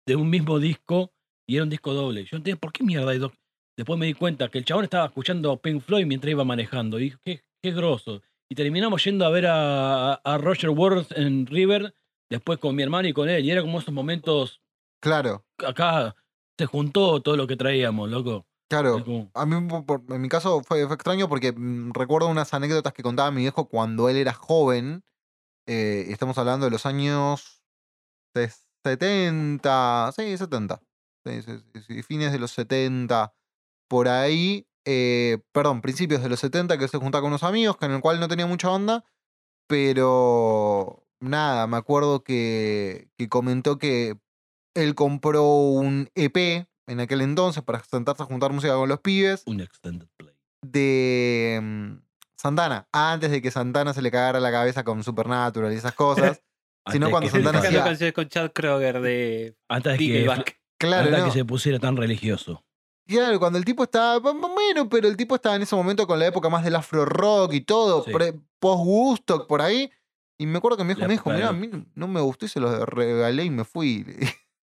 de 0.09 0.15
un 0.15 0.29
mismo 0.29 0.57
disco 0.59 1.11
y 1.47 1.55
era 1.55 1.63
un 1.63 1.69
disco 1.69 1.93
doble. 1.93 2.23
Yo 2.23 2.29
no 2.33 2.37
entendía 2.37 2.55
por 2.59 2.71
qué 2.71 2.83
mierda 2.83 3.11
hay 3.11 3.19
dos. 3.19 3.31
Después 3.77 3.97
me 3.99 4.07
di 4.07 4.13
cuenta 4.15 4.49
que 4.49 4.57
el 4.57 4.65
chabón 4.65 4.83
estaba 4.83 5.05
escuchando 5.05 5.55
Pink 5.61 5.81
Floyd 5.81 6.05
mientras 6.05 6.31
iba 6.31 6.43
manejando. 6.43 6.99
Y 6.99 7.03
dije, 7.03 7.17
qué, 7.23 7.43
qué 7.61 7.71
grosso. 7.71 8.21
Y 8.51 8.55
terminamos 8.55 9.03
yendo 9.05 9.25
a 9.25 9.29
ver 9.29 9.45
a, 9.47 10.13
a 10.15 10.37
Roger 10.39 10.71
Waters 10.71 11.11
en 11.11 11.45
River, 11.45 11.93
después 12.29 12.57
con 12.59 12.75
mi 12.75 12.81
hermano 12.83 13.07
y 13.07 13.13
con 13.13 13.29
él. 13.29 13.45
Y 13.45 13.51
era 13.51 13.61
como 13.61 13.79
esos 13.79 13.93
momentos, 13.93 14.61
Claro, 15.01 15.45
acá 15.65 16.15
se 16.57 16.65
juntó 16.65 17.21
todo 17.21 17.37
lo 17.37 17.47
que 17.47 17.55
traíamos, 17.55 18.09
loco. 18.09 18.45
claro. 18.69 19.03
Como- 19.03 19.31
A 19.33 19.45
mí, 19.45 19.55
por- 19.85 20.03
en 20.09 20.21
mi 20.21 20.27
caso, 20.27 20.61
fue, 20.63 20.85
fue 20.87 20.95
extraño 20.95 21.29
porque 21.29 21.53
mm, 21.53 21.91
recuerdo 21.93 22.27
unas 22.27 22.53
anécdotas 22.53 22.91
que 22.93 23.03
contaba 23.03 23.31
mi 23.31 23.41
viejo 23.41 23.69
cuando 23.69 24.09
él 24.09 24.17
era 24.17 24.33
joven. 24.33 25.03
eh, 25.67 26.05
y 26.09 26.11
estamos 26.11 26.37
hablando 26.39 26.65
de 26.65 26.71
los 26.71 26.85
años 26.87 27.61
70, 28.83 30.11
sí, 30.15 30.37
70. 30.37 30.81
sí, 31.25 31.41
sí, 31.41 31.51
sí, 31.73 31.81
sí, 31.87 32.03
fines 32.03 32.31
de 32.31 32.39
los 32.39 32.51
70, 32.51 33.33
por 33.87 34.07
ahí. 34.07 34.65
eh, 34.85 35.39
perdón, 35.51 35.81
principios 35.81 36.23
de 36.23 36.29
los 36.29 36.39
70, 36.39 36.77
que 36.77 36.87
se 36.87 36.97
juntaba 36.97 37.21
con 37.21 37.31
unos 37.31 37.43
amigos, 37.43 37.77
con 37.77 37.91
el 37.91 38.01
cual 38.01 38.19
no 38.19 38.27
tenía 38.27 38.47
mucha 38.47 38.71
onda. 38.71 39.03
Pero 39.67 41.05
nada, 41.19 41.67
me 41.67 41.77
acuerdo 41.77 42.23
que, 42.23 43.09
que 43.17 43.29
comentó 43.29 43.77
que 43.77 44.17
él 44.73 44.95
compró 44.95 45.43
un 45.45 46.09
EP 46.15 46.67
en 46.87 46.99
aquel 46.99 47.21
entonces 47.21 47.61
para 47.63 47.83
sentarse 47.83 48.23
a 48.23 48.25
juntar 48.25 48.51
música 48.51 48.73
con 48.75 48.89
los 48.89 48.99
pibes 49.01 49.43
un 49.45 49.59
extended 49.61 50.07
play. 50.17 50.33
de 50.63 51.59
mm, 51.61 51.93
Santana, 52.35 52.87
antes 52.91 53.29
de 53.31 53.41
que 53.41 53.51
Santana 53.51 53.93
se 53.93 54.01
le 54.01 54.09
cagara 54.11 54.39
la 54.39 54.51
cabeza 54.51 54.83
con 54.83 55.03
Supernatural 55.03 55.71
y 55.71 55.75
esas 55.75 55.93
cosas. 55.95 56.41
Si 56.91 56.99
no, 56.99 57.05
Antes 57.07 57.11
cuando 57.11 57.27
que- 57.27 57.31
Santana 57.43 57.59
hacía- 57.59 57.83
canciones 57.83 58.13
con 58.13 58.27
Chad 58.29 58.51
Kroger 58.51 59.01
de 59.01 59.55
Antes 59.69 59.93
de 59.93 59.97
que. 59.97 60.25
Claro, 60.77 61.05
antes 61.07 61.19
no. 61.19 61.25
que 61.25 61.31
se 61.31 61.45
pusiera 61.45 61.79
tan 61.79 61.97
religioso. 61.97 62.63
Claro, 63.07 63.39
cuando 63.39 63.57
el 63.57 63.65
tipo 63.65 63.83
estaba, 63.83 64.19
bueno, 64.19 64.87
pero 64.87 65.07
el 65.07 65.17
tipo 65.17 65.35
estaba 65.35 65.55
en 65.55 65.63
ese 65.63 65.75
momento 65.75 66.05
con 66.07 66.19
la 66.19 66.27
época 66.27 66.47
más 66.49 66.63
del 66.63 66.75
afro 66.75 67.05
rock 67.05 67.53
y 67.53 67.61
todo, 67.61 68.03
Sí. 68.05 68.11
pre- 68.11 68.39
post 68.59 68.83
Woodstock 68.85 69.47
por 69.47 69.61
ahí. 69.61 69.91
Y 70.37 70.45
me 70.45 70.59
acuerdo 70.59 70.77
que 70.77 70.83
mi 70.85 70.91
hijo 70.91 71.01
La 71.01 71.07
me 71.07 71.13
dijo, 71.15 71.29
mira, 71.31 71.49
a 71.49 71.53
mí 71.53 71.69
no 71.95 72.07
me 72.07 72.21
gustó 72.21 72.45
y 72.45 72.49
se 72.49 72.59
los 72.61 72.79
regalé 72.87 73.43
y 73.45 73.49
me 73.49 73.65
fui. 73.65 74.05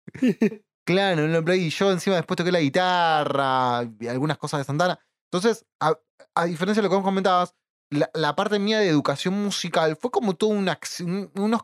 claro, 0.86 1.28
no, 1.28 1.54
y 1.54 1.70
yo 1.70 1.92
encima 1.92 2.16
después 2.18 2.36
toqué 2.38 2.52
la 2.52 2.60
guitarra 2.60 3.84
y 4.00 4.08
algunas 4.08 4.38
cosas 4.38 4.60
de 4.60 4.64
Santana. 4.66 5.00
Entonces, 5.32 5.66
a, 5.80 5.98
a 6.36 6.46
diferencia 6.46 6.82
de 6.82 6.88
lo 6.88 6.90
que 6.90 6.96
vos 6.98 7.06
comentabas, 7.06 7.56
la, 7.90 8.10
la 8.14 8.36
parte 8.36 8.60
mía 8.60 8.80
de 8.80 8.88
educación 8.90 9.34
musical 9.42 9.96
fue 9.96 10.12
como 10.12 10.34
todo 10.36 10.50
un- 10.50 10.70
unos 11.36 11.62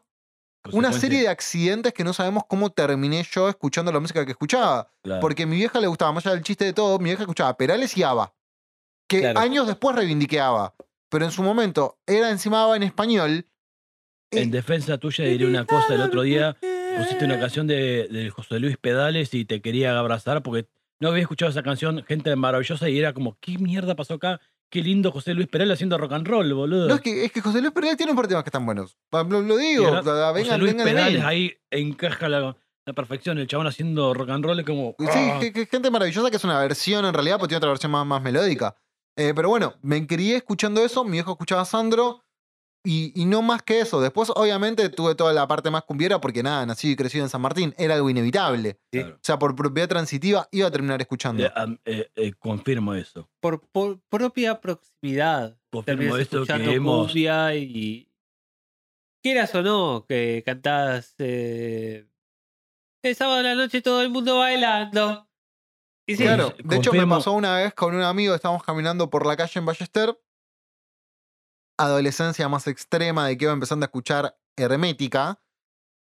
una 0.71 0.91
serie 0.93 1.21
de 1.21 1.27
accidentes 1.29 1.93
que 1.93 2.03
no 2.03 2.13
sabemos 2.13 2.43
cómo 2.47 2.69
terminé 2.69 3.23
yo 3.31 3.49
escuchando 3.49 3.91
la 3.91 3.99
música 3.99 4.25
que 4.25 4.31
escuchaba. 4.31 4.91
Claro. 5.01 5.21
Porque 5.21 5.43
a 5.43 5.47
mi 5.47 5.55
vieja 5.55 5.79
le 5.79 5.87
gustaba, 5.87 6.11
más 6.11 6.25
allá 6.25 6.35
del 6.35 6.43
chiste 6.43 6.65
de 6.65 6.73
todo, 6.73 6.99
mi 6.99 7.05
vieja 7.05 7.23
escuchaba 7.23 7.55
Perales 7.57 7.95
y 7.97 8.03
ABBA. 8.03 8.33
Que 9.07 9.21
Claro. 9.21 9.39
años 9.39 9.67
después 9.67 9.95
reivindiqué 9.95 10.39
ABBA. 10.39 10.75
Pero 11.09 11.25
en 11.25 11.31
su 11.31 11.41
momento 11.41 11.97
era 12.05 12.29
encima 12.29 12.63
ABBA 12.63 12.75
en 12.77 12.83
español. 12.83 13.45
En 14.31 14.51
defensa 14.51 14.97
tuya 14.99 15.25
diré 15.25 15.45
una 15.47 15.65
cosa. 15.65 15.95
El 15.95 16.01
otro 16.01 16.21
día 16.21 16.55
pusiste 16.97 17.25
una 17.25 17.39
canción 17.39 17.65
de, 17.65 18.07
de 18.11 18.29
José 18.29 18.59
Luis 18.59 18.77
Pedales 18.77 19.33
y 19.33 19.45
te 19.45 19.61
quería 19.61 19.97
abrazar 19.97 20.43
porque 20.43 20.67
no 20.99 21.09
había 21.09 21.21
escuchado 21.21 21.49
esa 21.49 21.63
canción, 21.63 22.03
gente 22.03 22.35
maravillosa, 22.35 22.89
y 22.89 22.99
era 22.99 23.13
como, 23.13 23.37
¿qué 23.39 23.57
mierda 23.57 23.95
pasó 23.95 24.15
acá? 24.15 24.39
Qué 24.69 24.81
lindo 24.81 25.11
José 25.11 25.33
Luis 25.33 25.47
Pedales 25.47 25.75
haciendo 25.75 25.97
rock 25.97 26.11
and 26.11 26.27
roll, 26.27 26.53
boludo. 26.53 26.87
No, 26.87 26.95
es 26.95 27.01
que, 27.01 27.25
es 27.25 27.31
que 27.31 27.41
José 27.41 27.59
Luis 27.59 27.73
Perales 27.73 27.97
tiene 27.97 28.11
un 28.11 28.15
par 28.15 28.25
de 28.25 28.29
temas 28.29 28.43
que 28.43 28.49
están 28.49 28.65
buenos. 28.65 28.97
Lo, 29.11 29.23
lo 29.41 29.57
digo, 29.57 29.83
Y 29.83 29.85
ahora, 29.85 30.01
o 30.01 30.03
sea, 30.03 30.29
José 30.31 30.57
Luis 30.57 30.71
vengan 30.73 30.87
Pedales 30.87 31.23
ahí. 31.23 31.53
encaja 31.71 32.29
la, 32.29 32.55
la 32.85 32.93
perfección, 32.93 33.39
el 33.39 33.47
chabón 33.47 33.67
haciendo 33.67 34.13
rock 34.13 34.29
and 34.29 34.45
roll 34.45 34.59
es 34.59 34.65
como... 34.65 34.95
Sí, 34.99 35.07
ah. 35.09 35.37
que, 35.39 35.51
que 35.51 35.65
gente 35.65 35.89
maravillosa 35.89 36.29
que 36.29 36.37
es 36.37 36.43
una 36.43 36.59
versión 36.59 37.03
en 37.05 37.13
realidad, 37.13 37.37
porque 37.37 37.49
tiene 37.49 37.57
otra 37.57 37.69
versión 37.69 37.91
más, 37.91 38.05
más 38.05 38.21
melódica. 38.21 38.75
Eh, 39.15 39.33
pero 39.35 39.49
bueno, 39.49 39.73
me 39.81 40.05
crié 40.05 40.37
escuchando 40.37 40.83
eso, 40.83 41.03
mi 41.03 41.11
viejo 41.13 41.31
escuchaba 41.31 41.63
a 41.63 41.65
Sandro, 41.65 42.23
y, 42.83 43.11
y 43.19 43.25
no 43.25 43.41
más 43.41 43.61
que 43.61 43.81
eso. 43.81 43.99
Después, 44.01 44.31
obviamente, 44.35 44.89
tuve 44.89 45.15
toda 45.15 45.33
la 45.33 45.47
parte 45.47 45.69
más 45.69 45.83
cumbiera, 45.83 46.21
porque 46.21 46.43
nada, 46.43 46.65
nací 46.65 46.91
y 46.91 46.95
crecí 46.95 47.19
en 47.19 47.29
San 47.29 47.41
Martín, 47.41 47.73
era 47.77 47.95
algo 47.95 48.09
inevitable. 48.09 48.79
O 48.93 49.19
sea, 49.21 49.37
por 49.37 49.55
propiedad 49.55 49.89
transitiva 49.89 50.47
iba 50.51 50.67
a 50.67 50.71
terminar 50.71 51.01
escuchando. 51.01 51.45
Eh, 51.45 51.51
eh, 51.85 52.11
eh, 52.15 52.33
confirmo 52.39 52.93
eso. 52.93 53.29
Por, 53.39 53.61
por 53.69 53.99
propia 54.09 54.59
proximidad. 54.61 55.57
Confirmo 55.69 56.17
esto 56.17 56.45
que 56.45 56.73
hemos... 56.73 57.07
cumbia 57.07 57.55
y. 57.55 58.05
Quieras 59.21 59.53
o 59.55 59.61
no, 59.61 60.05
que 60.07 60.43
cantás. 60.45 61.15
Eh, 61.17 62.07
el 63.03 63.15
sábado 63.15 63.37
de 63.37 63.43
la 63.43 63.55
noche 63.55 63.81
todo 63.81 64.01
el 64.01 64.09
mundo 64.09 64.39
bailando. 64.39 65.27
Y 66.07 66.15
sí, 66.15 66.23
Claro, 66.23 66.55
de 66.63 66.77
hecho 66.77 66.91
me 66.91 67.05
pasó 67.05 67.33
una 67.33 67.55
vez 67.57 67.73
con 67.73 67.93
un 67.93 68.01
amigo, 68.01 68.33
estábamos 68.33 68.63
caminando 68.63 69.09
por 69.09 69.27
la 69.27 69.37
calle 69.37 69.59
en 69.59 69.65
Ballester, 69.65 70.19
adolescencia 71.79 72.47
más 72.49 72.67
extrema 72.67 73.27
de 73.27 73.37
que 73.37 73.45
iba 73.45 73.53
empezando 73.53 73.85
a 73.85 73.87
escuchar 73.87 74.37
hermética, 74.57 75.41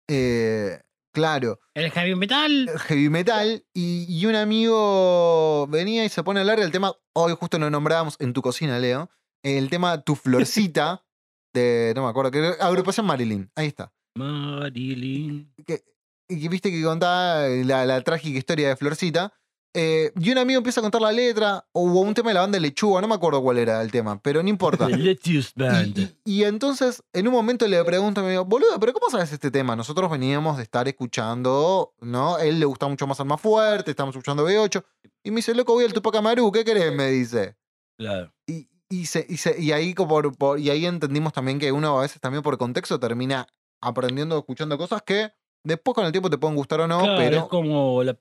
eh, 0.09 0.81
claro, 1.11 1.59
El 1.73 1.91
heavy 1.91 2.15
metal. 2.15 2.69
heavy 2.87 3.09
metal, 3.09 3.65
y, 3.73 4.05
y 4.07 4.25
un 4.25 4.35
amigo 4.35 5.67
venía 5.67 6.05
y 6.05 6.09
se 6.09 6.23
pone 6.23 6.39
a 6.39 6.41
hablar 6.41 6.59
del 6.59 6.71
tema, 6.71 6.93
hoy 7.13 7.35
justo 7.39 7.59
lo 7.59 7.69
nombrábamos 7.69 8.15
en 8.19 8.33
tu 8.33 8.41
cocina, 8.41 8.79
Leo, 8.79 9.09
el 9.43 9.69
tema 9.69 10.01
Tu 10.01 10.15
Florcita, 10.15 11.05
de, 11.53 11.93
no 11.95 12.03
me 12.03 12.09
acuerdo, 12.09 12.31
que 12.31 12.55
agrupación 12.59 13.05
Marilyn, 13.05 13.51
ahí 13.55 13.67
está. 13.67 13.93
Marilyn. 14.15 15.53
que, 15.65 15.83
y 16.29 16.47
viste 16.47 16.71
que 16.71 16.81
contaba 16.83 17.47
la, 17.47 17.85
la 17.85 18.01
trágica 18.01 18.37
historia 18.37 18.69
de 18.69 18.75
Florcita. 18.75 19.33
Eh, 19.73 20.11
y 20.19 20.31
un 20.31 20.37
amigo 20.39 20.57
empieza 20.57 20.79
a 20.79 20.83
contar 20.83 21.01
la 21.01 21.11
letra, 21.11 21.65
o 21.71 21.81
hubo 21.83 22.01
un 22.01 22.13
tema 22.13 22.29
de 22.31 22.35
la 22.35 22.41
banda 22.41 22.55
de 22.55 22.61
Lechuga, 22.61 22.99
no 23.01 23.07
me 23.07 23.15
acuerdo 23.15 23.41
cuál 23.41 23.57
era 23.59 23.81
el 23.81 23.91
tema, 23.91 24.19
pero 24.21 24.41
no 24.41 24.49
importa. 24.49 24.87
Y, 26.25 26.43
entonces, 26.43 27.03
en 27.13 27.27
un 27.27 27.33
momento 27.33 27.67
le 27.67 27.83
pregunto 27.83 28.21
a 28.21 28.23
mi 28.23 28.29
amigo, 28.29 28.45
boludo, 28.45 28.79
¿pero 28.79 28.93
cómo 28.93 29.09
sabes 29.11 29.31
este 29.31 29.51
tema? 29.51 29.75
Nosotros 29.75 30.09
veníamos 30.09 30.57
de 30.57 30.63
estar 30.63 30.87
escuchando, 30.87 31.93
¿no? 32.01 32.37
Él 32.39 32.59
le 32.59 32.65
gusta 32.65 32.87
mucho 32.87 33.05
más 33.07 33.23
más 33.25 33.41
fuerte, 33.41 33.91
estamos 33.91 34.15
escuchando 34.15 34.47
B8. 34.47 34.83
Y 35.23 35.31
me 35.31 35.37
dice, 35.37 35.53
loco, 35.53 35.73
voy 35.73 35.85
al 35.85 35.93
Tupac 35.93 36.15
Amaru, 36.15 36.51
¿qué 36.51 36.63
querés? 36.63 36.93
Me 36.93 37.09
dice. 37.09 37.55
Claro. 37.97 38.31
Y, 38.47 38.69
y, 38.89 39.05
se- 39.07 39.25
y 39.27 39.37
se- 39.37 39.59
y 39.61 39.71
ahí, 39.73 39.93
por- 39.93 40.35
por- 40.37 40.59
y 40.59 40.69
ahí 40.69 40.85
entendimos 40.85 41.33
también 41.33 41.59
que 41.59 41.71
uno 41.71 41.97
a 41.97 42.01
veces 42.01 42.21
también 42.21 42.41
por 42.43 42.57
contexto 42.57 42.99
termina 42.99 43.47
aprendiendo, 43.81 44.37
escuchando 44.37 44.77
cosas 44.77 45.01
que 45.03 45.31
después 45.63 45.93
con 45.95 46.05
el 46.05 46.11
tiempo 46.11 46.29
te 46.29 46.37
pueden 46.37 46.55
gustar 46.55 46.79
o 46.81 46.87
no, 46.87 46.99
Claro, 47.01 47.17
pero 47.17 47.37
es 47.39 47.43
como 47.45 48.01
la- 48.03 48.17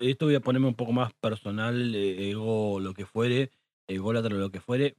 esto 0.00 0.26
voy 0.26 0.34
a 0.34 0.40
ponerme 0.40 0.68
un 0.68 0.74
poco 0.74 0.92
más 0.92 1.12
personal, 1.14 1.94
eh, 1.94 2.30
ego 2.30 2.80
lo 2.80 2.94
que 2.94 3.06
fuere, 3.06 3.50
ególatra 3.88 4.34
lo 4.34 4.50
que 4.50 4.60
fuere. 4.60 4.96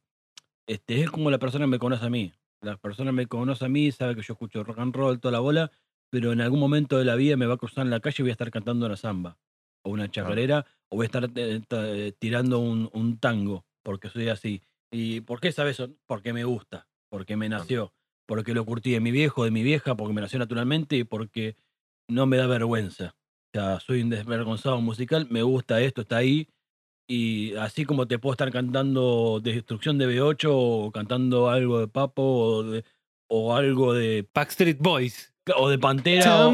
Este, 0.67 1.01
es 1.01 1.11
como 1.11 1.29
la 1.29 1.39
persona 1.39 1.67
me 1.67 1.79
conoce 1.79 2.05
a 2.05 2.09
mí. 2.09 2.33
La 2.61 2.77
persona 2.77 3.11
me 3.11 3.27
conoce 3.27 3.65
a 3.65 3.69
mí 3.69 3.91
sabe 3.91 4.15
que 4.15 4.21
yo 4.21 4.33
escucho 4.33 4.63
rock 4.63 4.79
and 4.79 4.95
roll, 4.95 5.19
toda 5.19 5.31
la 5.31 5.39
bola, 5.39 5.71
pero 6.09 6.31
en 6.31 6.41
algún 6.41 6.59
momento 6.59 6.97
de 6.97 7.05
la 7.05 7.15
vida 7.15 7.37
me 7.37 7.45
va 7.45 7.55
a 7.55 7.57
cruzar 7.57 7.85
en 7.85 7.91
la 7.91 7.99
calle 7.99 8.15
y 8.19 8.23
voy 8.23 8.29
a 8.29 8.33
estar 8.33 8.51
cantando 8.51 8.85
una 8.85 8.97
samba, 8.97 9.37
o 9.83 9.91
una 9.91 10.09
chacarera, 10.09 10.65
o 10.89 10.95
voy 10.97 11.05
a 11.05 11.07
estar 11.07 11.29
eh, 11.35 11.61
eh, 11.69 12.13
tirando 12.17 12.59
un, 12.59 12.89
un 12.93 13.19
tango, 13.19 13.65
porque 13.83 14.09
soy 14.09 14.29
así. 14.29 14.61
¿Y 14.91 15.21
por 15.21 15.39
qué 15.39 15.51
sabes 15.51 15.79
eso? 15.79 15.93
Porque 16.07 16.33
me 16.33 16.43
gusta, 16.43 16.87
porque 17.09 17.35
me 17.35 17.49
nació, 17.49 17.93
porque 18.25 18.53
lo 18.53 18.65
curtí 18.65 18.91
de 18.91 18.99
mi 18.99 19.11
viejo, 19.11 19.43
de 19.43 19.51
mi 19.51 19.61
vieja, 19.61 19.95
porque 19.95 20.13
me 20.13 20.21
nació 20.21 20.39
naturalmente 20.39 20.95
y 20.95 21.03
porque 21.03 21.57
no 22.07 22.25
me 22.25 22.37
da 22.37 22.47
vergüenza. 22.47 23.15
Sea, 23.55 23.79
soy 23.79 24.01
un 24.01 24.09
desvergonzado 24.09 24.81
musical, 24.81 25.27
me 25.29 25.41
gusta 25.41 25.79
esto, 25.79 26.01
está 26.01 26.17
ahí. 26.17 26.49
Y 27.07 27.55
así 27.55 27.85
como 27.85 28.05
te 28.05 28.19
puedo 28.19 28.33
estar 28.33 28.51
cantando 28.51 29.39
Destrucción 29.41 29.97
de 29.97 30.07
B8 30.09 30.49
o 30.51 30.91
cantando 30.91 31.49
algo 31.49 31.79
de 31.79 31.87
Papo 31.87 32.21
o, 32.23 32.63
de- 32.63 32.83
o 33.29 33.55
algo 33.55 33.93
de, 33.93 34.27
Backstreet 34.33 34.77
Boys. 34.79 35.33
o 35.55 35.69
de 35.69 35.79
Pantera 35.79 36.47
o 36.47 36.51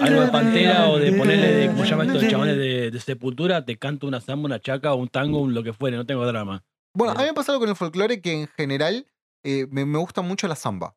algo 0.00 0.20
de 0.22 0.28
Pantera 0.32 0.88
o 0.90 0.98
de 0.98 1.12
ponerle 1.12 1.46
de, 1.54 1.66
¿cómo 1.68 1.84
se 1.84 1.90
llama 1.90 2.04
esto? 2.06 2.18
de 2.18 2.28
chabones 2.28 2.56
de, 2.56 2.90
de 2.90 3.00
Sepultura, 3.00 3.64
te 3.64 3.76
canto 3.76 4.08
una 4.08 4.20
samba, 4.20 4.46
una 4.46 4.58
chaca, 4.60 4.94
un 4.94 5.06
tango, 5.08 5.38
un 5.40 5.54
lo 5.54 5.62
que 5.62 5.72
fuere, 5.72 5.96
no 5.96 6.04
tengo 6.06 6.26
drama. 6.26 6.64
Bueno, 6.92 7.12
a 7.12 7.18
mí 7.18 7.24
me 7.26 7.34
pasa 7.34 7.52
algo 7.52 7.60
con 7.60 7.70
el 7.70 7.76
folclore 7.76 8.20
que 8.20 8.32
en 8.32 8.48
general 8.48 9.06
eh, 9.44 9.68
me, 9.70 9.84
me 9.86 9.98
gusta 9.98 10.22
mucho 10.22 10.48
la 10.48 10.56
samba. 10.56 10.96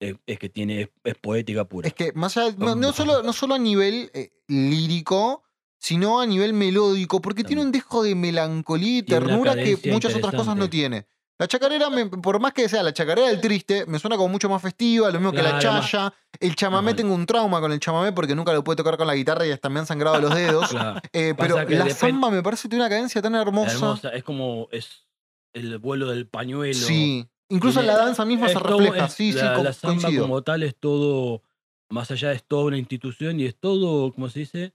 Es, 0.00 0.14
es 0.26 0.38
que 0.38 0.48
tiene, 0.48 0.82
es, 0.82 0.88
es 1.04 1.14
poética 1.16 1.64
pura. 1.64 1.88
Es 1.88 1.94
que 1.94 2.12
más 2.14 2.36
allá, 2.36 2.54
no, 2.58 2.74
no 2.76 2.92
solo, 2.92 3.22
no 3.22 3.32
solo 3.32 3.54
a 3.54 3.58
nivel 3.58 4.10
eh, 4.14 4.30
lírico, 4.46 5.42
sino 5.78 6.20
a 6.20 6.26
nivel 6.26 6.52
melódico, 6.52 7.20
porque 7.20 7.44
tiene 7.44 7.62
un 7.62 7.72
dejo 7.72 8.02
de 8.02 8.14
melancolía 8.14 8.98
y 8.98 9.02
ternura 9.02 9.54
que 9.54 9.78
muchas 9.92 10.14
otras 10.14 10.34
cosas 10.34 10.56
no 10.56 10.68
tiene. 10.70 11.06
La 11.40 11.46
chacarera, 11.46 11.88
me- 11.88 12.06
por 12.06 12.40
más 12.40 12.52
que 12.52 12.68
sea 12.68 12.82
la 12.82 12.92
chacarera 12.92 13.28
del 13.28 13.40
triste, 13.40 13.86
me 13.86 14.00
suena 14.00 14.16
como 14.16 14.28
mucho 14.28 14.48
más 14.48 14.60
festiva, 14.60 15.08
lo 15.10 15.20
mismo 15.20 15.30
que 15.32 15.40
la 15.42 15.52
más- 15.52 15.62
chaya. 15.62 16.12
El 16.40 16.56
chamamé, 16.56 16.94
tengo 16.94 17.14
un 17.14 17.26
trauma 17.26 17.60
con 17.60 17.70
el 17.70 17.78
chamamé 17.78 18.10
porque 18.12 18.34
nunca 18.34 18.52
lo 18.52 18.64
pude 18.64 18.74
tocar 18.74 18.96
con 18.96 19.06
la 19.06 19.14
guitarra 19.14 19.46
y 19.46 19.52
hasta 19.52 19.68
me 19.68 19.78
han 19.78 19.86
sangrado 19.86 20.20
los 20.20 20.30
dedos. 20.34 20.68
Claro, 20.68 21.00
Eh, 21.12 21.34
pero 21.38 21.62
la 21.68 21.90
samba 21.90 22.30
me 22.32 22.42
parece 22.42 22.62
que 22.62 22.70
tiene 22.70 22.82
una 22.84 22.88
cadencia 22.90 23.22
tan 23.22 23.36
hermosa. 23.36 23.72
hermosa, 23.72 24.08
es 24.10 24.24
como 24.24 24.66
es 24.72 25.06
el 25.52 25.78
vuelo 25.78 26.08
del 26.08 26.26
pañuelo. 26.26 26.74
Sí. 26.74 27.24
Incluso 27.50 27.82
la 27.82 27.96
danza 27.96 28.24
misma 28.24 28.48
se 28.48 28.58
refleja. 28.58 29.06
es- 29.06 29.12
sí, 29.12 29.32
sí, 29.32 29.38
la, 29.38 29.54
co- 29.54 29.62
la 29.64 29.72
samba 29.72 30.02
coincido. 30.02 30.22
como 30.24 30.42
tal 30.42 30.62
es 30.62 30.76
todo, 30.76 31.42
más 31.90 32.10
allá 32.10 32.32
es 32.32 32.44
toda 32.44 32.64
una 32.64 32.78
institución 32.78 33.40
y 33.40 33.46
es 33.46 33.56
todo, 33.56 34.12
¿cómo 34.12 34.28
se 34.28 34.40
dice? 34.40 34.74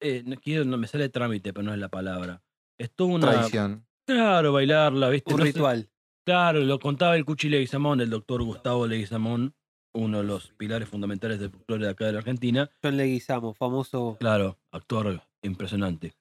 Eh, 0.00 0.22
no 0.26 0.36
quiero, 0.36 0.64
no 0.64 0.76
me 0.78 0.86
sale 0.86 1.08
trámite, 1.08 1.52
pero 1.52 1.62
no 1.64 1.72
es 1.72 1.78
la 1.78 1.88
palabra. 1.88 2.42
Es 2.78 2.90
toda 2.94 3.14
una. 3.14 3.30
Tradición. 3.32 3.86
Claro, 4.06 4.52
bailarla, 4.52 5.08
¿viste? 5.10 5.32
Un 5.32 5.40
No 5.40 5.46
sé- 5.46 5.52
ritual. 5.52 5.88
claro, 6.24 6.60
lo 6.60 6.78
contaba 6.78 7.16
el 7.16 7.24
Cuchi 7.24 7.48
Leguizamón, 7.48 8.00
el 8.00 8.10
doctor 8.10 8.42
Gustavo 8.42 8.86
Leguizamón, 8.86 9.54
uno 9.94 10.18
de 10.18 10.24
los 10.24 10.48
pilares 10.52 10.88
fundamentales 10.88 11.40
del 11.40 11.50
folclore 11.50 11.86
de 11.86 11.90
acá 11.90 12.06
de 12.06 12.12
la 12.12 12.18
Argentina. 12.18 12.70
John 12.82 12.96
Leguizamo, 12.96 13.52
famoso. 13.54 14.16
Claro, 14.20 14.58
actor 14.70 15.22
impresionante. 15.42 16.14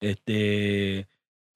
Este, 0.00 1.08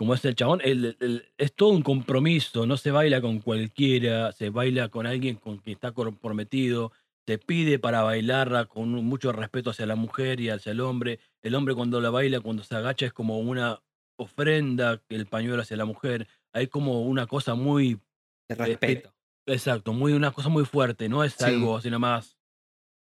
como 0.03 0.14
es 0.14 0.24
el 0.24 0.34
chabón, 0.34 0.61
el- 0.64 0.96
el- 0.98 1.32
es 1.38 1.53
todo 1.55 1.68
un 1.68 1.82
compromiso, 1.82 2.66
no 2.66 2.76
se 2.76 2.90
baila 2.90 3.20
con 3.20 3.38
cualquiera, 3.38 4.32
se 4.32 4.50
baila 4.50 4.88
con 4.88 5.07
alguien 5.07 5.36
con 5.36 5.59
quien 5.59 5.74
está 5.76 5.92
comprometido, 5.92 6.90
se 7.24 7.38
pide 7.38 7.78
para 7.78 8.03
bailarla 8.03 8.64
con 8.64 8.90
mucho 9.05 9.30
respeto 9.30 9.70
hacia 9.70 9.86
la 9.86 9.94
mujer 9.94 10.40
y 10.40 10.48
hacia 10.48 10.72
el 10.72 10.80
hombre. 10.80 11.20
El 11.40 11.55
hombre 11.55 11.76
cuando 11.76 12.00
la 12.00 12.11
baila, 12.11 12.40
cuando 12.40 12.64
se 12.64 12.74
agacha, 12.74 13.07
es 13.07 13.12
como 13.12 13.38
una 13.38 13.80
ofrenda, 14.18 15.00
el 15.09 15.26
pañuelo 15.26 15.62
hacia 15.62 15.76
la 15.76 15.84
mujer. 15.84 16.26
Hay 16.53 16.66
como 16.66 17.03
una 17.03 17.28
cosa 17.28 17.55
muy 17.55 18.00
De 18.48 18.57
respeto. 18.57 19.14
Exacto, 19.46 19.92
muy, 19.92 20.14
una 20.14 20.32
cosa 20.32 20.48
muy 20.48 20.64
fuerte, 20.64 21.09
no 21.09 21.22
es 21.22 21.34
Sí. 21.34 21.44
algo 21.44 21.76
así 21.76 21.90
nomás. 21.90 22.36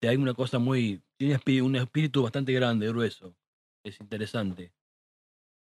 Te 0.00 0.06
Hay 0.08 0.18
una 0.18 0.34
cosa 0.34 0.60
muy. 0.60 1.02
Tiene 1.18 1.62
un 1.62 1.74
espíritu 1.74 2.22
bastante 2.22 2.52
grande, 2.52 2.86
grueso. 2.86 3.34
Es 3.84 4.00
interesante. 4.00 4.72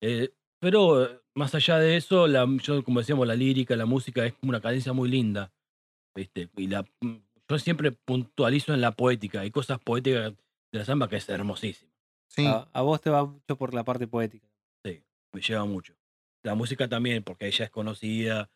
Eh, 0.00 0.30
pero 0.60 1.04
eh, 1.04 1.20
más 1.34 1.54
allá 1.54 1.78
de 1.78 1.96
eso, 1.96 2.26
la, 2.26 2.46
yo, 2.62 2.82
como 2.84 3.00
decíamos, 3.00 3.26
la 3.26 3.34
lírica, 3.34 3.76
la 3.76 3.86
música 3.86 4.24
es 4.26 4.34
como 4.34 4.50
una 4.50 4.60
cadencia 4.60 4.92
muy 4.92 5.08
linda. 5.08 5.52
¿viste? 6.14 6.48
Y 6.56 6.66
la, 6.66 6.82
mm, 7.00 7.16
yo 7.48 7.58
siempre 7.58 7.92
puntualizo 7.92 8.74
en 8.74 8.80
la 8.80 8.92
poética. 8.92 9.40
Hay 9.40 9.50
cosas 9.50 9.78
poéticas 9.78 10.32
de 10.72 10.78
la 10.78 10.84
samba 10.84 11.08
que 11.08 11.16
es 11.16 11.28
hermosísima. 11.28 11.92
Sí. 12.28 12.46
A, 12.46 12.68
a 12.72 12.82
vos 12.82 13.00
te 13.00 13.10
va 13.10 13.24
mucho 13.24 13.56
por 13.56 13.72
la 13.72 13.84
parte 13.84 14.06
poética. 14.06 14.46
Me 14.84 15.42
lleva 15.42 15.64
mucho. 15.64 15.94
La 16.42 16.54
música 16.54 16.88
también, 16.88 17.22
porque 17.22 17.46
ella 17.46 17.66
es 17.66 17.70
conocida, 17.70 18.50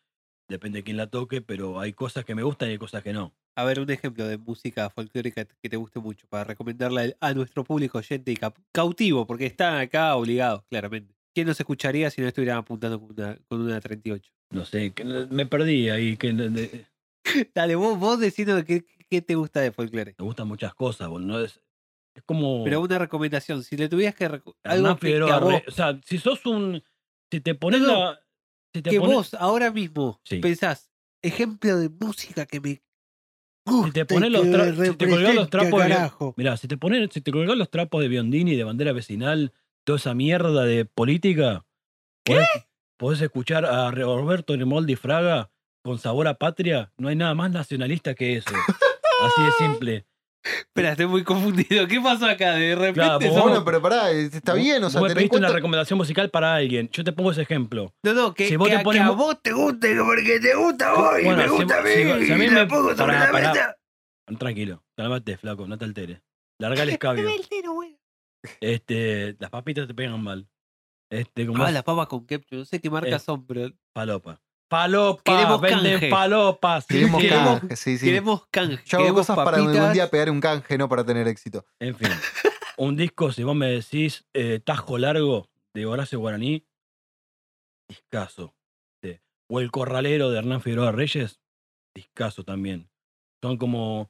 depende 0.49 0.79
de 0.79 0.83
quién 0.83 0.97
la 0.97 1.07
toque, 1.07 1.41
pero 1.41 1.79
hay 1.79 1.93
cosas 1.93 2.25
que 2.25 2.35
me 2.35 2.43
gustan 2.43 2.69
y 2.69 2.71
hay 2.73 2.77
cosas 2.77 3.03
que 3.03 3.13
no. 3.13 3.33
A 3.55 3.63
ver, 3.63 3.79
un 3.79 3.89
ejemplo 3.91 4.27
de 4.27 4.37
música 4.37 4.89
folclórica 4.89 5.45
que 5.45 5.69
te 5.69 5.77
guste 5.77 5.99
mucho 5.99 6.27
para 6.27 6.43
recomendarla 6.43 7.13
a 7.19 7.33
nuestro 7.33 7.63
público 7.63 7.99
oyente 7.99 8.31
y 8.31 8.37
cautivo, 8.71 9.27
porque 9.27 9.45
están 9.45 9.77
acá 9.77 10.15
obligados, 10.15 10.63
claramente. 10.69 11.13
¿Quién 11.33 11.47
nos 11.47 11.59
escucharía 11.59 12.09
si 12.09 12.21
no 12.21 12.27
estuvieran 12.27 12.57
apuntando 12.59 12.99
con 12.99 13.11
una, 13.11 13.37
con 13.47 13.61
una 13.61 13.79
38? 13.81 14.31
No 14.51 14.65
sé, 14.65 14.91
que 14.91 15.03
me 15.03 15.45
perdí 15.45 15.89
ahí. 15.89 16.15
Que, 16.17 16.31
de- 16.31 16.85
Dale, 17.55 17.75
vos, 17.75 17.97
vos 17.97 18.19
decinos 18.19 18.63
qué, 18.65 18.85
qué 19.09 19.21
te 19.21 19.35
gusta 19.35 19.61
de 19.61 19.71
folclore. 19.71 20.15
me 20.17 20.25
gustan 20.25 20.47
muchas 20.47 20.73
cosas, 20.75 21.07
boludo, 21.07 21.27
¿no? 21.27 21.39
Es, 21.39 21.59
es 22.15 22.23
como. 22.23 22.63
Pero 22.63 22.81
una 22.81 22.99
recomendación, 22.99 23.63
si 23.63 23.77
le 23.77 23.89
tuvieras 23.89 24.15
que... 24.15 24.25
Algo 24.63 24.97
que, 24.97 25.13
que 25.17 25.31
a 25.31 25.39
vos, 25.39 25.61
O 25.67 25.71
sea, 25.71 25.99
si 26.05 26.17
sos 26.19 26.45
un. 26.45 26.83
Si 27.31 27.41
te 27.41 27.55
pones 27.55 27.81
No, 27.81 28.11
la. 28.11 28.19
Si 28.75 28.81
te 28.81 28.89
que 28.91 28.99
pones, 28.99 29.15
vos 29.15 29.33
ahora 29.35 29.71
mismo 29.71 30.19
Sí. 30.23 30.37
pensás, 30.39 30.91
ejemplo 31.23 31.77
de 31.77 31.89
música 31.89 32.45
que 32.45 32.59
me 32.59 32.81
gusta 33.65 33.87
si 33.87 33.91
te 33.93 34.05
pones 34.05 34.31
los, 34.31 34.45
tra- 34.47 34.75
si 34.75 35.33
los 35.35 35.49
trapos 35.49 35.83
de. 35.87 36.33
Mira, 36.35 36.57
si 36.57 36.67
te 36.67 36.77
pones, 36.77 37.09
si 37.13 37.21
te 37.21 37.31
colgás 37.31 37.55
los 37.57 37.69
trapos 37.71 38.01
de 38.01 38.07
Biondini, 38.09 38.55
de 38.55 38.63
bandera 38.63 38.91
vecinal, 38.93 39.53
toda 39.85 39.97
esa 39.97 40.13
mierda 40.13 40.63
de 40.65 40.85
política, 40.85 41.65
podés, 42.23 42.47
podés 42.97 43.21
escuchar 43.21 43.65
a 43.65 43.91
Roberto 43.91 44.55
Remoldi 44.55 44.95
Fraga 44.95 45.49
con 45.83 45.99
sabor 45.99 46.27
a 46.27 46.35
patria. 46.35 46.91
No 46.97 47.09
hay 47.09 47.15
nada 47.15 47.33
más 47.35 47.51
nacionalista 47.51 48.13
que 48.15 48.37
eso. 48.37 48.49
Así 49.23 49.43
de 49.43 49.51
simple. 49.53 50.05
Espera, 50.45 50.91
estoy 50.91 51.05
muy 51.05 51.23
confundido. 51.23 51.87
¿Qué 51.87 52.01
pasó 52.01 52.25
acá? 52.25 52.55
De 52.55 52.75
repente 52.75 52.95
Claro, 52.95 53.19
vos- 53.19 53.27
somos- 53.29 53.43
Bueno, 53.43 53.63
pero 53.63 53.81
pará, 53.81 54.11
eh, 54.11 54.29
está 54.31 54.53
bien, 54.53 54.83
o 54.83 54.89
sea, 54.89 54.99
vos 54.99 55.09
me 55.09 55.15
pediste 55.15 55.37
una 55.37 55.47
recomendación 55.49 55.97
musical 55.97 56.29
para 56.31 56.55
alguien. 56.55 56.89
Yo 56.91 57.03
te 57.05 57.13
pongo 57.13 57.31
ese 57.31 57.43
ejemplo. 57.43 57.93
No, 58.03 58.13
no, 58.13 58.33
que, 58.33 58.49
Si 58.49 58.57
vos 58.57 58.67
que 58.67 58.77
te 58.77 58.83
pones 58.83 59.01
que 59.01 59.07
a 59.07 59.11
vos 59.11 59.41
te 59.41 59.53
guste 59.53 59.95
porque 60.03 60.39
te 60.41 60.53
gusta 60.55 60.89
a 60.89 60.93
vos 60.95 61.13
y 61.21 61.27
me 61.29 61.43
si 61.43 61.49
gusta 61.49 61.79
a 61.79 61.81
mí. 61.81 61.89
si 62.25 62.31
a 62.33 62.35
mí 62.35 62.45
y 62.45 62.49
me- 62.49 62.65
pongo 62.65 62.89
sobre 62.89 63.13
pará, 63.13 63.25
la 63.27 63.31
pará. 63.31 63.53
mesa. 63.53 63.77
Tranquilo, 64.37 64.83
calmate, 64.97 65.37
flaco, 65.37 65.65
no 65.65 65.77
te 65.77 65.85
alteres. 65.85 66.21
Larga 66.59 66.83
el 66.83 66.89
escabio. 66.99 67.29
Este, 68.61 69.35
las 69.39 69.49
papitas 69.49 69.87
te 69.87 69.93
pegan 69.93 70.21
mal. 70.21 70.47
Este, 71.09 71.45
como 71.45 71.63
Ah, 71.63 71.71
las 71.71 71.83
papas 71.83 72.07
con 72.07 72.25
ketchup. 72.25 72.57
No 72.59 72.65
sé 72.65 72.81
qué 72.81 72.89
marcas 72.89 73.21
Eh, 73.21 73.25
son, 73.25 73.45
pero 73.45 73.71
palopa. 73.93 74.41
Palopa, 74.69 75.21
Queremos 75.23 75.61
venden 75.61 75.91
canje. 75.93 76.09
palopas. 76.09 76.87
Queremos 76.87 77.21
queremos- 77.21 77.59
canje, 77.59 77.75
sí, 77.75 77.97
sí. 77.99 78.05
queremos 78.07 78.47
canje. 78.49 78.81
Yo 78.85 78.97
hago 78.97 79.03
queremos 79.05 79.21
cosas 79.27 79.35
para 79.35 79.57
algún 79.57 79.71
papitas. 79.73 79.93
día 79.93 80.09
pegar 80.09 80.29
un 80.31 80.41
canje, 80.41 80.77
no 80.79 80.89
para 80.89 81.05
tener 81.05 81.27
éxito. 81.27 81.63
En 81.79 81.95
fin, 81.95 82.09
un 82.77 82.95
disco, 82.95 83.31
si 83.31 83.43
vos 83.43 83.55
me 83.55 83.67
decís 83.67 84.25
eh, 84.33 84.59
Tajo 84.65 84.97
Largo 84.97 85.47
de 85.75 85.85
Horacio 85.85 86.17
Guaraní, 86.19 86.65
discaso. 87.87 88.55
Sí. 89.03 89.19
O 89.47 89.59
El 89.59 89.69
Corralero 89.69 90.31
de 90.31 90.39
Hernán 90.39 90.61
Figueroa 90.61 90.91
Reyes, 90.91 91.39
discaso 91.95 92.43
también. 92.43 92.89
Son 93.43 93.57
como 93.57 94.09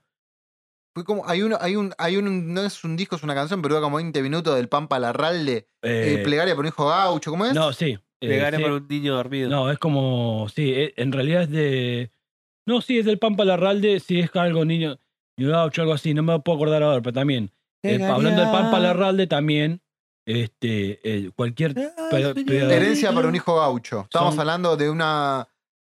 Fue 0.94 1.04
como, 1.04 1.28
hay 1.28 1.42
uno, 1.42 1.58
hay 1.60 1.76
un, 1.76 1.94
hay 1.98 2.18
un, 2.18 2.54
no 2.54 2.62
es 2.62 2.84
un 2.84 2.96
disco, 2.96 3.16
es 3.16 3.24
una 3.24 3.34
canción, 3.34 3.62
pero 3.62 3.76
dura 3.76 3.84
como 3.84 3.98
20 3.98 4.22
minutos 4.22 4.56
del 4.56 4.70
Pampa 4.70 5.00
Larralde, 5.00 5.68
eh, 5.82 6.18
eh, 6.20 6.22
plegaria 6.24 6.54
por 6.56 6.64
un 6.66 6.68
hijo 6.70 6.88
gaucho, 6.88 7.32
¿cómo 7.32 7.46
es? 7.46 7.54
No, 7.54 7.74
sí. 7.74 7.98
eh, 8.22 8.28
Pegaré 8.28 8.58
sí. 8.58 8.64
para 8.64 8.76
un 8.76 8.88
niño 8.88 9.16
dormido. 9.16 9.50
No, 9.50 9.72
es 9.72 9.80
como. 9.80 10.48
Sí, 10.54 10.72
eh, 10.72 10.94
en 10.98 11.12
realidad 11.12 11.44
es 11.44 11.50
de. 11.50 12.12
No, 12.68 12.82
sí, 12.82 13.00
es 13.00 13.06
del 13.06 13.18
Pampa 13.18 13.44
Larralde, 13.44 14.00
sí 14.00 14.20
es 14.20 14.30
algo 14.36 14.66
niño. 14.66 15.00
Niño 15.38 15.52
Gaucho, 15.52 15.82
algo 15.82 15.94
así, 15.96 16.14
no 16.14 16.22
me 16.22 16.40
puedo 16.42 16.58
acordar 16.58 16.84
ahora, 16.84 17.02
pero 17.02 17.14
también. 17.14 17.50
eh, 17.84 18.02
hablando 18.04 18.42
del 18.42 18.52
Pampa 18.52 18.78
Larralde, 18.80 19.26
también. 19.28 19.82
Este, 20.26 21.00
eh, 21.04 21.32
cualquier. 21.36 21.74
pero- 21.74 22.34
pero- 22.34 22.70
Herencia 22.72 23.12
para 23.12 23.28
un 23.28 23.36
hijo 23.36 23.56
gaucho. 23.58 24.02
Estamos 24.04 24.36
Son- 24.36 24.40
hablando 24.42 24.78
de 24.78 24.90
una. 24.90 25.48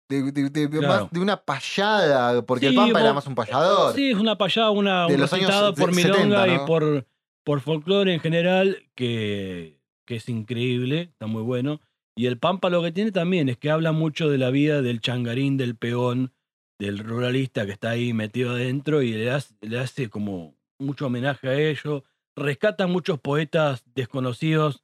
De, 0.09 0.31
de- 0.31 0.49
de- 0.49 0.67
de 0.67 0.79
Claro. 0.79 1.03
más 1.03 1.11
de 1.11 1.19
una 1.19 1.37
payada, 1.37 2.41
porque 2.43 2.67
el 2.67 2.75
Pampa 2.75 2.99
era 2.99 3.13
más 3.13 3.27
un 3.27 3.35
payador. 3.35 3.93
Sí, 3.95 4.09
es 4.11 4.17
una 4.17 4.37
payada, 4.37 4.71
una, 4.71 5.05
De 5.07 5.13
un 5.13 5.21
los 5.21 5.31
años 5.33 5.45
recitado 5.47 5.73
por 5.75 5.95
milonga 5.95 6.43
70, 6.45 6.47
y 6.63 6.65
por, 6.67 7.07
por 7.45 7.61
folclore 7.61 8.13
en 8.15 8.19
general, 8.19 8.77
que, 8.95 9.79
que 10.07 10.15
es 10.15 10.27
increíble, 10.27 11.01
está 11.11 11.27
muy 11.27 11.43
bueno. 11.43 11.79
Y 12.17 12.25
el 12.25 12.39
Pampa 12.39 12.69
lo 12.71 12.81
que 12.81 12.91
tiene 12.91 13.11
también 13.11 13.49
es 13.49 13.57
que 13.57 13.69
habla 13.69 13.91
mucho 13.91 14.29
de 14.29 14.39
la 14.39 14.49
vida 14.49 14.81
del 14.81 14.99
changarín, 14.99 15.57
del 15.57 15.75
peón, 15.75 16.33
del 16.79 16.97
ruralista 16.97 17.65
que 17.67 17.71
está 17.71 17.91
ahí 17.91 18.11
metido 18.13 18.51
adentro 18.51 19.01
y 19.03 19.11
le 19.13 19.29
hace, 19.29 19.53
le 19.61 19.77
hace 19.79 20.09
como 20.09 20.55
mucho 20.79 21.05
homenaje 21.05 21.47
a 21.49 21.53
ello. 21.53 22.03
Rescata 22.35 22.87
muchos 22.87 23.19
poetas 23.19 23.83
desconocidos, 23.93 24.81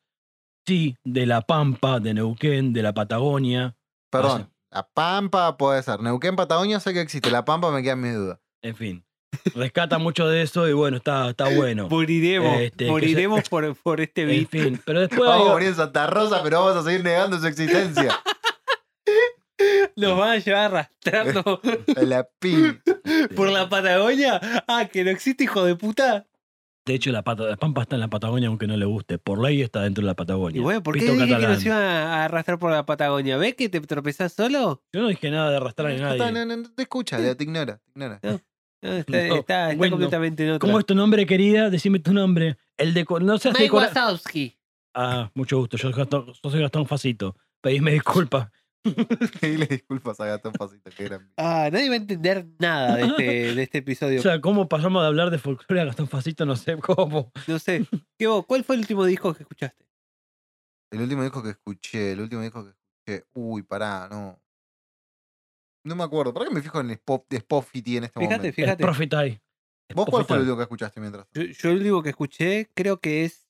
sí, 0.67 0.97
de 1.03 1.25
la 1.25 1.41
Pampa, 1.41 1.99
de 1.99 2.13
Neuquén, 2.13 2.73
de 2.73 2.83
la 2.83 2.93
Patagonia. 2.93 3.75
Perdón, 4.11 4.49
La 4.75 4.85
Pampa 4.85 5.55
puede 5.55 5.81
ser. 5.83 6.01
Neuquén, 6.01 6.35
Patagonia 6.35 6.81
sé 6.81 6.93
que 6.93 6.99
existe. 6.99 7.31
La 7.31 7.45
Pampa 7.45 7.71
me 7.71 7.81
queda 7.81 7.95
mi 7.95 8.09
duda. 8.09 8.41
En 8.61 8.75
fin. 8.75 9.05
Rescata 9.53 9.99
mucho 9.99 10.27
de 10.27 10.41
eso 10.41 10.67
y 10.67 10.73
bueno, 10.73 10.97
está, 10.97 11.29
está 11.29 11.47
bueno. 11.55 11.87
Moriremos, 11.87 12.59
Este, 12.59 12.89
por, 13.49 13.73
por 13.77 14.01
este 14.01 14.23
En 14.23 14.27
beat. 14.27 14.49
fin. 14.49 14.81
Pero 14.85 14.99
después 15.07 15.21
Vamos 15.29 15.47
a 15.47 15.51
morir 15.53 15.69
en 15.69 15.75
Santa 15.75 16.07
Rosa, 16.07 16.43
pero 16.43 16.59
vamos 16.65 16.75
a 16.75 16.83
seguir 16.83 17.05
negando 17.05 17.39
su 17.39 17.47
existencia. 17.47 18.19
Nos 19.95 20.19
van 20.19 20.29
a 20.31 20.37
llevar 20.39 20.65
arrastrando 20.65 21.61
la 21.95 22.27
pin. 22.39 22.81
por 23.33 23.47
la 23.47 23.69
Patagonia. 23.69 24.41
Ah, 24.67 24.89
que 24.91 25.05
no 25.05 25.09
existe, 25.09 25.45
hijo 25.45 25.63
de 25.63 25.77
puta. 25.77 26.25
De 26.85 26.93
hecho, 26.93 27.11
la, 27.11 27.23
pata, 27.23 27.43
la 27.45 27.57
Pampa 27.57 27.81
está 27.81 27.95
en 27.95 28.01
la 28.01 28.09
Patagonia 28.09 28.47
aunque 28.47 28.67
no 28.67 28.77
le 28.77 28.85
guste. 28.85 29.17
Por 29.17 29.41
ley 29.41 29.61
está 29.63 29.81
dentro 29.81 30.01
de 30.03 30.05
la 30.05 30.13
Patagonia. 30.13 30.59
Y 30.59 30.63
bueno, 30.63 30.83
¿por 30.83 30.93
qué 30.97 31.05
dije 31.11 31.25
que 31.25 31.47
nos 31.47 31.65
iban 31.65 31.81
a 31.81 32.25
arrastrar 32.25 32.59
por 32.59 32.71
la 32.71 32.85
Patagonia? 32.85 33.37
¿Ves 33.37 33.55
que 33.55 33.69
te 33.69 33.81
tropezás 33.81 34.33
solo? 34.33 34.83
Yo 34.93 35.01
no 35.01 35.07
dije 35.07 35.31
nada 35.31 35.49
de 35.49 35.57
arrastrar 35.57 35.91
a 35.91 35.95
nadie. 35.97 36.31
no, 36.31 36.45
no, 36.45 36.69
te 36.75 36.83
escucha, 36.83 37.17
te 37.35 37.43
ignora. 37.43 37.77
te 37.77 37.91
ignora. 37.95 38.19
No, 38.21 38.29
está, 38.83 39.11
No, 39.17 39.35
está- 39.35 39.35
está 39.37 39.75
bueno, 39.75 39.93
completamente 39.95 40.43
en 40.45 40.49
otra. 40.51 40.59
¿Cómo 40.67 40.77
es 40.79 40.85
tu 40.85 40.93
nombre, 40.93 41.25
querida? 41.25 41.71
Decime 41.71 41.97
tu 41.99 42.13
nombre. 42.13 42.57
El 42.77 42.93
de... 42.93 43.03
No 43.21 43.37
seas 43.39 43.57
Mike 43.59 43.71
Wazowski. 43.75 44.55
Ah, 44.93 45.31
mucho 45.33 45.57
gusto. 45.57 45.77
Yo, 45.77 45.91
soy 45.91 45.93
Gastón- 46.03 46.27
yo 46.43 46.49
soy 46.51 46.61
Gastón 46.61 46.85
Facito. 46.85 47.35
Pedime 47.61 47.91
disculpas. 47.93 48.49
Dile 49.41 49.65
disculpas 49.67 50.19
a 50.19 50.25
Gastón 50.25 50.53
Pasito, 50.53 50.89
que 50.91 51.03
gran. 51.05 51.31
Ah, 51.37 51.69
nadie 51.71 51.89
va 51.89 51.95
a 51.95 51.97
entender 51.97 52.45
nada 52.59 52.95
de 52.97 53.03
este, 53.05 53.55
de 53.55 53.63
este 53.63 53.77
episodio. 53.79 54.19
O 54.19 54.23
sea, 54.23 54.39
¿cómo 54.41 54.67
pasamos 54.69 55.01
de 55.01 55.07
hablar 55.07 55.29
de 55.31 55.37
folclore 55.39 55.81
a 55.81 55.85
Gastón 55.85 56.07
Facito? 56.07 56.45
No 56.45 56.55
sé 56.55 56.77
cómo. 56.77 57.31
no 57.47 57.59
sé. 57.59 57.85
¿Qué 58.17 58.27
vos, 58.27 58.45
¿Cuál 58.45 58.63
fue 58.63 58.75
el 58.75 58.81
último 58.81 59.05
disco 59.05 59.33
que 59.33 59.43
escuchaste? 59.43 59.85
El 60.91 61.01
último 61.01 61.23
disco 61.23 61.43
que 61.43 61.49
escuché, 61.49 62.11
el 62.13 62.21
último 62.21 62.41
disco 62.41 62.63
que 62.63 62.69
escuché. 63.17 63.27
Uy, 63.33 63.63
pará, 63.63 64.07
no. 64.09 64.39
No 65.83 65.95
me 65.95 66.03
acuerdo. 66.03 66.33
¿Por 66.33 66.47
qué 66.47 66.53
me 66.53 66.61
fijo 66.61 66.79
en 66.79 66.89
el 66.89 66.97
Spot- 66.97 67.25
de 67.29 67.37
Spotify 67.37 67.97
en 67.97 68.03
este 68.05 68.19
Fíjate, 68.19 68.37
momento? 68.37 68.55
fíjate. 68.55 69.41
Es 69.87 69.95
¿Vos 69.95 70.07
cuál 70.09 70.25
fue 70.25 70.37
el 70.37 70.41
último 70.43 70.57
que 70.57 70.63
escuchaste 70.63 70.99
mientras? 70.99 71.27
Yo, 71.33 71.43
yo 71.43 71.69
el 71.69 71.81
único 71.81 72.01
que 72.01 72.09
escuché 72.09 72.71
creo 72.73 72.99
que 72.99 73.23
es, 73.25 73.47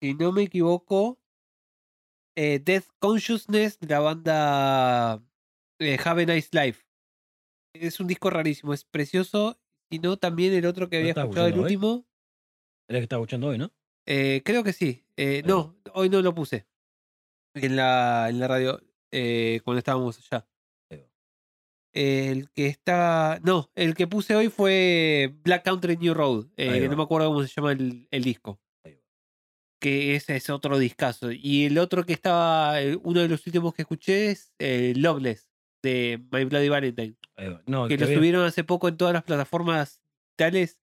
si 0.00 0.14
no 0.14 0.32
me 0.32 0.42
equivoco, 0.42 1.19
eh, 2.36 2.60
Death 2.62 2.86
Consciousness 2.98 3.78
de 3.80 3.86
la 3.88 4.00
banda 4.00 5.22
eh, 5.78 5.98
Have 6.04 6.22
a 6.22 6.26
Nice 6.26 6.48
Life. 6.52 6.84
Es 7.74 8.00
un 8.00 8.06
disco 8.06 8.30
rarísimo, 8.30 8.74
es 8.74 8.84
precioso. 8.84 9.58
Y 9.90 9.98
no 9.98 10.16
también 10.16 10.52
el 10.52 10.66
otro 10.66 10.88
que 10.88 10.96
¿Lo 10.96 11.00
había 11.00 11.22
escuchado, 11.22 11.46
el 11.48 11.54
hoy? 11.54 11.60
último. 11.60 12.06
El 12.88 12.96
que 12.96 13.02
está 13.02 13.16
escuchando 13.16 13.48
hoy, 13.48 13.58
¿no? 13.58 13.72
eh, 14.06 14.42
creo 14.44 14.64
que 14.64 14.72
sí. 14.72 15.04
Eh, 15.16 15.42
no, 15.46 15.76
hoy 15.94 16.08
no 16.08 16.22
lo 16.22 16.34
puse. 16.34 16.66
En 17.54 17.76
la, 17.76 18.28
en 18.30 18.38
la 18.38 18.46
radio, 18.48 18.80
cuando 19.64 19.78
estábamos 19.78 20.18
allá. 20.18 20.46
El 21.92 22.50
que 22.52 22.66
está. 22.66 23.40
No, 23.42 23.68
el 23.74 23.94
que 23.96 24.06
puse 24.06 24.36
hoy 24.36 24.48
fue 24.48 25.34
Black 25.42 25.64
Country 25.64 25.96
New 25.96 26.14
Road. 26.14 26.46
no 26.56 26.96
me 26.96 27.02
acuerdo 27.02 27.28
cómo 27.28 27.42
se 27.42 27.48
llama 27.48 27.72
el, 27.72 28.06
el 28.10 28.22
disco. 28.22 28.60
Que 29.80 30.14
ese 30.14 30.36
es 30.36 30.50
otro 30.50 30.78
discazo. 30.78 31.30
Y 31.32 31.64
el 31.64 31.78
otro 31.78 32.04
que 32.04 32.12
estaba. 32.12 32.80
eh, 32.82 32.98
Uno 33.02 33.20
de 33.20 33.28
los 33.28 33.46
últimos 33.46 33.74
que 33.74 33.82
escuché 33.82 34.30
es 34.30 34.52
eh, 34.58 34.92
Loveless 34.96 35.48
de 35.82 36.22
My 36.30 36.44
Bloody 36.44 36.68
Valentine. 36.68 37.16
No, 37.66 37.88
Que 37.88 37.96
lo 37.96 38.06
subieron 38.16 38.44
hace 38.44 38.62
poco 38.64 38.88
en 38.88 38.96
todas 38.98 39.14
las 39.14 39.24
plataformas 39.24 40.00
digitales. 40.38 40.78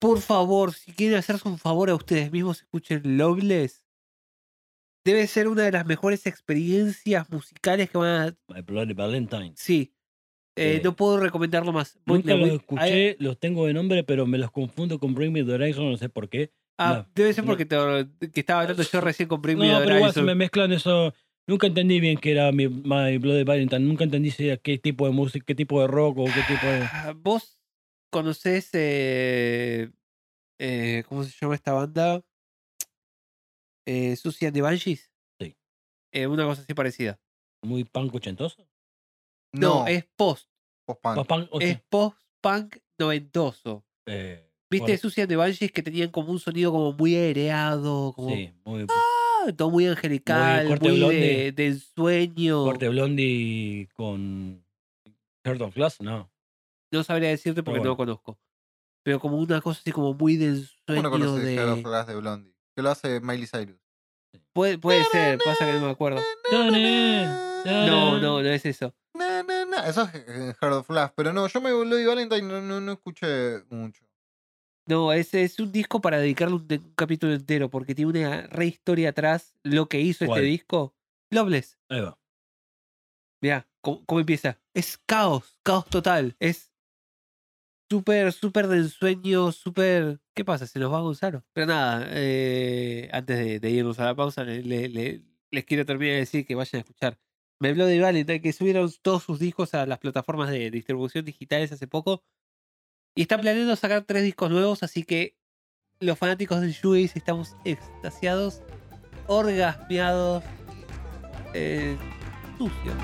Por 0.00 0.20
favor, 0.20 0.72
si 0.72 0.92
quieren 0.92 1.18
hacerse 1.18 1.48
un 1.48 1.58
favor 1.58 1.90
a 1.90 1.94
ustedes 1.94 2.30
mismos, 2.30 2.60
escuchen 2.62 3.00
Loveless. 3.18 3.84
Debe 5.04 5.26
ser 5.26 5.48
una 5.48 5.62
de 5.64 5.72
las 5.72 5.84
mejores 5.84 6.26
experiencias 6.26 7.28
musicales 7.30 7.90
que 7.90 7.98
van 7.98 8.28
a. 8.28 8.36
My 8.54 8.62
Bloody 8.62 8.94
Valentine. 8.94 9.52
Sí. 9.56 9.92
Eh, 10.56 10.76
Eh, 10.76 10.80
no 10.84 10.94
puedo 10.94 11.18
recomendarlo 11.18 11.72
más. 11.72 11.98
Nunca 12.06 12.34
los 12.36 12.48
escuché, 12.60 13.16
los 13.18 13.38
tengo 13.40 13.66
de 13.66 13.74
nombre, 13.74 14.04
pero 14.04 14.24
me 14.24 14.38
los 14.38 14.52
confundo 14.52 15.00
con 15.00 15.12
Bring 15.14 15.32
Me 15.32 15.42
the 15.42 15.52
Horizon, 15.52 15.90
no 15.90 15.96
sé 15.96 16.08
por 16.08 16.28
qué. 16.28 16.52
Ah, 16.78 17.04
no, 17.06 17.12
debe 17.14 17.32
ser 17.32 17.44
no. 17.44 17.48
porque 17.50 17.64
te- 17.66 18.30
que 18.30 18.40
estaba 18.40 18.62
hablando 18.62 18.82
yo 18.82 19.00
recién 19.00 19.28
con 19.28 19.40
Bring 19.40 19.58
No, 19.58 19.78
pero 19.78 19.96
igual 19.96 20.12
se 20.12 20.22
me 20.22 20.34
mezclan 20.34 20.72
eso. 20.72 21.14
Nunca 21.46 21.66
entendí 21.66 22.00
bien 22.00 22.16
qué 22.18 22.32
era 22.32 22.50
mi 22.52 22.68
My 22.68 23.18
Bloody 23.18 23.44
Valentine. 23.44 23.80
Nunca 23.80 24.04
entendí 24.04 24.30
si 24.30 24.48
era 24.48 24.56
qué 24.56 24.78
tipo 24.78 25.06
de 25.06 25.12
música, 25.12 25.44
qué 25.46 25.54
tipo 25.54 25.80
de 25.80 25.86
rock 25.86 26.18
o 26.18 26.24
qué 26.24 26.42
tipo 26.48 26.66
de. 26.66 26.80
Ah, 26.90 27.12
¿Vos 27.16 27.58
conocés. 28.10 28.70
Eh, 28.72 29.90
eh, 30.58 31.04
¿Cómo 31.08 31.22
se 31.22 31.32
llama 31.40 31.54
esta 31.54 31.72
banda? 31.72 32.22
Eh, 33.86 34.16
Susie 34.16 34.46
and 34.48 34.54
the 34.54 34.62
Banshees. 34.62 35.12
Sí. 35.38 35.56
Eh, 36.12 36.26
una 36.26 36.44
cosa 36.44 36.62
así 36.62 36.72
parecida. 36.74 37.20
Muy 37.62 37.84
punk 37.84 38.14
ochentoso. 38.14 38.66
No, 39.52 39.86
es 39.86 40.04
post. 40.16 40.48
post-punk. 40.86 41.26
Punk 41.26 41.48
Es 41.60 41.80
post-punk 41.88 42.78
noventoso. 42.98 43.84
eh, 44.06 44.50
¿Viste 44.74 44.92
bueno, 44.92 44.98
Susie 45.00 45.22
and 45.22 45.28
the 45.30 45.36
Banshees 45.36 45.72
que 45.72 45.82
tenían 45.82 46.10
como 46.10 46.30
un 46.30 46.38
sonido 46.38 46.72
como 46.72 46.92
muy 46.92 47.14
aireado? 47.14 48.12
Como, 48.12 48.30
Sí, 48.30 48.52
muy 48.64 48.86
ah, 48.88 49.52
todo 49.56 49.70
muy 49.70 49.86
angelical, 49.86 50.66
corte 50.66 50.88
muy, 50.88 50.98
blondie. 50.98 51.20
de, 51.20 51.52
de 51.52 51.66
ensueño. 51.66 52.64
corte 52.64 52.88
blondie 52.88 53.88
con. 53.94 54.64
Heart 55.44 55.60
of 55.60 55.74
Glass, 55.74 56.00
no. 56.00 56.30
No 56.90 57.04
sabría 57.04 57.28
decirte 57.28 57.62
porque 57.62 57.80
no 57.80 57.86
lo 57.86 57.96
conozco. 57.96 58.38
Pero 59.02 59.20
como 59.20 59.36
una 59.36 59.60
cosa 59.60 59.80
así 59.80 59.92
como 59.92 60.14
muy 60.14 60.36
de 60.36 60.64
¿Cómo 60.86 61.02
no 61.02 61.08
ensueño 61.08 61.10
conoces 61.10 61.44
de... 61.44 61.54
Heart 61.54 61.70
of 61.70 61.82
Glass 61.82 62.06
de 62.06 62.16
Blondie? 62.16 62.54
Que 62.74 62.82
lo 62.82 62.90
hace 62.90 63.20
Miley 63.20 63.46
Cyrus. 63.46 63.76
Puede, 64.52 64.78
puede 64.78 65.04
ser, 65.04 65.38
pasa 65.44 65.66
que 65.66 65.72
no 65.74 65.86
me 65.86 65.90
acuerdo. 65.90 66.20
No, 66.50 66.70
no, 68.20 68.42
no 68.42 68.48
es 68.48 68.64
eso. 68.66 68.94
Na, 69.14 69.42
na, 69.42 69.64
na. 69.64 69.88
Eso 69.88 70.02
es 70.02 70.14
eh, 70.14 70.54
Heart 70.60 70.74
of 70.74 70.88
Glass. 70.88 71.12
Pero 71.14 71.32
no, 71.32 71.46
yo 71.46 71.60
me 71.60 71.72
Bloody 71.72 72.04
Valentine 72.04 72.42
no, 72.42 72.60
no, 72.60 72.80
no 72.80 72.92
escuché 72.92 73.62
mucho. 73.70 74.04
No, 74.86 75.12
es, 75.12 75.32
es 75.34 75.58
un 75.60 75.72
disco 75.72 76.00
para 76.00 76.18
dedicarle 76.18 76.56
un, 76.56 76.92
capítulo 76.94 77.32
entero 77.32 77.70
porque 77.70 77.94
tiene 77.94 78.10
una 78.10 78.46
re 78.48 78.66
historia 78.66 79.10
atrás. 79.10 79.54
Lo 79.62 79.88
que 79.88 80.00
hizo 80.00 80.26
¿Cuál? 80.26 80.40
este 80.40 80.50
disco. 80.50 80.94
Loveless. 81.30 81.78
Ahí 81.88 82.00
va. 82.00 82.18
Mirá, 83.40 83.68
¿cómo, 83.80 84.04
cómo 84.04 84.20
empieza? 84.20 84.60
Es 84.74 84.98
caos, 84.98 85.58
caos 85.62 85.86
total. 85.86 86.36
Es 86.38 86.72
súper, 87.90 88.32
súper 88.32 88.68
de 88.68 88.78
ensueño, 88.78 89.52
súper... 89.52 90.20
¿Qué 90.34 90.44
pasa? 90.44 90.66
¿Se 90.66 90.78
nos 90.78 90.92
va 90.92 91.00
Gonzalo? 91.00 91.44
Pero 91.52 91.66
nada, 91.66 92.06
eh, 92.10 93.08
antes 93.12 93.38
de, 93.38 93.60
de 93.60 93.70
irnos 93.70 93.98
a 94.00 94.04
la 94.06 94.14
pausa, 94.14 94.44
le- 94.44 94.62
le- 94.62 94.88
le- 94.88 95.22
les 95.50 95.64
quiero 95.64 95.86
terminar 95.86 96.14
de 96.14 96.20
decir 96.20 96.46
que 96.46 96.54
vayan 96.54 96.78
a 96.78 96.80
escuchar 96.80 97.18
Me 97.60 97.72
Bloody 97.72 98.00
Valentine, 98.00 98.40
que 98.40 98.52
subieron 98.52 98.90
todos 99.02 99.22
sus 99.22 99.38
discos 99.38 99.74
a 99.74 99.86
las 99.86 99.98
plataformas 99.98 100.50
de 100.50 100.70
distribución 100.70 101.24
digitales 101.24 101.72
hace 101.72 101.86
poco. 101.86 102.24
Y 103.14 103.22
están 103.22 103.40
planeando 103.40 103.76
sacar 103.76 104.02
tres 104.02 104.24
discos 104.24 104.50
nuevos, 104.50 104.82
así 104.82 105.04
que 105.04 105.36
los 106.00 106.18
fanáticos 106.18 106.60
del 106.60 106.72
shoegaze 106.72 107.18
estamos 107.18 107.56
extasiados, 107.64 108.62
orgasmeados, 109.26 110.42
eh, 111.54 111.96
sucios. 112.58 112.94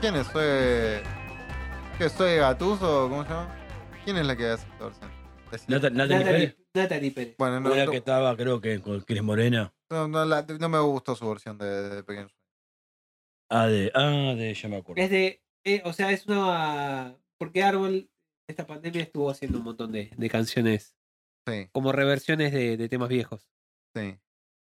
¿Quién 0.00 0.16
es? 0.16 0.26
¿Soy. 0.28 1.02
¿Qué 1.98 2.08
soy 2.08 2.36
Gatuso? 2.36 3.08
¿Cómo 3.10 3.22
se 3.24 3.28
llama? 3.30 3.54
¿Quién 4.04 4.16
es 4.16 4.26
la 4.26 4.36
que 4.36 4.46
hace 4.46 4.66
esta 4.68 4.84
versión? 4.86 5.10
Decime. 5.50 5.76
Nata- 5.76 5.90
Natalie 5.90 6.24
Pérez. 6.24 6.56
Natalie 6.74 7.10
Pérez. 7.10 7.34
Bueno, 7.38 7.60
no, 7.60 7.72
Una 7.72 7.84
no, 7.84 7.90
que 7.90 7.96
estaba, 7.98 8.36
creo 8.36 8.60
que 8.60 8.80
con 8.80 9.00
Cris 9.00 9.22
Morena. 9.22 9.72
no, 9.90 10.08
no 10.08 10.24
la- 10.24 10.42
no 10.58 10.68
me 10.68 10.78
gustó 10.80 11.14
su 11.14 11.28
versión 11.28 11.58
de, 11.58 11.66
de 11.90 12.02
Pequeño 12.02 12.28
Sueño. 12.28 12.40
Ah, 13.50 13.66
de. 13.66 13.90
Ah, 13.94 14.34
de. 14.36 14.54
Ya 14.54 14.68
me 14.68 14.76
acuerdo. 14.76 15.02
Es 15.02 15.10
de. 15.10 15.42
eh, 15.64 15.82
o 15.84 15.92
sea, 15.92 16.10
es 16.12 16.26
una. 16.26 17.14
Porque 17.38 17.62
Árbol, 17.62 18.08
esta 18.48 18.66
pandemia 18.66 19.02
estuvo 19.02 19.30
haciendo 19.30 19.58
un 19.58 19.64
montón 19.64 19.92
de, 19.92 20.10
de 20.16 20.30
canciones 20.30 20.96
Sí, 21.48 21.68
como 21.72 21.90
reversiones 21.92 22.52
de, 22.52 22.76
de 22.76 22.88
temas 22.88 23.08
viejos. 23.08 23.48
sí. 23.94 24.18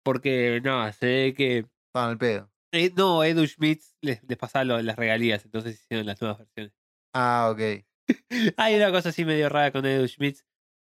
Porque, 0.04 0.62
no, 0.64 0.92
se 0.94 1.06
ve 1.06 1.34
que. 1.36 1.66
Estaban 1.94 2.12
al 2.12 2.18
pedo. 2.18 2.51
Eh, 2.72 2.92
no, 2.96 3.24
Edu 3.24 3.46
Schmitz 3.48 3.96
les, 4.02 4.24
les 4.24 4.38
pasaba 4.38 4.64
lo- 4.66 4.82
las 4.82 4.96
regalías, 4.96 5.44
entonces 5.46 5.82
hicieron 5.82 6.06
las 6.06 6.22
nuevas 6.22 6.40
versiones. 6.40 6.74
Ah, 7.14 7.50
ok. 7.52 7.86
Hay 8.58 8.76
una 8.76 8.92
cosa 8.92 9.10
así 9.10 9.26
medio 9.26 9.50
rara 9.50 9.72
con 9.72 9.86
Edu 9.86 10.08
Schmitz. 10.08 10.46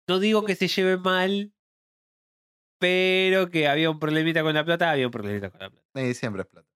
No 0.07 0.19
digo 0.19 0.43
que 0.45 0.55
se 0.55 0.67
lleve 0.67 0.97
mal, 0.97 1.53
pero 2.79 3.49
que 3.49 3.67
había 3.67 3.89
un 3.89 3.99
problemita 3.99 4.41
con 4.41 4.53
la 4.53 4.63
plata, 4.65 4.91
había 4.91 5.05
un 5.07 5.11
problemita 5.11 5.49
con 5.49 5.59
la 5.59 5.69
plata. 5.69 6.01
Y 6.01 6.13
siempre 6.13 6.43
es 6.43 6.47
plata. 6.47 6.67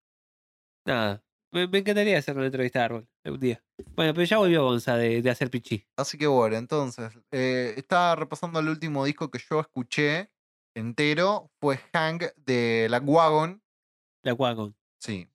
Nada. 0.86 1.24
Me, 1.52 1.68
me 1.68 1.80
encantaría 1.80 2.18
hacer 2.18 2.36
una 2.36 2.48
entrevista 2.48 2.82
a 2.82 2.86
Árbol 2.86 3.08
algún 3.24 3.40
día. 3.40 3.64
Bueno, 3.96 4.14
pero 4.14 4.26
ya 4.26 4.38
volvió 4.40 4.64
Gonza 4.64 4.98
de, 4.98 5.22
de 5.22 5.30
hacer 5.30 5.50
pichí. 5.52 5.88
Así 5.98 6.18
que 6.18 6.26
bueno, 6.28 6.58
entonces, 6.58 7.14
eh, 7.32 7.74
estaba 7.78 8.16
repasando 8.16 8.60
el 8.60 8.70
último 8.70 9.06
disco 9.06 9.30
que 9.30 9.40
yo 9.40 9.60
escuché 9.60 10.32
entero, 10.76 11.52
fue 11.62 11.80
Hang 11.94 12.22
de 12.38 12.88
la 12.90 13.00
Wagon, 13.00 13.62
La 14.24 14.34
Wagon. 14.34 14.76
Sí. 15.04 15.28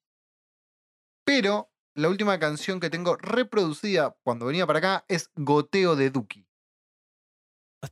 Pero 1.27 1.71
la 1.95 2.09
última 2.09 2.39
canción 2.39 2.81
que 2.81 2.89
tengo 2.89 3.17
reproducida 3.17 4.17
cuando 4.23 4.47
venía 4.47 4.67
para 4.67 4.79
acá 4.79 5.05
es 5.09 5.31
Goteo 5.37 5.95
de 5.95 6.09
Duki. 6.11 6.47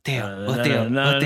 No, 0.05 0.39
no, 0.39 0.55
no, 0.89 1.19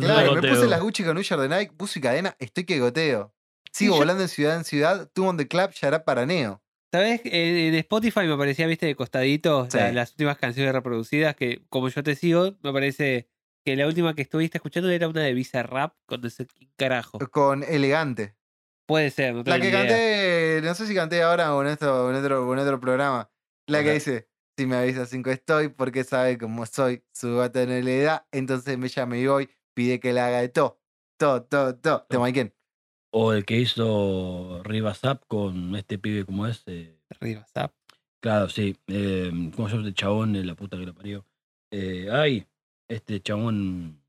Claro, 0.00 0.30
me 0.32 0.36
goteo. 0.36 0.54
puse 0.54 0.66
las 0.66 0.80
Gucci 0.80 1.04
con 1.04 1.18
Usher 1.18 1.38
de 1.40 1.48
Nike, 1.48 1.72
puse 1.76 2.00
cadena, 2.00 2.34
estoy 2.38 2.64
que 2.64 2.78
goteo. 2.80 3.34
Sigo 3.72 3.94
yo- 3.94 3.98
volando 3.98 4.22
en 4.22 4.28
ciudad 4.28 4.56
en 4.56 4.64
ciudad, 4.64 5.10
tú 5.12 5.26
on 5.26 5.36
the 5.36 5.46
club, 5.46 5.70
ya 5.72 6.04
paraneo. 6.04 6.62
¿Sabes? 6.90 7.20
En, 7.24 7.56
en 7.56 7.74
Spotify 7.74 8.20
me 8.20 8.32
aparecía, 8.32 8.66
viste, 8.66 8.86
de 8.86 8.94
costadito 8.96 9.66
Sí. 9.70 9.76
la- 9.76 9.92
las 9.92 10.10
últimas 10.12 10.38
canciones 10.38 10.72
reproducidas 10.72 11.36
que, 11.36 11.62
como 11.68 11.88
yo 11.90 12.02
te 12.02 12.14
sigo, 12.14 12.56
me 12.62 12.72
parece 12.72 13.28
que 13.62 13.76
la 13.76 13.86
última 13.86 14.14
que 14.14 14.22
estuviste 14.22 14.56
escuchando 14.56 14.88
era 14.88 15.06
una 15.08 15.20
de 15.20 15.34
Visa 15.34 15.62
Rap 15.62 15.94
con 16.06 16.22
no 16.22 16.30
sé 16.30 16.46
quién 16.46 16.70
carajo. 16.76 17.18
Con 17.30 17.62
elegante. 17.62 18.36
Puede 18.88 19.10
ser, 19.10 19.34
no 19.34 19.42
La 19.44 19.60
que 19.60 19.68
idea. 19.68 19.80
canté, 19.80 20.60
no 20.66 20.74
sé 20.74 20.86
si 20.86 20.94
canté 20.94 21.22
ahora 21.22 21.54
o 21.54 21.60
en, 21.62 21.68
esto, 21.68 22.06
o 22.06 22.10
en, 22.10 22.16
otro, 22.16 22.48
o 22.48 22.52
en 22.54 22.58
otro 22.58 22.80
programa. 22.80 23.30
La 23.66 23.82
que 23.82 23.92
dice, 23.92 24.28
si 24.56 24.64
me 24.64 24.76
avisa 24.76 25.04
5 25.04 25.28
estoy, 25.30 25.68
porque 25.68 26.04
sabe 26.04 26.38
cómo 26.38 26.64
soy. 26.64 27.04
Su 27.12 27.36
gata 27.36 27.66
no 27.66 27.78
le 27.78 28.00
da, 28.02 28.26
entonces 28.32 28.78
me 28.78 28.88
llama 28.88 29.18
y 29.18 29.26
voy, 29.26 29.50
pide 29.74 30.00
que 30.00 30.14
la 30.14 30.26
haga 30.28 30.40
de 30.40 30.48
todo. 30.48 30.80
Todo, 31.18 31.42
todo, 31.42 31.76
todo. 31.76 32.06
¿Te 32.08 32.16
Maiken? 32.18 32.54
O 33.10 33.34
el 33.34 33.44
que 33.44 33.58
hizo 33.58 34.62
Rivasap 34.64 35.22
con 35.28 35.76
este 35.76 35.98
pibe, 35.98 36.24
¿cómo 36.24 36.46
es? 36.46 36.62
Eh, 36.66 36.98
Arriba, 37.10 37.44
zap. 37.52 37.72
claro, 38.20 38.48
sí. 38.48 38.74
Eh, 38.86 39.30
¿Cómo 39.54 39.68
se 39.68 39.76
llama 39.76 39.88
este 39.88 40.00
chabón? 40.00 40.34
Eh, 40.36 40.44
La 40.44 40.54
puta 40.54 40.78
que 40.78 40.86
lo 40.86 40.94
parió. 40.94 41.26
Eh, 41.70 42.08
ay, 42.10 42.46
este 42.88 43.20
chabón. 43.20 44.00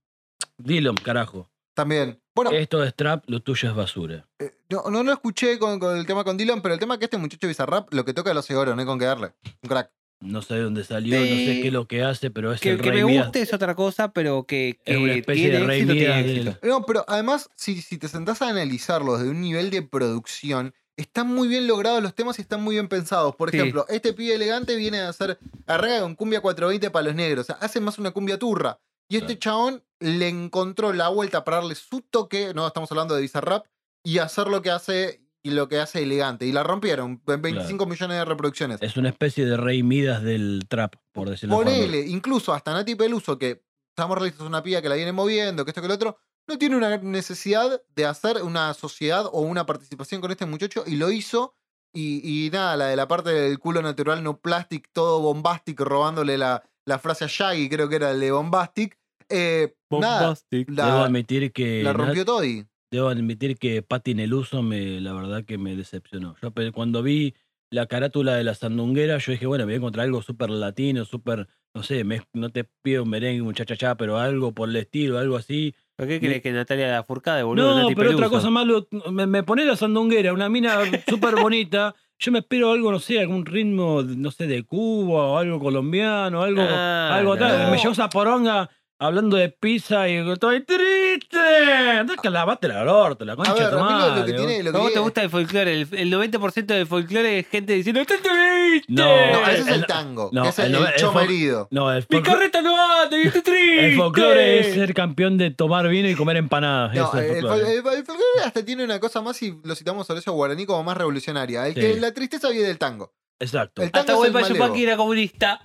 Dylan, 0.57 0.95
carajo. 0.95 1.49
También. 1.79 2.19
Bueno, 2.35 2.51
Esto 2.51 2.83
es 2.83 2.93
trap, 2.95 3.23
lo 3.27 3.39
tuyo 3.41 3.69
es 3.69 3.75
basura. 3.75 4.27
eh, 4.39 4.51
no, 4.69 4.83
no 4.89 5.01
lo 5.03 5.13
escuché 5.13 5.57
con, 5.59 5.79
con 5.79 5.97
el 5.97 6.05
tema 6.05 6.23
con 6.23 6.35
Dylan, 6.37 6.61
pero 6.61 6.73
el 6.73 6.79
tema 6.79 6.95
es 6.95 6.99
que 6.99 7.05
este 7.05 7.17
muchacho 7.17 7.47
Bizarrap 7.47 7.93
lo 7.93 8.03
que 8.05 8.13
toca 8.13 8.33
lo 8.33 8.41
hace 8.41 8.55
oro, 8.55 8.75
no 8.75 8.81
hay 8.81 8.85
con 8.85 8.99
qué 8.99 9.05
darle. 9.05 9.31
Un 9.63 9.69
crack. 9.69 9.91
No 10.21 10.41
sé 10.41 10.55
de 10.55 10.61
dónde 10.63 10.83
salió, 10.83 11.17
no 11.17 11.25
sé 11.25 11.59
qué 11.61 11.67
es 11.67 11.73
lo 11.73 11.87
que 11.87 12.03
hace, 12.03 12.29
pero 12.31 12.51
es 12.51 12.59
Que, 12.59 12.71
el 12.71 12.81
que 12.81 12.91
rey 12.91 13.03
me 13.03 13.11
Midas. 13.11 13.27
guste 13.27 13.41
es 13.41 13.53
otra 13.53 13.73
cosa, 13.75 14.11
pero 14.11 14.43
que, 14.43 14.77
que 14.83 14.91
Es 14.93 14.97
una 14.97 15.13
especie 15.13 15.43
tiene 15.45 15.59
de 15.59 15.65
rey 15.65 15.77
éxito, 15.79 15.93
tiene 15.93 16.07
Midas 16.13 16.25
del- 16.25 16.47
éxito. 16.49 16.67
No, 16.67 16.85
pero 16.85 17.05
además, 17.07 17.49
si, 17.55 17.81
si 17.81 17.97
te 17.97 18.09
sentás 18.09 18.41
a 18.41 18.49
analizarlo 18.49 19.17
desde 19.17 19.29
un 19.31 19.39
nivel 19.39 19.69
de 19.69 19.81
producción, 19.81 20.73
están 20.97 21.27
muy 21.27 21.47
bien 21.47 21.67
logrados 21.67 22.03
los 22.03 22.13
temas 22.13 22.37
y 22.39 22.41
están 22.41 22.61
muy 22.61 22.75
bien 22.75 22.89
pensados. 22.89 23.33
Por 23.37 23.49
Sí. 23.51 23.57
ejemplo, 23.57 23.85
este 23.87 24.11
pibe 24.11 24.35
elegante 24.35 24.75
viene 24.75 24.99
a 24.99 25.07
hacer 25.07 25.39
arranca 25.65 26.01
con 26.01 26.15
cumbia 26.15 26.41
420 26.41 26.91
para 26.91 27.05
los 27.05 27.15
negros. 27.15 27.43
O 27.43 27.47
sea, 27.53 27.55
hace 27.61 27.79
más 27.79 27.97
una 27.97 28.11
cumbia 28.11 28.37
turra. 28.37 28.77
Y 29.09 29.17
este 29.17 29.39
chabón 29.39 29.83
le 29.99 30.27
encontró 30.27 30.93
la 30.93 31.09
vuelta 31.09 31.43
para 31.43 31.57
darle 31.57 31.75
su 31.75 32.01
toque, 32.01 32.53
no 32.53 32.65
estamos 32.67 32.91
hablando 32.91 33.15
de 33.15 33.21
Bizarrap, 33.21 33.65
y 34.03 34.19
hacer 34.19 34.47
lo 34.47 34.61
que 34.61 34.69
hace 34.69 35.25
y 35.41 35.51
lo 35.51 35.67
que 35.67 35.79
hace 35.79 36.03
elegante. 36.03 36.45
Y 36.45 36.51
la 36.51 36.63
rompieron 36.63 37.21
en 37.25 37.41
25 37.41 37.85
millones 37.85 38.17
de 38.17 38.25
reproducciones. 38.25 38.77
Es 38.81 38.97
una 38.97 39.09
especie 39.09 39.45
de 39.45 39.57
rey 39.57 39.83
Midas 39.83 40.21
del 40.21 40.65
trap, 40.69 40.95
por 41.11 41.29
decirlo 41.29 41.55
forma. 41.55 41.71
Ponele, 41.71 42.01
incluso 42.01 42.53
hasta 42.53 42.71
Nati 42.71 42.95
Peluso, 42.95 43.37
que 43.37 43.63
estamos 43.89 44.17
realistas, 44.17 44.45
una 44.45 44.61
piba 44.61 44.81
que 44.81 44.89
la 44.89 44.95
viene 44.95 45.11
moviendo, 45.11 45.65
que 45.65 45.71
esto 45.71 45.81
que 45.81 45.87
lo 45.87 45.95
otro, 45.95 46.17
no 46.47 46.57
tiene 46.57 46.77
una 46.77 46.97
necesidad 46.97 47.81
de 47.95 48.05
hacer 48.05 48.43
una 48.43 48.73
sociedad 48.73 49.25
o 49.31 49.41
una 49.41 49.65
participación 49.65 50.21
con 50.21 50.31
este 50.31 50.45
muchacho 50.45 50.83
y 50.85 50.95
lo 50.97 51.11
hizo. 51.11 51.55
Y, 51.91 52.45
y 52.45 52.51
nada, 52.51 52.77
la 52.77 52.85
de 52.87 52.95
la 52.95 53.07
parte 53.07 53.31
del 53.31 53.57
culo 53.57 53.81
natural, 53.81 54.23
no 54.23 54.39
plastic, 54.39 54.89
todo 54.93 55.21
bombastic, 55.21 55.79
robándole 55.79 56.37
la, 56.37 56.63
la 56.85 56.99
frase 56.99 57.25
a 57.25 57.27
Shaggy, 57.27 57.69
creo 57.69 57.89
que 57.89 57.95
era 57.95 58.11
el 58.11 58.19
de 58.19 58.31
bombastic. 58.31 58.98
Eh, 59.29 59.73
nada, 59.91 60.19
Bombastic. 60.21 60.67
Debo 60.69 60.87
la, 60.87 61.05
admitir 61.05 61.51
que 61.51 61.83
la 61.83 61.93
rompió 61.93 62.25
Toddy. 62.25 62.65
Debo 62.91 63.09
admitir 63.09 63.57
que 63.57 63.81
Patti 63.83 64.15
Neluso 64.15 64.63
me, 64.63 64.99
la 64.99 65.13
verdad 65.13 65.45
que 65.45 65.57
me 65.57 65.75
decepcionó. 65.75 66.35
Yo 66.41 66.51
cuando 66.73 67.03
vi 67.03 67.35
la 67.71 67.85
carátula 67.85 68.33
de 68.33 68.43
la 68.43 68.55
sandunguera, 68.55 69.19
yo 69.19 69.31
dije, 69.31 69.45
bueno, 69.45 69.63
me 69.63 69.71
voy 69.71 69.73
a 69.75 69.77
encontrar 69.77 70.05
algo 70.05 70.23
súper 70.23 70.49
latino, 70.49 71.05
súper, 71.05 71.47
no 71.75 71.83
sé, 71.83 72.03
me- 72.03 72.23
no 72.33 72.49
te 72.49 72.63
pido 72.63 73.03
un 73.03 73.09
merengue, 73.11 73.41
un 73.43 73.53
cha 73.53 73.95
pero 73.95 74.17
algo 74.17 74.53
por 74.53 74.69
el 74.69 74.75
estilo, 74.75 75.19
algo 75.19 75.35
así. 75.37 75.75
¿Por 75.95 76.07
qué 76.07 76.19
crees 76.19 76.41
que 76.41 76.51
Natalia 76.51 76.87
la 76.89 77.03
Furcade, 77.03 77.43
boludo? 77.43 77.75
No, 77.75 77.81
Nati 77.81 77.93
pero 77.93 78.09
otra 78.11 78.25
Peluso? 78.27 78.37
cosa 78.37 78.49
más, 78.49 78.65
me, 79.11 79.27
me 79.27 79.43
pone 79.43 79.65
la 79.65 79.75
sandunguera, 79.75 80.33
una 80.33 80.49
mina 80.49 80.79
súper 81.07 81.35
bonita. 81.35 81.93
Yo 82.17 82.31
me 82.31 82.39
espero 82.39 82.71
algo, 82.71 82.91
no 82.91 82.99
sé, 82.99 83.19
algún 83.19 83.45
ritmo, 83.45 84.01
no 84.01 84.31
sé, 84.31 84.47
de 84.47 84.63
Cuba 84.63 85.25
o 85.27 85.37
algo 85.37 85.59
colombiano, 85.59 86.41
algo, 86.41 86.63
Ah, 86.67 87.15
algo 87.15 87.37
tal. 87.37 87.65
no. 87.65 87.71
Me 87.71 87.77
llevó 87.77 87.91
esa 87.91 88.09
poronga 88.09 88.69
hablando 88.99 89.37
de 89.37 89.49
pizza 89.49 90.07
y 90.09 90.15
estoy 90.17 90.63
triste. 90.65 91.37
Andá 91.39 92.15
que 92.21 92.29
lavate 92.29 92.67
la 92.67 92.83
orto, 92.93 93.23
la 93.25 93.35
concha 93.35 93.51
A 93.51 93.55
ver, 93.55 93.63
de 93.65 93.69
tu 93.71 93.77
a 93.79 93.83
mí 93.83 93.89
lo- 93.93 93.99
lo, 93.99 94.05
madre, 94.11 94.25
que 94.31 94.37
tiene. 94.37 94.57
Lo 94.63 94.71
que 94.71 94.77
¿Cómo 94.77 94.85
te 94.85 94.91
tiene- 94.91 95.03
gusta 95.03 95.21
el 95.23 95.29
folclore? 95.29 95.73
El, 95.81 95.87
el 95.93 96.09
90% 96.13 96.65
del 96.65 96.85
folclore 96.87 97.39
es 97.39 97.47
gente 97.47 97.73
diciendo 97.73 98.01
¡Estoy 98.01 98.17
triste! 98.17 98.93
No, 98.93 99.05
No, 99.05 99.47
ese 99.47 99.61
es 99.61 99.67
el- 99.67 99.73
el 99.75 99.85
tango. 99.85 100.29
no, 100.33 100.43
que 100.43 100.49
es 100.49 100.59
el, 100.59 100.65
el 100.65 100.75
el 100.75 100.81
nove- 100.81 100.93
el 100.93 100.99
choma 100.99 101.21
fol- 101.21 101.23
herido. 101.25 101.67
No, 101.71 101.91
el 101.91 102.05
¡Mi 102.09 102.17
folclore, 102.17 102.37
carreta 102.37 102.61
no 102.61 103.01
anda! 103.01 103.17
y 103.17 103.21
¡Estoy 103.27 103.41
triste! 103.41 103.85
el 103.89 103.95
folclore 103.97 104.59
es 104.59 104.73
ser 104.75 104.93
campeón 104.93 105.37
de 105.37 105.51
tomar 105.51 105.87
vino 105.87 106.09
y 106.09 106.15
comer 106.15 106.37
empanadas. 106.37 106.93
No, 106.95 107.05
eso 107.07 107.17
es 107.19 107.31
el, 107.37 107.41
folclore. 107.41 107.63
fol- 107.63 107.67
el- 107.71 107.77
el 107.99 108.05
folclore 108.05 108.43
hasta 108.45 108.65
tiene 108.65 108.83
una 108.83 108.99
cosa 108.99 109.21
más, 109.21 109.41
y 109.41 109.57
lo 109.63 109.75
citamos 109.75 110.05
sobre 110.07 110.19
eso 110.19 110.33
guaraní, 110.33 110.65
como 110.65 110.83
más 110.83 110.97
revolucionaria. 110.97 111.65
El 111.67 111.73
que 111.73 111.93
Sí. 111.95 111.99
la 111.99 112.11
tristeza 112.13 112.49
viene 112.49 112.67
del 112.67 112.77
tango. 112.77 113.13
Exacto. 113.39 113.81
el 113.81 113.91
tango 113.91 114.01
Hasta 114.01 114.11
es 114.11 114.17
el 114.17 114.21
Huelpa 114.23 114.41
malevo. 114.41 114.55
Yupanqui 114.65 114.83
era 114.83 114.97
comunista. 114.97 115.61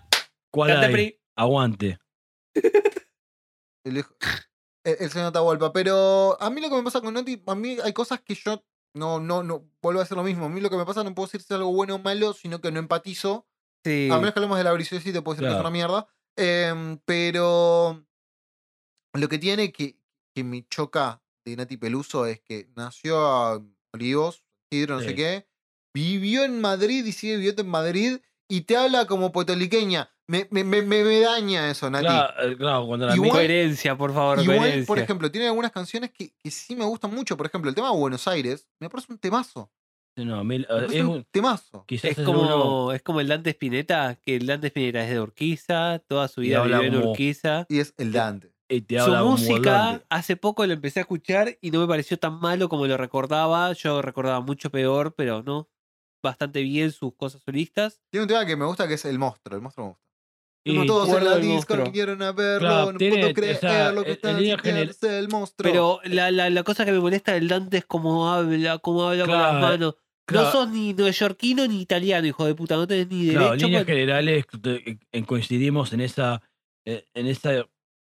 ¿Cuál 0.53 0.71
Cante 0.71 0.87
hay? 0.87 0.93
PRI. 0.93 1.19
Aguante. 1.37 1.99
El, 3.85 3.99
hijo- 3.99 4.15
el- 4.85 4.97
el 5.01 5.11
señor 5.11 5.29
Atahualpa. 5.29 5.73
Pero 5.73 6.41
a 6.41 6.51
mí 6.51 6.61
lo 6.61 6.69
que 6.71 6.77
me 6.77 6.83
pasa 6.83 7.01
con 7.01 7.15
Noti, 7.15 7.43
a 7.47 7.55
mí 7.55 7.77
hay 7.83 7.93
cosas 7.93 8.21
que 8.23 8.35
yo 8.35 8.65
no, 8.95 9.19
no, 9.21 9.43
no, 9.43 9.69
vuelvo 9.83 10.01
a 10.01 10.05
hacer 10.05 10.17
lo 10.17 10.23
mismo. 10.23 10.47
A 10.47 10.49
mí 10.49 10.61
lo 10.61 10.71
que 10.71 10.77
me 10.77 10.85
pasa 10.87 11.03
no 11.05 11.15
puedo 11.15 11.27
decir 11.27 11.41
si 11.41 11.47
es 11.53 11.57
algo 11.59 11.73
bueno 11.73 11.97
o 11.97 11.99
malo, 11.99 12.33
sino 12.33 12.61
que 12.61 12.71
no 12.71 12.79
empatizo. 12.79 13.47
Sí. 13.85 14.09
A 14.11 14.17
menos 14.17 14.33
que 14.33 14.39
hablemos 14.41 14.57
de 14.59 14.65
la 14.65 14.85
sí 14.85 15.13
te 15.13 15.21
puedo 15.23 15.35
decir 15.37 15.49
que 15.49 15.55
es 15.55 15.61
una 15.61 15.71
mierda. 15.71 16.07
Em, 16.37 16.99
pero 17.05 18.05
lo 19.13 19.29
que 19.29 19.39
tiene 19.39 19.73
que, 19.73 20.01
que 20.35 20.43
me 20.45 20.67
choca 20.69 21.23
de 21.45 21.57
Nati 21.57 21.77
Peluso 21.77 22.27
es 22.27 22.41
que 22.41 22.71
nació 22.75 23.19
a 23.21 23.63
Olivos, 23.93 24.45
Hidro, 24.71 24.97
no 24.97 25.03
sé 25.03 25.15
qué, 25.15 25.47
vivió 25.95 26.45
en 26.45 26.61
Madrid 26.61 27.05
y 27.05 27.13
sigue 27.13 27.37
viviendo 27.37 27.63
en 27.63 27.69
Madrid 27.69 28.19
y 28.49 28.63
te 28.63 28.77
habla 28.77 29.07
como 29.07 29.31
puertoliqueña. 29.31 30.14
Me, 30.27 30.47
me, 30.51 30.65
me, 30.65 30.81
me- 30.83 31.05
me 31.05 31.21
daña 31.21 31.71
eso, 31.71 31.91
Nati. 31.91 32.07
Claro, 32.07 32.49
eh, 32.49 32.57
claro, 32.57 32.87
cuando 32.87 33.07
la 33.07 33.15
Igual- 33.15 33.31
Coherencia, 33.33 33.97
por 33.97 34.15
favor, 34.15 34.41
Igual, 34.41 34.59
coherencia. 34.59 34.87
por 34.87 34.99
ejemplo, 34.99 35.31
tiene 35.31 35.49
algunas 35.49 35.71
canciones 35.71 36.11
que, 36.13 36.33
que 36.43 36.51
sí 36.51 36.75
me 36.77 36.85
gustan 36.85 37.15
mucho. 37.15 37.37
Por 37.37 37.47
ejemplo, 37.47 37.69
el 37.69 37.75
tema 37.75 37.91
de 37.91 37.97
Buenos 37.99 38.27
Aires 38.27 38.67
me 38.81 38.89
parece 38.89 39.13
un 39.13 39.19
temazo. 39.19 39.71
No, 40.17 40.37
a 40.37 40.45
mí, 40.45 40.61
Me 40.61 40.65
parece 40.65 40.99
es 40.99 41.05
un 41.05 41.11
un- 41.11 41.25
temazo. 41.31 41.85
quizás 41.87 42.13
es 42.13 42.19
es 42.19 42.25
como, 42.25 42.41
uno- 42.43 42.93
es 42.93 43.03
como 43.03 43.21
el 43.21 43.29
Dante 43.29 43.51
Spinetta, 43.51 44.15
que 44.23 44.37
el 44.37 44.47
Dante 44.47 44.69
Spinetta 44.69 45.03
es 45.05 45.11
de 45.11 45.21
Urquiza, 45.21 45.99
toda 46.07 46.29
su 46.29 46.41
vida 46.41 46.61
habla 46.61 46.79
vivió 46.79 47.01
en 47.01 47.09
Urquiza. 47.09 47.67
Y 47.69 47.81
es 47.81 47.93
el 47.99 48.13
Dante. 48.13 48.55
Su 49.05 49.11
música, 49.27 50.03
hace 50.09 50.37
poco 50.37 50.65
lo 50.67 50.73
empecé 50.73 51.01
a 51.01 51.03
escuchar 51.03 51.59
y 51.61 51.71
no 51.71 51.81
me 51.81 51.87
pareció 51.87 52.19
tan 52.19 52.41
malo 52.41 52.69
como 52.71 52.87
lo 52.87 52.97
recordaba. 52.97 53.73
Yo 53.75 54.01
recordaba 54.01 54.41
mucho 54.41 54.71
peor, 54.71 55.15
pero 55.15 55.43
no. 55.43 55.69
Bastante 56.23 56.63
bien 56.63 56.91
sus 56.91 57.15
cosas 57.15 57.43
solistas. 57.43 58.01
Tiene 58.11 58.23
un 58.23 58.29
tema 58.29 58.47
que 58.47 58.57
me 58.57 58.65
gusta 58.65 58.89
que 58.89 58.95
es 58.95 59.05
el 59.05 59.19
monstruo. 59.19 59.57
El 59.57 59.63
monstruo 59.63 59.87
me 59.87 59.91
gusta. 59.93 60.04
Y 60.67 60.75
Como 60.75 60.87
todos 60.87 61.09
en 61.11 61.25
la 61.25 61.35
el 61.35 61.43
disco 61.43 61.53
monstruo. 61.55 61.85
que 61.85 61.93
quieren 61.93 62.23
a 62.23 62.33
verlo, 62.33 62.59
Claro, 62.69 62.93
no 62.93 62.99
tiene- 62.99 63.19
puedo 63.19 63.35
creer 63.35 63.57
o 63.57 63.61
sea, 63.61 63.93
lo 63.93 64.03
que 64.05 64.13
está 64.13 64.31
es 64.41 65.03
el 65.03 65.29
monstruo. 65.29 65.71
Pero 65.71 66.01
la, 66.05 66.31
la, 66.31 66.49
la 66.49 66.63
cosa 66.63 66.85
que 66.87 66.93
me 66.93 67.01
molesta 67.01 67.33
del 67.35 67.49
Dante 67.49 67.77
es 67.79 67.85
cómo 67.85 68.31
habla, 68.33 68.79
cómo 68.79 69.05
habla 69.09 69.27
con 69.27 69.39
las 69.39 69.55
manos. 69.61 69.97
claro. 70.27 70.47
No 70.47 70.53
sos 70.53 70.71
ni 70.71 70.95
neoyorquino 70.95 71.67
ni 71.67 71.83
italiano, 71.83 72.27
hijo 72.27 72.47
de 72.47 72.55
puta. 72.55 72.77
No 72.77 72.87
tenés 72.87 73.09
ni 73.09 73.29
Claro, 73.29 73.45
en 73.45 73.51
derecho. 73.51 73.67
líneas 73.67 73.85
generales 73.85 74.47
coincidimos 75.27 75.93
en 75.93 76.01
esa, 76.01 76.43
eh, 76.87 77.05
en 77.15 77.27
esa 77.27 77.67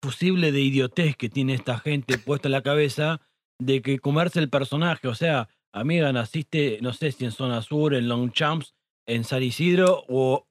fusible 0.03 0.53
de 0.53 0.61
idiotez 0.61 1.17
que 1.17 1.29
tiene 1.29 1.55
esta 1.55 1.79
gente 1.79 2.19
puesta 2.19 2.49
en 2.49 2.53
la 2.53 2.63
cabeza 2.63 3.21
de 3.61 3.83
que 3.83 3.99
comerse 3.99 4.39
el 4.39 4.51
personaje. 4.51 5.09
O 5.09 5.15
sea, 5.15 5.49
amiga, 5.75 6.13
naciste, 6.13 6.79
no 6.81 6.93
sé 6.93 7.11
si 7.13 7.25
en 7.25 7.33
Zona 7.33 7.61
Sur, 7.63 7.95
en 7.95 8.09
Longchamps, 8.09 8.75
en 9.09 9.25
San 9.25 9.43
Isidro 9.43 10.05
o 10.09 10.47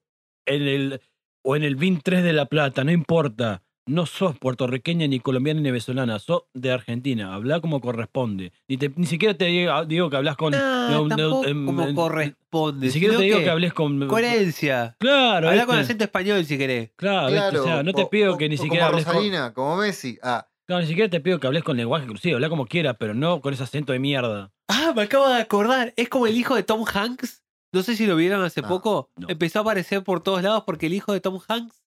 en 0.46 0.62
el, 0.62 1.00
o 1.46 1.54
en 1.56 1.62
el 1.62 1.76
VIN 1.76 2.00
3 2.02 2.24
de 2.24 2.32
La 2.32 2.46
Plata, 2.46 2.82
no 2.84 2.90
importa. 2.90 3.62
No 3.88 4.04
sos 4.04 4.36
puertorriqueña, 4.36 5.06
ni 5.06 5.20
colombiana, 5.20 5.60
ni 5.60 5.70
venezolana, 5.70 6.18
sos 6.18 6.42
de 6.54 6.72
Argentina. 6.72 7.32
Habla 7.34 7.60
como 7.60 7.80
corresponde. 7.80 8.52
Ni, 8.66 8.76
te- 8.78 8.90
ni 8.96 9.06
siquiera 9.06 9.34
te 9.38 9.44
digo, 9.44 9.84
digo 9.84 10.10
que 10.10 10.16
hablas 10.16 10.36
con. 10.36 10.50
Nah, 10.50 10.88
tampoco 11.08 11.46
em, 11.46 11.64
como 11.66 11.82
em, 11.84 11.94
corresponde. 11.94 12.86
Ni 12.86 12.92
siquiera 12.92 13.16
te 13.16 13.22
digo 13.22 13.38
que 13.38 13.44
que 13.44 13.50
hables 13.50 13.72
con. 13.72 14.08
Coherencia. 14.08 14.96
Claro, 14.98 15.50
Habla 15.50 15.66
con 15.66 15.76
¿viste? 15.76 15.84
acento 15.84 16.02
español 16.02 16.44
si 16.44 16.58
querés. 16.58 16.90
Claro, 16.96 17.28
claro, 17.28 17.60
o 17.60 17.64
sea, 17.64 17.82
no 17.84 17.92
te 17.92 18.06
pido 18.06 18.34
o- 18.34 18.36
que 18.36 18.48
ni 18.48 18.56
o 18.56 18.58
siquiera 18.58 18.86
como 18.86 18.94
hables 18.94 19.04
con, 19.06 19.14
Rosalina, 19.14 19.52
como 19.54 19.76
Messi. 19.76 20.18
Ah, 20.20 20.48
no, 20.68 20.80
ni 20.80 20.86
siquiera 20.88 21.08
te 21.08 21.20
pido 21.20 21.38
que 21.38 21.46
hables 21.46 21.62
con 21.62 21.76
lenguaje 21.76 22.06
inclusive, 22.06 22.34
habla 22.34 22.48
como 22.48 22.66
quieras, 22.66 22.96
pero 22.98 23.14
no 23.14 23.40
con 23.40 23.54
ese 23.54 23.62
acento 23.62 23.92
de 23.92 24.00
mierda. 24.00 24.50
Ah, 24.66 24.92
me 24.96 25.02
acabo 25.02 25.28
de 25.28 25.40
acordar. 25.40 25.94
Es 25.96 26.08
como 26.08 26.26
el 26.26 26.36
hijo 26.36 26.56
de 26.56 26.64
Tom 26.64 26.84
Hanks. 26.92 27.44
No 27.76 27.82
sé 27.82 27.94
si 27.94 28.06
lo 28.06 28.16
vieron 28.16 28.42
hace 28.42 28.62
No, 28.62 28.68
poco. 28.68 29.10
no. 29.16 29.28
Empezó 29.28 29.58
a 29.58 29.62
aparecer 29.62 30.02
por 30.02 30.22
todos 30.22 30.42
lados 30.42 30.62
porque 30.64 30.86
el 30.86 30.94
hijo 30.94 31.12
de 31.12 31.20
Tom 31.20 31.38
Hanks 31.46 31.84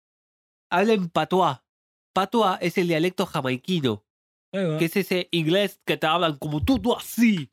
habla 0.69 0.93
en 0.93 1.09
patois. 1.09 1.57
Patois 2.13 2.59
es 2.61 2.77
el 2.77 2.87
dialecto 2.87 3.25
jamaiquino, 3.25 4.05
que 4.51 4.85
es 4.85 4.95
ese 4.95 5.27
inglés 5.31 5.81
que 5.85 5.97
te 5.97 6.05
hablan 6.05 6.37
como 6.37 6.63
tú, 6.63 6.77
tú 6.79 6.95
así. 6.95 7.51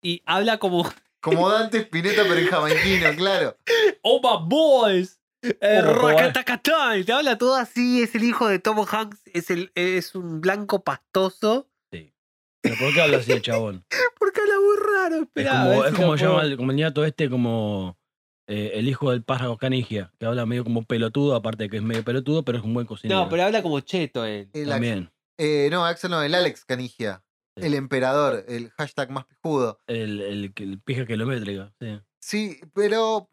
Y 0.00 0.22
habla 0.26 0.58
como 0.58 0.84
Como 1.20 1.48
Dante 1.48 1.78
Spinetta, 1.78 2.22
pero 2.22 2.36
en 2.36 2.46
jamaiquino, 2.46 3.10
claro. 3.16 3.56
Oh 4.02 4.20
my 4.22 4.48
boys. 4.48 5.20
Eh, 5.42 5.80
Oh, 5.84 6.96
y 6.96 7.04
te 7.04 7.12
habla 7.12 7.36
todo 7.36 7.56
así, 7.56 8.00
es 8.02 8.14
el 8.14 8.22
hijo 8.22 8.46
de 8.46 8.60
Tom 8.60 8.84
Hanks, 8.88 9.22
es, 9.26 9.50
el, 9.50 9.72
es 9.74 10.14
un 10.14 10.40
blanco 10.40 10.84
pastoso. 10.84 11.68
¿Pero 11.90 12.76
por 12.78 12.94
qué 12.94 13.02
habla 13.02 13.16
así 13.18 13.32
el 13.32 13.42
chabón? 13.42 13.84
Muy 15.10 15.44
raro, 15.44 15.74
Es 15.74 15.74
como, 15.74 15.84
es 15.84 15.94
como 15.94 16.16
llama 16.16 16.42
el, 16.42 16.56
como 16.56 16.70
el 16.70 16.76
nieto 16.76 17.04
este, 17.04 17.28
como 17.30 17.96
eh, 18.46 18.72
el 18.74 18.88
hijo 18.88 19.10
del 19.10 19.22
pájaro 19.22 19.56
canigia, 19.56 20.12
que 20.18 20.26
habla 20.26 20.46
medio 20.46 20.64
como 20.64 20.84
pelotudo, 20.84 21.34
aparte 21.34 21.64
de 21.64 21.70
que 21.70 21.76
es 21.78 21.82
medio 21.82 22.04
pelotudo, 22.04 22.44
pero 22.44 22.58
es 22.58 22.64
un 22.64 22.74
buen 22.74 22.86
cocinero. 22.86 23.20
No, 23.20 23.28
pero 23.28 23.44
habla 23.44 23.62
como 23.62 23.80
cheto 23.80 24.24
él. 24.24 24.48
El 24.52 24.64
Axel- 24.64 24.68
También. 24.70 25.12
eh, 25.38 25.68
no, 25.70 25.84
Axel 25.84 26.10
no, 26.10 26.22
el 26.22 26.34
Alex 26.34 26.64
Canigia. 26.64 27.22
Sí. 27.56 27.66
El 27.66 27.74
emperador, 27.74 28.44
el 28.48 28.70
hashtag 28.78 29.10
más 29.10 29.26
pijudo. 29.26 29.78
El, 29.86 30.20
el, 30.22 30.52
el 30.56 30.80
pija 30.80 31.04
kilométrica, 31.06 31.70
sí. 31.80 32.00
Sí, 32.18 32.60
pero 32.74 33.28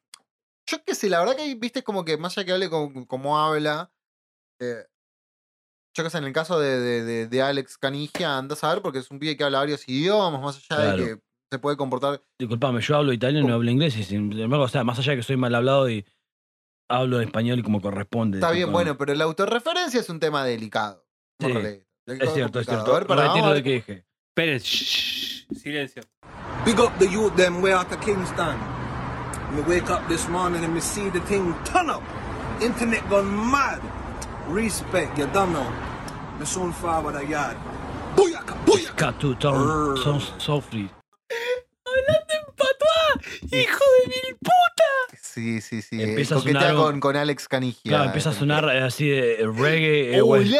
yo 0.67 0.83
qué 0.83 0.93
sé, 0.93 1.09
la 1.09 1.19
verdad 1.19 1.35
que 1.37 1.43
ahí, 1.43 1.55
viste 1.55 1.83
como 1.83 2.03
que 2.03 2.17
más 2.17 2.37
allá 2.37 2.45
que 2.45 2.51
hable 2.51 2.69
como, 2.69 3.07
como 3.07 3.39
habla, 3.39 3.91
eh, 4.59 4.83
yo 5.95 6.03
qué 6.03 6.09
sé, 6.09 6.17
en 6.17 6.25
el 6.25 6.33
caso 6.33 6.59
de, 6.59 6.79
de, 6.79 7.03
de- 7.03 7.27
de 7.27 7.41
Alex 7.41 7.77
Canigia, 7.77 8.37
andás 8.37 8.63
a 8.63 8.73
ver 8.73 8.81
porque 8.81 8.99
es 8.99 9.09
un 9.09 9.19
pibe 9.19 9.37
que 9.37 9.43
habla 9.45 9.59
varios 9.59 9.87
idiomas, 9.87 10.41
más 10.41 10.57
allá 10.57 10.67
Claro. 10.83 10.97
de 10.97 11.15
que 11.15 11.21
se 11.51 11.59
puede 11.59 11.77
comportar. 11.77 12.21
Disculpame, 12.37 12.81
yo 12.81 12.97
hablo 12.97 13.13
italiano 13.13 13.45
y 13.45 13.49
no 13.49 13.55
hablo 13.55 13.71
inglés, 13.71 13.97
y 13.97 14.03
sin 14.03 14.31
embargo, 14.39 14.65
o 14.65 14.67
sea, 14.67 14.83
más 14.83 14.99
allá 14.99 15.11
de 15.11 15.17
que 15.17 15.23
soy 15.23 15.37
mal 15.37 15.53
hablado 15.55 15.89
y 15.89 16.05
hablo 16.89 17.21
español 17.21 17.59
y 17.59 17.63
como 17.63 17.81
corresponde. 17.81 18.37
Está 18.37 18.51
bien, 18.51 18.71
bueno, 18.71 18.97
pero 18.97 19.13
la 19.15 19.23
autorreferencia 19.25 19.99
es 19.99 20.09
un 20.09 20.19
tema 20.19 20.43
delicado. 20.43 21.05
Sí. 21.39 21.47
Es 22.05 22.33
cierto, 22.33 22.59
es 22.59 22.67
cierto. 22.67 22.91
A 22.91 22.99
ver, 22.99 23.07
para, 23.07 23.27
Retiro 23.27 23.53
lo 23.53 23.63
que 23.63 23.73
dije. 23.73 24.05
Shh, 24.37 25.47
silencio. 25.55 26.03
Big 26.65 26.79
up 26.79 26.91
the 26.97 27.05
youth 27.05 27.35
them 27.35 27.61
way 27.61 27.73
out 27.73 27.91
of 27.91 27.99
Kingston. 27.99 28.57
Me 29.53 29.61
wake 29.61 29.89
up 29.89 30.07
this 30.07 30.27
morning 30.29 30.63
and 30.63 30.73
me 30.73 30.81
see 30.81 31.09
the 31.09 31.19
thing 31.21 31.53
turn 31.65 31.89
up. 31.89 32.03
Internet 32.61 33.07
gone 33.09 33.29
mad. 33.51 33.81
Respect, 34.47 35.17
you 35.17 35.27
don't 35.27 35.51
know. 35.51 35.69
Me 36.39 36.45
soon 36.45 36.71
forward 36.73 37.15
a 37.15 37.25
yard. 37.25 37.57
Booyaka, 38.15 38.55
booyaka. 38.65 38.97
Cut 38.97 39.19
to 39.19 39.35
town, 39.35 39.97
son 39.97 40.21
softly. 40.39 40.89
¡Hablando 41.85 42.33
en 42.33 42.55
patuá! 42.55 43.59
¡Hijo 43.59 43.83
de 44.01 44.07
mil 44.07 44.35
puta! 44.39 45.17
Sí, 45.21 45.61
sí, 45.61 45.81
sí. 45.81 46.01
Empieza 46.01 46.35
a 46.35 46.37
coquetea 46.39 46.61
sonar 46.61 46.75
con, 46.75 46.99
con 46.99 47.15
Alex 47.15 47.47
Canigia. 47.47 47.81
Claro, 47.89 48.05
empieza 48.05 48.29
a 48.29 48.33
sonar 48.33 48.65
eh, 48.65 48.81
así 48.81 49.07
de 49.09 49.37
reggae. 49.55 50.17
eh, 50.17 50.21
güey. 50.21 50.51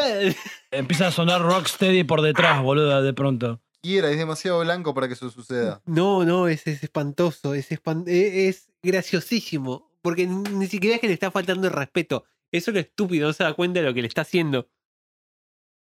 Empieza 0.70 1.08
a 1.08 1.10
sonar 1.12 1.42
rocksteady 1.42 2.04
por 2.04 2.22
detrás, 2.22 2.62
boludo, 2.62 3.02
de 3.02 3.12
pronto. 3.12 3.60
Quiera, 3.82 4.10
es 4.10 4.18
demasiado 4.18 4.60
blanco 4.60 4.94
para 4.94 5.06
que 5.08 5.14
eso 5.14 5.30
suceda. 5.30 5.80
No, 5.86 6.24
no, 6.24 6.48
es, 6.48 6.66
es 6.66 6.82
espantoso, 6.82 7.54
es, 7.54 7.70
espan- 7.70 8.04
e- 8.06 8.48
es 8.48 8.70
graciosísimo. 8.82 9.90
Porque 10.02 10.26
ni 10.26 10.66
siquiera 10.66 10.94
es 10.96 11.00
que 11.00 11.08
le 11.08 11.14
está 11.14 11.30
faltando 11.30 11.66
el 11.66 11.72
respeto. 11.72 12.24
Eso 12.52 12.70
es 12.70 12.74
lo 12.74 12.80
estúpido, 12.80 13.28
no 13.28 13.32
se 13.34 13.44
da 13.44 13.52
cuenta 13.54 13.80
de 13.80 13.86
lo 13.86 13.94
que 13.94 14.02
le 14.02 14.08
está 14.08 14.22
haciendo. 14.22 14.68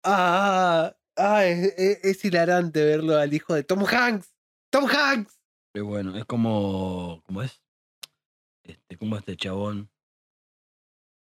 Ah, 0.04 0.96
ah 1.18 1.46
es, 1.46 1.74
es- 1.78 2.04
es 2.04 2.26
hilarante 2.26 2.84
verlo 2.84 3.18
al 3.18 3.34
hijo 3.34 3.54
de 3.54 3.64
Tom 3.64 3.86
Hanks. 3.86 4.34
¡Tom 4.72 4.86
Hanks! 4.88 5.40
Pero 5.74 5.86
bueno, 5.86 6.16
es 6.18 6.26
como. 6.26 7.22
¿Cómo 7.26 7.42
es? 7.44 7.62
Este, 8.64 8.98
¿Cómo 8.98 9.16
es 9.16 9.20
este 9.22 9.38
chabón? 9.38 9.90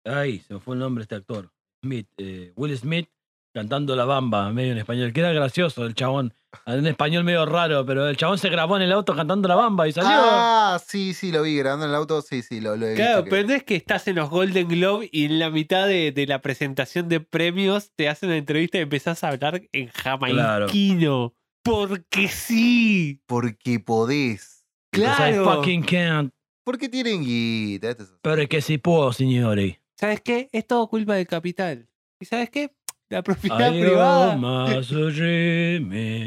Ay, 0.05 0.39
se 0.39 0.53
me 0.53 0.59
fue 0.59 0.75
el 0.75 0.79
nombre 0.79 1.01
de 1.01 1.03
este 1.03 1.15
actor. 1.15 1.51
Smith, 1.84 2.07
eh, 2.17 2.51
Will 2.55 2.77
Smith 2.77 3.09
cantando 3.53 3.95
la 3.95 4.05
bamba 4.05 4.51
medio 4.51 4.71
en 4.71 4.77
español. 4.79 5.13
Que 5.13 5.19
era 5.21 5.31
gracioso 5.31 5.86
el 5.86 5.95
chabón. 5.95 6.34
En 6.67 6.86
español 6.86 7.23
medio 7.23 7.45
raro, 7.47 7.84
pero 7.86 8.07
el 8.07 8.15
chabón 8.17 8.38
se 8.38 8.49
grabó 8.49 8.75
en 8.75 8.84
el 8.84 8.91
auto 8.91 9.15
cantando 9.15 9.47
la 9.47 9.55
bamba 9.55 9.88
y 9.88 9.91
salió. 9.91 10.09
Ah, 10.13 10.79
sí, 10.86 11.13
sí, 11.15 11.31
lo 11.31 11.41
vi 11.41 11.57
grabando 11.57 11.86
en 11.86 11.91
el 11.91 11.95
auto. 11.95 12.21
Sí, 12.21 12.43
sí, 12.43 12.61
lo, 12.61 12.75
lo 12.75 12.86
he 12.86 12.89
visto. 12.89 13.03
Claro, 13.03 13.23
que- 13.23 13.29
pero 13.31 13.47
no 13.47 13.53
es 13.55 13.63
que 13.63 13.75
estás 13.75 14.07
en 14.07 14.15
los 14.17 14.29
Golden 14.29 14.67
Globe 14.67 15.09
y 15.11 15.25
en 15.25 15.39
la 15.39 15.49
mitad 15.49 15.88
de, 15.88 16.11
de 16.11 16.27
la 16.27 16.41
presentación 16.41 17.09
de 17.09 17.21
premios 17.21 17.91
te 17.95 18.07
hacen 18.09 18.29
una 18.29 18.38
entrevista 18.38 18.77
y 18.77 18.81
empezás 18.81 19.23
a 19.23 19.29
hablar 19.29 19.63
en 19.71 19.88
jamaiquino. 19.88 21.34
Porque 21.64 22.28
sí. 22.28 23.22
Porque 23.26 23.80
podés. 23.80 24.66
Because 24.91 25.14
I 25.14 25.32
Claro. 25.34 25.45
fucking 25.45 25.84
can't. 25.84 26.34
Porque 26.64 26.88
tienen 26.89 27.24
guita. 27.24 27.91
es. 27.91 28.14
Pero 28.22 28.41
es 28.41 28.47
que 28.49 28.61
sí 28.61 28.78
puedo, 28.78 29.11
señores. 29.14 29.78
¿Sabes 29.97 30.22
qué? 30.22 30.49
Es 30.51 30.68
todo 30.68 30.88
culpa 30.88 31.16
del 31.16 31.28
capital. 31.28 31.88
¿Y 32.20 32.26
sabes 32.26 32.49
qué? 32.49 32.76
La 33.09 33.22
propiedad 33.22 33.70
privada. 33.70 34.36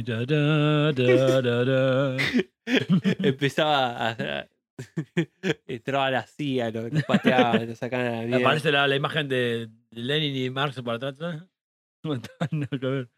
da, 0.05 0.93
da, 0.93 0.93
da, 0.93 1.43
da, 1.43 1.65
da. 1.65 2.17
Empezaba 3.21 3.97
a. 3.97 4.11
a- 4.11 4.49
Entraba 5.67 6.11
la 6.11 6.27
CIA, 6.27 6.71
lo, 6.71 6.89
lo 6.91 7.01
pateaban, 7.01 7.67
lo 7.67 7.75
sacaban 7.75 8.07
a 8.07 8.11
la 8.11 8.23
mierda. 8.27 8.37
Aparece 8.47 8.71
la, 8.71 8.87
la 8.87 8.95
imagen 8.97 9.27
de 9.29 9.71
Lenin 9.91 10.37
y 10.37 10.51
Marx 10.51 10.81
por 10.83 10.95
atrás. 10.95 11.17
No, 12.05 12.15
nada 12.15 12.69
que 12.79 12.87
ver. 12.87 13.09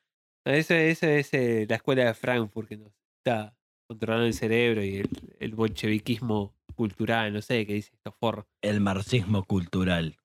Eso, 0.48 0.74
eso 0.74 1.06
es 1.06 1.32
eh, 1.34 1.66
la 1.68 1.76
escuela 1.76 2.04
de 2.04 2.14
Frankfurt 2.14 2.68
que 2.68 2.76
nos 2.76 2.92
está 3.18 3.54
controlando 3.86 4.26
el 4.26 4.34
cerebro 4.34 4.82
y 4.82 4.96
el, 4.96 5.08
el 5.38 5.54
bolcheviquismo 5.54 6.54
cultural, 6.74 7.32
no 7.32 7.42
sé 7.42 7.66
qué 7.66 7.74
dice 7.74 7.90
esto 7.92 8.12
forro. 8.12 8.46
El 8.62 8.80
marxismo 8.80 9.44
cultural. 9.44 10.16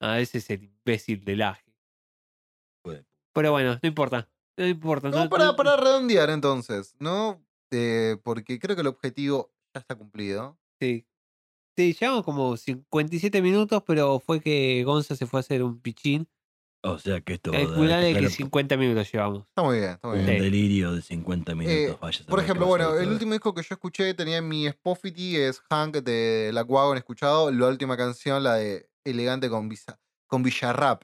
Ah, 0.00 0.20
ese 0.20 0.38
es 0.38 0.50
el 0.50 0.64
imbécil 0.64 1.24
del 1.24 1.42
aje. 1.42 1.72
Puede. 2.82 3.04
Pero 3.34 3.52
bueno, 3.52 3.78
no 3.82 3.88
importa. 3.88 4.28
No 4.56 4.66
importa. 4.66 5.10
No, 5.10 5.28
para, 5.28 5.54
para 5.54 5.76
redondear 5.76 6.30
entonces, 6.30 6.96
¿no? 6.98 7.44
Eh, 7.70 8.16
porque 8.24 8.58
creo 8.58 8.74
que 8.74 8.82
el 8.82 8.88
objetivo 8.88 9.52
ya 9.74 9.80
está 9.80 9.94
cumplido. 9.94 10.58
Sí. 10.80 11.06
Sí, 11.76 11.92
llevamos 11.92 12.24
como 12.24 12.56
57 12.56 13.40
minutos, 13.40 13.82
pero 13.86 14.18
fue 14.18 14.40
que 14.40 14.82
Gonza 14.84 15.14
se 15.14 15.26
fue 15.26 15.38
a 15.38 15.42
hacer 15.42 15.62
un 15.62 15.80
pichín. 15.80 16.28
O 16.92 16.98
sea 16.98 17.20
que 17.20 17.34
esto 17.34 17.52
va 17.52 17.58
a 17.58 17.60
Calculale 17.62 18.08
que 18.08 18.20
tocar 18.20 18.30
50 18.30 18.76
minutos 18.76 19.12
llevamos. 19.12 19.46
Está 19.48 19.62
muy 19.62 19.78
bien, 19.78 19.90
está 19.90 20.08
muy 20.08 20.18
un 20.18 20.26
bien. 20.26 20.42
Delirio 20.42 20.92
de 20.92 21.02
50 21.02 21.54
minutos. 21.54 21.78
Eh, 21.78 21.98
vaya 22.00 22.24
a 22.24 22.30
Por 22.30 22.40
ejemplo, 22.40 22.66
bueno, 22.66 22.98
el 22.98 23.08
último 23.08 23.32
disco 23.32 23.54
que 23.54 23.62
yo 23.62 23.74
escuché 23.74 24.14
tenía 24.14 24.38
en 24.38 24.48
mi 24.48 24.66
Spotify 24.66 25.36
es 25.36 25.60
Hank 25.70 25.96
de 25.98 26.50
La 26.52 26.62
Wagon 26.62 26.96
escuchado. 26.96 27.50
La 27.50 27.68
última 27.68 27.96
canción, 27.96 28.42
la 28.42 28.54
de 28.54 28.88
Elegante 29.04 29.48
con, 29.48 29.68
Visa, 29.68 29.98
con 30.26 30.42
Villarrap. 30.42 31.02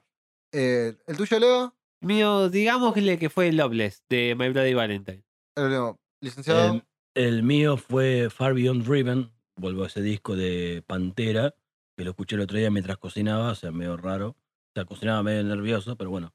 Eh, 0.51 0.95
¿El 1.07 1.17
tuyo, 1.17 1.39
Leo? 1.39 1.75
Mío, 2.01 2.49
digámosle 2.49 3.17
que 3.17 3.29
fue 3.29 3.51
Loveless 3.51 4.03
de 4.09 4.35
My 4.37 4.49
Bloody 4.49 4.73
Valentine. 4.73 5.23
El, 5.55 5.69
Leo, 5.69 5.99
licenciado. 6.21 6.73
El, 6.73 6.83
el 7.15 7.43
mío 7.43 7.77
fue 7.77 8.29
Far 8.29 8.53
Beyond 8.53 8.85
Driven. 8.85 9.31
Vuelvo 9.57 9.83
a 9.83 9.87
ese 9.87 10.01
disco 10.01 10.35
de 10.35 10.83
Pantera, 10.85 11.55
que 11.95 12.03
lo 12.03 12.11
escuché 12.11 12.35
el 12.35 12.41
otro 12.41 12.57
día 12.57 12.69
mientras 12.69 12.97
cocinaba, 12.97 13.51
o 13.51 13.55
sea, 13.55 13.71
medio 13.71 13.95
raro. 13.95 14.35
Sea, 14.75 14.83
cocinaba 14.85 15.23
medio 15.23 15.41
nervioso, 15.43 15.95
pero 15.95 16.09
bueno. 16.09 16.33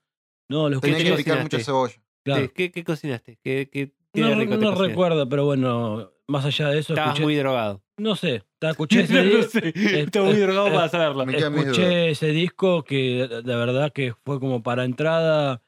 No, 0.48 0.68
lo 0.70 0.80
Tenía 0.80 0.96
escuché. 0.96 1.10
que 1.12 1.22
picar 1.22 1.42
mucha 1.42 1.58
cebolla. 1.60 2.02
claro. 2.24 2.50
¿Qué, 2.54 2.72
qué 2.72 2.82
cocinaste? 2.84 3.38
¿Qué, 3.44 3.68
qué, 3.70 3.92
qué 4.14 4.20
No, 4.22 4.34
rico 4.34 4.58
te 4.58 4.70
recuerdo, 4.74 5.28
pero 5.28 5.44
bueno, 5.44 6.10
más 6.26 6.46
allá 6.46 6.70
de 6.70 6.78
eso, 6.78 6.94
Estabas 6.94 7.10
escuché, 7.10 7.24
muy 7.24 7.36
drogado. 7.36 7.82
no 7.98 8.16
sé, 8.16 8.42
ta- 8.58 8.70
escuché 8.70 9.00
ese, 9.02 9.24
no 9.24 9.42
sé, 9.42 9.72
Estaba 10.00 10.24
muy 10.26 10.36
eh, 10.36 10.40
drogado 10.40 10.68
eh, 10.68 10.72
para 10.72 10.88
saberlo. 10.88 11.26
Me 11.26 11.36
escuché 11.36 12.10
ese 12.10 12.28
disco 12.28 12.82
que 12.82 13.28
de 13.28 13.42
de 13.42 13.56
verdad 13.56 13.92
que 13.92 14.14
fue 14.24 14.40
como 14.40 14.62
para 14.62 14.84
entrada 14.86 15.62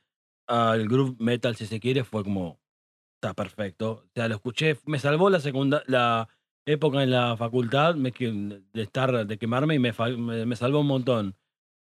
al 0.49 0.89
groove 0.89 1.17
metal, 1.19 1.55
si 1.57 1.67
se 1.67 1.79
quiere, 1.79 2.05
fue 2.05 2.25
como, 2.25 2.59
está 3.21 3.35
perfecto. 3.35 3.91
O 4.07 4.11
sea, 4.15 4.29
lo 4.29 4.37
escuché, 4.37 4.79
me 4.87 4.99
salvó 4.99 5.29
la 5.29 5.41
segunda, 5.41 5.83
la 5.87 6.27
época 6.67 7.03
en 7.03 7.11
la 7.11 7.37
facultad 7.37 7.97
me, 7.97 8.13
que- 8.13 8.33
de 8.73 8.83
estar, 8.83 9.27
de 9.27 9.37
quemarme 9.39 9.75
y 9.75 9.79
me, 9.79 9.93
me 10.47 10.57
salvó 10.57 10.81
un 10.81 10.87
montón. 10.87 11.37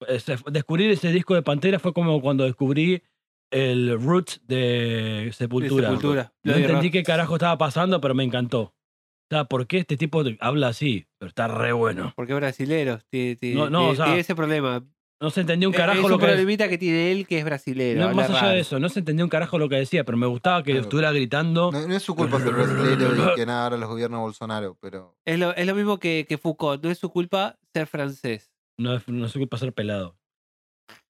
Ese- 0.07 0.37
descubrir 0.51 0.89
ese 0.91 1.11
disco 1.11 1.35
de 1.35 1.41
Pantera 1.41 1.79
fue 1.79 1.93
como 1.93 2.21
cuando 2.21 2.43
descubrí 2.45 3.03
el 3.51 3.99
Roots 3.99 4.41
de 4.45 5.29
Sepultura. 5.33 5.87
Sepultura. 5.89 6.33
No 6.43 6.53
entendí 6.53 6.91
qué 6.91 7.03
carajo 7.03 7.35
estaba 7.35 7.57
pasando, 7.57 7.99
pero 7.99 8.13
me 8.15 8.23
encantó. 8.23 8.61
O 8.61 8.73
sea, 9.35 9.45
¿por 9.45 9.67
qué 9.67 9.79
este 9.79 9.97
tipo 9.97 10.23
habla 10.39 10.69
así? 10.69 11.07
Pero 11.19 11.29
está 11.29 11.47
re 11.47 11.71
bueno. 11.73 12.13
Porque 12.15 12.33
es 12.33 12.39
brasilero. 12.39 12.99
Tiene, 13.09 13.35
tiene- 13.35 13.55
No, 13.55 13.69
no, 13.69 13.79
tiene- 13.79 13.91
o 13.91 13.95
sea, 13.95 14.05
tiene 14.05 14.19
ese 14.21 14.35
problema. 14.35 14.83
No 15.21 15.29
se 15.31 15.41
entendió 15.41 15.67
un 15.67 15.75
Eh, 15.75 15.77
carajo 15.77 15.99
es 16.03 16.09
lo 16.09 16.17
que 16.17 16.27
problemita 16.27 16.69
que 16.69 16.77
tiene 16.77 17.11
él 17.11 17.27
que 17.27 17.39
es 17.39 17.43
brasilero. 17.43 17.99
No, 17.99 18.13
más 18.15 18.29
allá 18.29 18.39
raro. 18.39 18.53
de 18.53 18.59
eso, 18.61 18.79
no 18.79 18.87
se 18.87 18.99
entendió 18.99 19.25
un 19.25 19.29
carajo 19.29 19.59
lo 19.59 19.67
que 19.67 19.75
decía, 19.75 20.05
pero 20.05 20.17
me 20.17 20.25
gustaba 20.27 20.63
que 20.63 20.71
Claro. 20.71 20.83
estuviera 20.83 21.11
gritando. 21.11 21.71
No, 21.73 21.87
no 21.87 21.93
es 21.93 22.01
su 22.03 22.15
culpa 22.15 22.39
ser 22.39 22.53
brasileño 22.53 23.33
y 23.33 23.35
que 23.35 23.45
nada 23.45 23.65
ahora 23.65 23.75
los 23.77 23.89
gobiernos 23.89 24.21
Bolsonaro, 24.21 24.77
pero. 24.79 25.17
Es 25.25 25.37
lo, 25.37 25.53
es 25.53 25.67
lo 25.67 25.75
mismo 25.75 25.99
que, 25.99 26.25
que 26.29 26.37
Foucault. 26.37 26.81
No 26.81 26.89
es 26.89 26.97
su 26.99 27.09
culpa 27.09 27.57
ser 27.73 27.85
francés. 27.87 28.48
No, 28.79 28.99
no 29.07 29.27
sé 29.29 29.39
qué 29.39 29.45
pasar 29.47 29.73
pelado. 29.73 30.15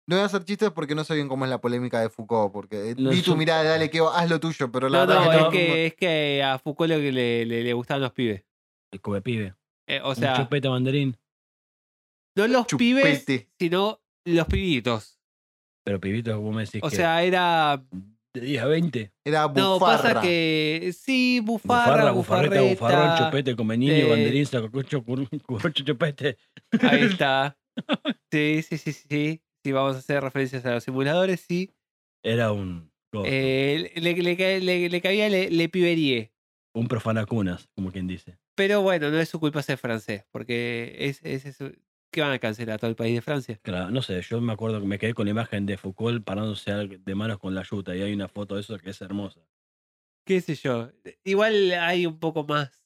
No 0.07 0.17
voy 0.17 0.23
a 0.23 0.27
hacer 0.27 0.45
chistes 0.45 0.71
porque 0.73 0.97
no 0.97 1.05
sé 1.05 1.15
bien 1.15 1.29
cómo 1.29 1.45
es 1.45 1.51
la 1.51 1.61
polémica 1.61 2.01
de 2.01 2.11
Foucault, 2.11 2.53
porque 2.53 2.91
eh, 2.91 2.95
No, 2.99 3.11
vi 3.11 3.23
tu 3.23 3.31
yo- 3.31 3.37
mirada, 3.37 3.63
dale, 3.63 3.89
que 3.89 4.01
haz 4.01 4.29
lo 4.29 4.41
tuyo, 4.41 4.71
pero 4.73 4.89
la 4.89 4.99
No, 4.99 5.07
verdad 5.07 5.25
no, 5.25 5.31
que 5.31 5.37
es 5.37 5.43
no- 5.45 5.51
que, 5.51 5.87
es 5.87 5.95
que 5.95 6.43
a 6.43 6.59
Foucault 6.59 6.91
lo 6.91 6.99
que 6.99 7.13
le, 7.13 7.47
le, 7.47 7.63
le 7.63 7.73
gustaban 7.73 8.03
los 8.03 8.13
pibes. 8.13 8.45
El 8.93 9.01
come 9.01 9.23
pibe. 9.23 9.55
Eh, 9.87 10.01
o 10.03 10.11
un 10.11 10.17
sea, 10.17 10.35
chupete 10.37 10.67
banderín. 10.69 11.17
no 12.37 12.47
los 12.49 12.67
pibes, 12.67 13.25
sino 13.59 14.01
los 14.25 14.47
pibitos. 14.47 15.21
Pero 15.85 16.01
pibito, 16.01 16.37
como 16.37 16.53
me 16.53 16.65
decís 16.65 16.81
O 16.83 16.89
que 16.91 16.97
sea, 16.97 17.23
era 17.23 17.83
De 18.35 18.41
10 18.41 18.63
a 18.63 18.67
20. 18.67 19.13
Era 19.25 19.47
bufarra. 19.47 19.63
No, 19.69 19.79
pasa 19.79 20.21
que 20.23 20.93
sí, 20.99 21.41
bufarra, 21.45 21.85
Bufarra, 21.85 22.11
bufarreta, 22.13 22.61
bufarreta. 22.63 22.87
bufarrón, 22.89 23.19
chupete, 23.19 23.57
come 23.57 23.77
niño, 23.77 23.93
eh, 23.93 24.05
banderín, 24.09 24.47
sacacucho, 24.47 25.05
currocho, 25.05 25.31
chupete. 25.85 26.39
Ahí 26.81 27.03
está. 27.21 27.59
Sí, 28.31 28.63
sí, 28.63 28.79
sí, 28.79 28.93
sí, 28.93 29.07
sí. 29.09 29.43
Si 29.65 29.73
vamos 29.73 29.97
a 29.97 29.99
hacer 29.99 30.23
referencias 30.23 30.65
a 30.65 30.73
los 30.73 30.85
simuladores, 30.85 31.41
sí. 31.47 31.71
Era 32.25 32.53
un. 32.53 32.91
Eh, 33.25 33.93
le, 33.97 34.15
le, 34.15 34.61
le- 34.61 34.89
le 34.89 35.01
cabía 35.03 35.29
le, 35.29 35.51
le 35.51 35.69
piberíe. 35.69 36.33
Un 36.75 36.89
profanacunas, 36.89 37.69
como 37.77 37.93
quien 37.93 38.07
dice. 38.07 38.39
Pero 38.55 38.81
bueno, 38.81 39.11
no 39.11 39.19
es 39.21 39.29
su 39.29 39.39
culpa 39.39 39.63
ser 39.63 39.77
francés, 39.77 40.25
porque 40.31 40.97
es, 40.99 41.21
es, 41.23 41.45
es- 41.45 41.59
¿qué 42.13 42.21
van 42.21 42.33
a 42.33 42.39
cancelar 42.39 42.79
todo 42.79 42.91
el 42.91 42.97
país 42.97 43.15
de 43.15 43.23
Francia? 43.23 43.59
Claro, 43.63 43.91
no 43.91 44.03
sé, 44.03 44.21
yo 44.23 44.41
me 44.41 44.53
acuerdo 44.53 44.81
que 44.81 44.87
me 44.87 44.99
quedé 44.99 45.15
con 45.15 45.25
la 45.25 45.31
imagen 45.31 45.67
de 45.67 45.77
Foucault 45.77 46.23
parándose 46.25 46.71
de 46.73 47.15
manos 47.15 47.39
con 47.39 47.55
la 47.55 47.63
yuta 47.63 47.97
y 47.97 48.03
hay 48.03 48.13
una 48.13 48.29
foto 48.29 48.55
de 48.55 48.61
eso 48.61 48.79
que 48.79 48.91
es 48.91 49.01
hermosa. 49.01 49.41
qué 50.25 50.41
sé 50.41 50.55
yo. 50.55 50.91
Igual 51.25 51.73
hay 51.73 52.07
un 52.07 52.21
poco 52.21 52.45
más 52.45 52.85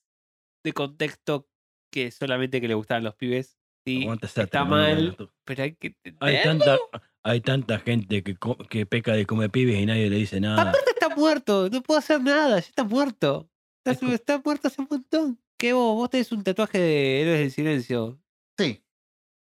de 0.65 0.73
contexto 0.73 1.49
que 1.93 2.11
solamente 2.11 2.61
que 2.61 2.69
le 2.69 2.75
gustaban 2.75 3.05
los 3.05 3.15
pibes. 3.17 3.59
Sí, 3.85 4.09
está 4.23 4.65
mal, 4.65 5.17
pero 5.45 5.63
hay 5.63 5.77
que 5.77 5.97
Hay 6.19 6.43
tanta, 6.43 6.79
hay 7.23 7.41
tanta 7.41 7.79
gente 7.79 8.23
que, 8.23 8.87
peca 8.87 9.13
de 9.13 9.27
come 9.27 9.49
pibes 9.49 9.77
y 9.81 9.87
nadie 9.87 10.09
le 10.09 10.17
dice 10.17 10.41
nada. 10.41 10.63
Aparte 10.63 10.91
está 10.91 11.15
muerto, 11.15 11.69
no 11.71 11.83
puedo 11.83 11.99
hacer 11.99 12.21
nada, 12.21 12.59
ya 12.59 12.67
está 12.67 12.85
muerto. 12.85 13.51
Es 13.85 14.03
Está, 14.03 14.15
está 14.15 14.43
muerto 14.45 14.69
hace 14.69 14.81
un 14.81 14.89
montón. 14.91 15.41
¿Qué 15.57 15.73
vos? 15.73 15.95
Vos 15.95 16.11
tenés 16.11 16.33
un 16.33 16.43
tatuaje 16.43 16.79
de 16.79 17.23
Héroes 17.23 17.39
del 17.39 17.51
Silencio. 17.53 18.21
Sí. 18.59 18.83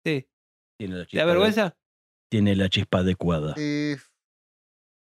Sí. 0.04 0.28
Tiene 0.78 0.96
la 0.96 1.06
¿Te 1.06 1.16
da 1.18 1.24
vergüenza? 1.24 1.76
tiene 2.30 2.56
la 2.56 2.68
chispa 2.68 2.98
adecuada. 2.98 3.54
Eh, 3.56 3.96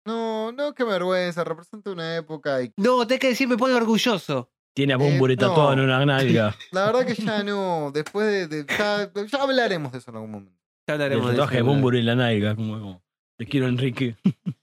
no, 0.06 0.52
no, 0.52 0.74
qué 0.74 0.84
vergüenza. 0.84 1.44
Representa 1.44 1.92
una 1.92 2.16
época 2.16 2.62
y 2.64 2.74
No, 2.78 3.06
tenés 3.06 3.20
que 3.22 3.28
decir, 3.30 3.48
me 3.48 3.58
pone 3.58 3.74
orgulloso. 3.76 4.52
Tiene 4.76 4.94
a 4.94 4.98
Bumburi 4.98 5.34
Eh, 5.34 5.38
tatuado 5.38 5.74
en 5.74 5.80
no. 5.80 5.84
una 5.86 6.06
nalga. 6.06 6.56
la 6.72 6.86
verdad 6.92 7.06
que 7.06 7.16
ya 7.16 7.44
no. 7.44 7.92
Después 7.94 8.28
de. 8.28 8.48
de- 8.48 8.66
ya, 8.78 9.12
ya 9.14 9.42
hablaremos 9.44 9.92
de 9.92 9.98
eso 10.00 10.10
en 10.12 10.16
algún 10.18 10.32
momento. 10.32 10.60
Ya 10.88 10.94
hablaremos 10.94 11.28
de 11.28 11.32
tatuaje 11.34 11.54
de 11.56 11.58
eso, 11.60 11.66
boludo. 11.66 11.76
Bumburi 11.76 12.00
en 12.00 12.06
la 12.06 12.16
nalga. 12.16 12.56
Como, 12.56 12.80
como, 12.80 13.04
te 13.38 13.46
quiero, 13.46 13.68
Enrique. 13.68 14.16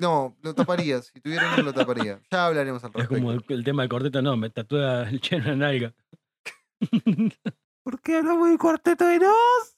No, 0.00 0.36
lo 0.42 0.54
taparía. 0.54 1.02
Si 1.02 1.20
tuviera 1.20 1.54
uno, 1.54 1.64
lo 1.64 1.72
taparía. 1.74 2.20
Ya 2.30 2.46
hablaremos 2.46 2.84
al 2.84 2.90
Es 2.90 2.94
respecto. 2.94 3.14
como 3.20 3.32
el, 3.32 3.44
el 3.48 3.64
tema 3.64 3.82
del 3.82 3.88
corteto, 3.88 4.22
no, 4.22 4.36
me 4.36 4.48
tatúa 4.48 5.08
el 5.08 5.20
cheno 5.20 5.50
en 5.50 5.58
la 5.58 5.66
nalga. 5.66 5.94
¿Por 7.82 8.00
qué 8.00 8.18
hablamos 8.18 8.48
del 8.48 8.58
cuarteto 8.58 9.04
de 9.06 9.18
Nos? 9.18 9.77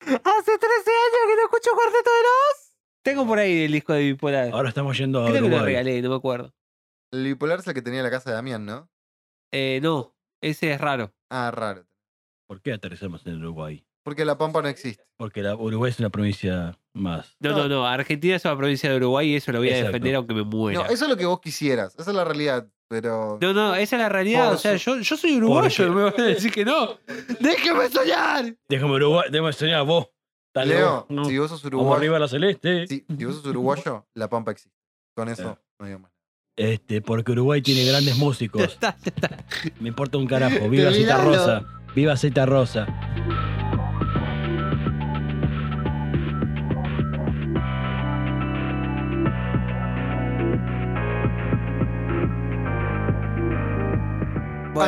Hace 0.00 0.58
13 0.58 0.90
años 0.90 1.22
que 1.28 1.36
no 1.36 1.42
escucho 1.44 1.70
cuarteto 1.74 2.10
de 2.10 2.22
Nos. 2.22 2.74
Tengo 3.02 3.26
por 3.26 3.38
ahí 3.38 3.64
el 3.64 3.72
disco 3.72 3.92
de 3.92 4.00
Bipolar. 4.02 4.50
Ahora 4.52 4.68
estamos 4.68 4.96
yendo 4.98 5.20
a 5.22 5.26
Creo 5.28 5.34
que 5.36 5.40
lo 5.42 5.46
Uruguay. 5.48 5.66
regalé, 5.66 6.02
no 6.02 6.10
me 6.10 6.16
acuerdo. 6.16 6.54
El 7.12 7.24
bipolar 7.24 7.58
es 7.58 7.66
el 7.66 7.74
que 7.74 7.82
tenía 7.82 8.02
la 8.02 8.10
casa 8.10 8.30
de 8.30 8.36
Damián, 8.36 8.64
¿no? 8.64 8.88
Eh, 9.52 9.80
no, 9.82 10.14
ese 10.40 10.72
es 10.72 10.80
raro. 10.80 11.12
Ah, 11.28 11.50
raro. 11.50 11.86
¿Por 12.46 12.60
qué 12.62 12.72
aterrizamos 12.72 13.26
en 13.26 13.38
Uruguay? 13.42 13.84
Porque 14.04 14.24
la 14.24 14.38
Pampa 14.38 14.62
no 14.62 14.68
existe. 14.68 15.04
Porque 15.16 15.42
la, 15.42 15.54
Uruguay 15.56 15.90
es 15.90 15.98
una 15.98 16.10
provincia 16.10 16.78
más. 16.94 17.36
No, 17.40 17.50
No. 17.50 17.58
no, 17.58 17.68
no. 17.68 17.86
Argentina 17.86 18.36
es 18.36 18.44
una 18.44 18.56
provincia 18.56 18.90
de 18.90 18.96
Uruguay 18.96 19.28
y 19.30 19.36
eso 19.36 19.52
lo 19.52 19.58
voy 19.58 19.68
a 19.68 19.72
Exacto. 19.72 19.88
defender 19.92 20.14
aunque 20.14 20.34
me 20.34 20.42
muera. 20.44 20.78
No, 20.80 20.86
eso 20.86 21.04
es 21.04 21.10
lo 21.10 21.16
que 21.16 21.26
vos 21.26 21.40
quisieras. 21.40 21.94
Esa 21.98 22.10
es 22.10 22.16
la 22.16 22.24
realidad. 22.24 22.68
Pero. 22.90 23.38
No, 23.40 23.52
no, 23.54 23.74
esa 23.76 23.94
es 23.96 24.02
la 24.02 24.08
realidad. 24.08 24.46
Por 24.48 24.54
o 24.56 24.58
sea, 24.58 24.74
yo, 24.74 24.98
yo 24.98 25.16
soy 25.16 25.36
uruguayo, 25.36 25.86
no 25.86 25.94
me 25.94 26.02
van 26.02 26.20
a 26.20 26.24
decir 26.24 26.50
que 26.50 26.64
no. 26.64 26.98
¡Déjeme 27.38 27.88
soñar! 27.88 28.56
Déjame 28.68 28.94
Uruguay, 28.94 29.28
déjame 29.30 29.52
soñar 29.52 29.84
vos. 29.86 30.08
Dale, 30.52 30.74
Leo. 30.74 31.06
No, 31.08 31.24
si 31.26 31.38
vos 31.38 31.48
sos 31.50 31.62
Vamos 31.62 31.74
uruguayo. 31.74 31.96
arriba 31.98 32.16
a 32.16 32.20
la 32.20 32.26
celeste. 32.28 32.88
Si, 32.88 33.06
si 33.16 33.24
vos 33.24 33.36
sos 33.36 33.46
uruguayo, 33.46 34.06
la 34.14 34.28
Pampa 34.28 34.50
existe. 34.50 34.76
Con 35.14 35.28
eso 35.28 35.42
Claro. 35.42 35.62
no 35.78 35.86
digo 35.86 35.98
más. 36.00 36.10
Este, 36.56 37.00
porque 37.00 37.30
Uruguay 37.30 37.62
tiene 37.62 37.84
grandes 37.84 38.16
Ya 38.16 38.20
músicos. 38.24 38.62
está, 38.62 38.96
ya 39.04 39.12
está. 39.14 39.44
Me 39.78 39.88
importa 39.88 40.18
un 40.18 40.26
carajo. 40.26 40.68
Viva 40.68 40.90
Cita. 40.92 41.22
Rosa. 41.22 41.62
Viva 41.94 42.16
Cita 42.16 42.44
Rosa. 42.44 42.88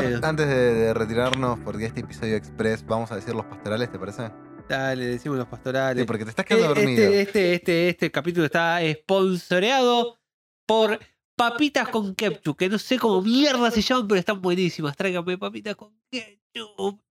Bueno, 0.00 0.16
An- 0.18 0.24
Antes 0.24 0.48
de, 0.48 0.54
de 0.74 0.94
retirarnos, 0.94 1.58
porque 1.60 1.86
este 1.86 2.00
episodio 2.00 2.36
express, 2.36 2.84
vamos 2.86 3.10
a 3.12 3.16
decir 3.16 3.34
los 3.34 3.44
pastorales, 3.46 3.90
¿te 3.90 3.98
parece? 3.98 4.30
dale, 4.68 5.04
decimos 5.06 5.36
los 5.38 5.46
pastorales. 5.48 6.00
Sí, 6.02 6.06
porque 6.06 6.24
te 6.24 6.30
estás 6.30 6.44
Eh, 6.44 6.48
quedando 6.48 6.68
dormido. 6.74 7.02
Este, 7.02 7.20
este, 7.22 7.54
este, 7.54 7.88
este 7.90 8.10
capítulo 8.10 8.46
está 8.46 8.78
sponsoreado 8.92 10.18
por 10.66 10.98
papitas 11.36 11.88
con 11.88 12.14
ketchup, 12.14 12.56
que 12.56 12.68
no 12.68 12.78
sé 12.78 12.98
cómo 12.98 13.20
mierda 13.22 13.70
se 13.70 13.82
llaman, 13.82 14.08
pero 14.08 14.18
están 14.20 14.40
buenísimas. 14.40 14.96
Tráigame 14.96 15.36
papitas 15.38 15.76
con 15.76 15.92
ketchup. 16.10 16.41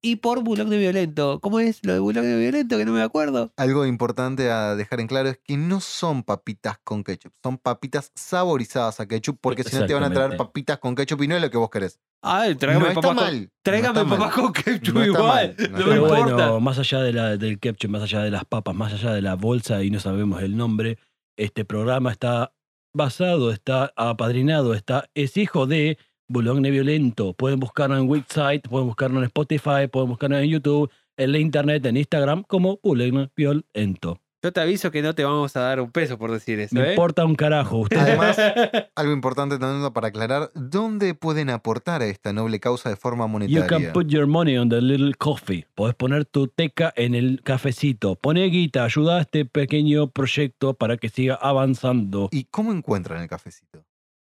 Y 0.02 0.18
por 0.18 0.44
Bulón 0.44 0.70
de 0.70 0.78
Violento. 0.78 1.40
¿Cómo 1.42 1.60
es 1.60 1.84
lo 1.84 1.94
de 1.94 2.00
Bulón 2.00 2.24
de 2.26 2.38
Violento? 2.38 2.78
Que 2.78 2.86
no 2.86 2.92
me 2.94 3.02
acuerdo. 3.02 3.52
Algo 3.58 3.86
importante 3.86 4.52
a 4.52 4.76
dejar 4.76 5.00
en 5.00 5.08
claro 5.08 5.30
es 5.30 5.40
que 5.44 5.58
no 5.58 5.80
son 5.80 6.24
papitas 6.24 6.78
con 6.84 7.04
ketchup, 7.04 7.34
son 7.42 7.58
papitas 7.58 8.12
saborizadas 8.16 9.00
a 9.00 9.08
ketchup, 9.08 9.38
porque 9.42 9.64
si 9.64 9.76
no 9.76 9.86
te 9.86 9.94
van 9.94 10.04
a 10.04 10.12
traer 10.14 10.38
papitas 10.38 10.78
con 10.80 10.96
ketchup 10.96 11.24
y 11.24 11.28
no 11.28 11.36
es 11.36 11.42
lo 11.42 11.50
que 11.50 11.58
vos 11.58 11.70
querés. 11.70 12.00
Ay, 12.24 12.54
tráigame 12.56 12.90
no 12.94 13.02
papas 13.02 13.16
con- 13.30 13.42
no 13.42 13.48
Tráigame 13.64 14.06
papas 14.06 14.34
con 14.36 14.54
ketchup 14.54 14.94
No 14.96 15.06
igual. 15.06 15.24
mal, 15.26 15.56
No, 15.72 15.78
me 15.78 15.84
Pero 15.86 15.96
importa. 16.06 16.24
bueno, 16.36 16.60
más 16.60 16.78
allá 16.78 17.00
de 17.02 17.14
la, 17.14 17.38
del 17.38 17.60
ketchup, 17.60 17.90
más 17.90 18.04
allá 18.04 18.20
de 18.22 18.30
las 18.32 18.46
papas, 18.46 18.76
más 18.76 18.94
allá 18.94 19.12
de 19.14 19.22
la 19.24 19.34
bolsa 19.36 19.84
y 19.84 19.90
no 19.90 20.00
sabemos 20.00 20.42
el 20.44 20.56
nombre, 20.56 21.00
este 21.36 21.66
programa 21.66 22.12
está 22.12 22.54
basado, 22.94 23.52
está 23.52 23.92
apadrinado, 23.96 24.76
está, 24.76 25.10
es 25.16 25.36
hijo 25.38 25.66
de 25.66 25.98
Boulogne 26.32 26.72
Violento. 26.72 27.34
Pueden 27.34 27.60
buscarlo 27.60 27.98
en 27.98 28.10
website, 28.10 28.68
pueden 28.68 28.88
buscarlo 28.88 29.20
en 29.20 29.26
Spotify, 29.26 29.88
pueden 29.92 30.10
buscarlo 30.10 30.38
en 30.40 30.50
YouTube, 30.50 30.90
en 31.18 31.32
la 31.32 31.38
internet, 31.40 31.86
en 31.86 31.98
Instagram, 31.98 32.44
como 32.48 32.80
Boulogne 32.82 33.30
Violento. 33.36 34.20
Yo 34.44 34.52
te 34.52 34.60
aviso 34.60 34.90
que 34.90 35.04
no 35.04 35.14
te 35.14 35.24
vamos 35.24 35.56
a 35.56 35.60
dar 35.60 35.80
un 35.80 35.92
peso 35.92 36.18
por 36.18 36.32
decir 36.32 36.60
eso, 36.60 36.74
Me 36.74 36.88
¿eh? 36.88 36.90
importa 36.92 37.24
un 37.26 37.36
carajo. 37.36 37.86
Además, 37.96 38.38
algo 38.96 39.14
importante 39.14 39.60
también 39.60 39.94
para 39.94 40.08
aclarar, 40.08 40.50
¿dónde 40.56 41.14
pueden 41.14 41.52
aportar 41.52 42.02
a 42.02 42.08
esta 42.08 42.34
noble 42.34 42.60
causa 42.60 42.90
de 42.90 42.96
forma 42.96 43.26
You 43.26 43.30
monetaria? 43.30 43.68
can 43.68 43.94
put 43.94 44.08
your 44.08 44.26
money 44.26 44.58
on 44.58 44.70
the 44.70 44.82
little 44.82 45.14
coffee. 45.14 45.68
Podés 45.76 45.94
poner 45.94 46.26
tu 46.26 46.48
teca 46.48 46.92
en 46.96 47.14
el 47.14 47.42
cafecito. 47.44 48.16
Poné 48.16 48.46
guita, 48.46 48.84
ayuda 48.84 49.18
a 49.20 49.22
este 49.22 49.46
pequeño 49.46 50.08
proyecto 50.08 50.74
para 50.74 50.98
que 50.98 51.10
siga 51.10 51.36
avanzando. 51.36 52.30
¿Y 52.32 52.46
cómo 52.46 52.72
encuentran 52.74 53.22
el 53.22 53.28
cafecito? 53.28 53.86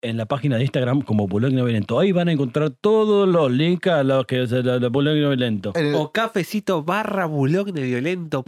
En 0.10 0.18
la 0.18 0.26
página 0.26 0.55
de 0.58 0.64
Instagram 0.64 1.01
como 1.01 1.28
Boulogne 1.28 1.55
Violento. 1.64 1.99
Ahí 1.99 2.12
van 2.12 2.28
a 2.30 2.32
encontrar 2.32 2.70
todos 2.72 3.28
los 3.28 3.51
links 3.51 3.88
a 3.88 4.03
lo 4.03 4.26
que 4.26 4.43
es 4.43 4.51
el, 4.51 4.68
el 4.68 4.89
Boulogne 4.89 5.20
Violento. 5.20 5.72
El- 5.76 5.95
O 5.95 6.12
cafecito 6.12 6.84
barra 6.84 7.26
bulón 7.26 7.72
de 7.74 7.82
violento. 7.84 8.43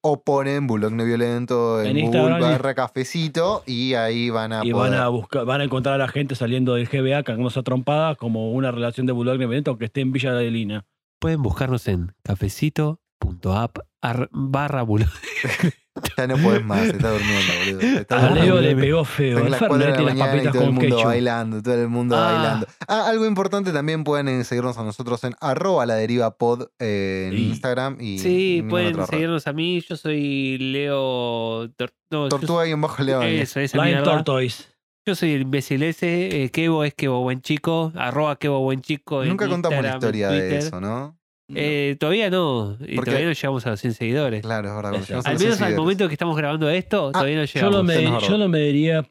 O 0.00 0.22
ponen 0.22 0.66
Boulogne 0.66 1.04
Violento 1.04 1.80
en, 1.82 1.96
En 1.96 2.06
Google 2.06 2.20
Instagram 2.20 2.38
y- 2.38 2.42
barra 2.42 2.74
cafecito 2.74 3.62
y 3.66 3.94
ahí 3.94 4.30
van 4.30 4.52
a 4.52 4.64
Y 4.64 4.72
poder... 4.72 4.90
van 4.92 5.00
a 5.00 5.08
buscar, 5.08 5.44
van 5.44 5.60
a 5.60 5.64
encontrar 5.64 5.94
a 5.96 5.98
la 5.98 6.08
gente 6.08 6.34
saliendo 6.34 6.74
del 6.74 6.86
GBA 6.86 7.22
cagándose 7.22 7.58
a 7.60 7.62
trompada 7.62 8.14
como 8.16 8.52
una 8.52 8.70
relación 8.70 9.06
de 9.06 9.12
Boulogne 9.12 9.46
Violento 9.46 9.70
aunque 9.70 9.86
esté 9.86 10.00
en 10.00 10.12
Villa 10.12 10.32
de 10.34 10.50
Lina. 10.50 10.84
Pueden 11.20 11.42
buscarnos 11.42 11.86
en 11.88 12.12
cafecito.app 12.22 13.78
ar- 14.02 14.28
barra 14.32 14.82
bulón. 14.82 15.08
Ya 16.16 16.26
no 16.26 16.36
podés 16.38 16.64
más, 16.64 16.80
se 16.82 16.90
está 16.90 17.10
durmiendo, 17.10 17.52
boludo. 17.80 18.00
Está 18.00 18.26
A 18.26 18.30
Leo 18.34 18.60
le 18.60 18.76
pegó 18.76 19.04
feo. 19.04 19.38
Son 19.38 19.50
las 19.50 19.62
El 19.62 19.68
4 19.68 19.78
de 19.86 19.90
la 19.90 19.96
Fernet 19.96 20.00
y 20.00 20.04
las 20.06 20.14
mañana 20.16 20.26
y 20.26 20.36
papitas 20.36 20.52
todo 20.54 20.62
el 20.64 20.72
mundo 20.72 20.96
ketchup. 20.96 21.04
bailando, 21.06 21.62
todo 21.62 21.74
el 21.74 21.88
mundo 21.88 22.16
Ah. 22.16 22.32
bailando. 22.32 22.66
Ah, 22.88 23.06
algo 23.08 23.26
importante 23.26 23.72
también 23.72 24.04
pueden 24.04 24.28
eh, 24.28 24.44
seguirnos 24.44 24.78
a 24.78 24.84
nosotros 24.84 25.24
en 25.24 25.34
arroba 25.40 25.86
la 25.86 25.94
deriva 25.94 26.36
pod 26.36 26.68
eh, 26.78 27.28
en 27.30 27.36
Sí. 27.38 27.48
Instagram 27.48 27.96
y 28.00 28.18
Sí, 28.18 28.64
pueden 28.68 28.96
red. 28.96 29.04
seguirnos 29.06 29.46
a 29.46 29.52
mí. 29.52 29.80
Yo 29.88 29.96
soy 29.96 30.58
Leo. 30.58 31.68
Tor- 31.76 31.92
no, 32.10 32.28
Tortuga 32.28 32.66
y 32.66 32.72
un 32.72 32.80
bajo 32.80 32.96
soy- 32.96 33.06
león. 33.06 33.22
Eso, 33.24 33.60
esa 33.60 33.78
Blind 33.80 33.96
mierda. 33.96 34.12
Tortoise. 34.16 34.64
Yo 35.06 35.14
soy 35.14 35.32
el 35.32 35.42
imbécil 35.42 35.82
ese. 35.84 36.44
eh, 36.44 36.50
Kevo 36.50 36.82
es 36.84 36.92
Kevo 36.94 37.20
Buen 37.22 37.40
Chico. 37.40 37.92
Arroba 37.94 38.36
Kevo 38.36 38.60
Buen 38.60 38.80
Chico. 38.82 39.22
en 39.22 39.28
Nunca 39.28 39.46
contamos 39.48 39.80
la 39.82 39.90
historia 39.90 40.32
en 40.32 40.38
de 40.48 40.58
eso, 40.58 40.80
¿no? 40.80 41.15
Eh, 41.54 41.96
todavía 42.00 42.28
no. 42.30 42.76
Y 42.80 42.96
Porque- 42.96 43.10
todavía 43.12 43.28
no 43.28 43.32
llegamos 43.34 43.66
a 43.66 43.70
los 43.70 43.80
100 43.80 43.94
seguidores. 43.94 44.42
Claro, 44.42 44.68
es 44.68 44.74
verdad. 44.74 45.22
Al 45.26 45.38
menos 45.38 45.60
al 45.62 45.76
momento 45.76 46.08
que 46.08 46.14
estamos 46.14 46.36
grabando 46.36 46.68
esto, 46.68 47.08
Ah, 47.08 47.12
todavía 47.12 47.36
no 47.36 47.44
Yo 47.44 47.52
llegamos. 47.54 47.74
lo, 47.76 47.84
me, 47.84 48.02
nos 48.02 48.28
yo 48.28 48.36
lo 48.38 48.48
mediría. 48.48 49.08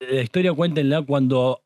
La 0.00 0.22
historia 0.22 0.52
cuéntenla 0.52 1.02
cuando 1.02 1.62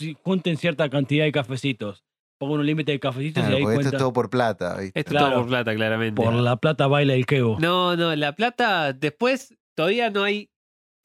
si 0.00 0.16
junten 0.22 0.56
cierta 0.56 0.88
cantidad 0.90 1.24
de 1.24 1.32
cafecitos. 1.32 2.04
Pongan 2.40 2.58
un 2.60 2.66
límite 2.66 2.90
de 2.92 2.98
cafecitos 3.00 3.42
Claro, 3.44 3.54
y 3.54 3.56
ahí 3.58 3.62
porque 3.62 3.74
esto 3.74 3.82
cuenta. 3.90 3.96
es 3.96 4.00
todo 4.02 4.12
por 4.12 4.28
plata, 4.30 4.76
¿viste? 4.78 4.98
Esto 4.98 5.10
Claro. 5.12 5.26
todo 5.30 5.38
por 5.42 5.48
plata, 5.48 5.74
claramente. 5.74 6.20
Por 6.20 6.34
la 6.34 6.56
plata 6.56 6.86
baila 6.88 7.14
el 7.14 7.26
quebo. 7.26 7.58
No, 7.60 7.96
no, 7.96 8.14
la 8.16 8.34
plata 8.34 8.92
después 8.92 9.54
todavía 9.76 10.10
no 10.10 10.24
hay 10.24 10.50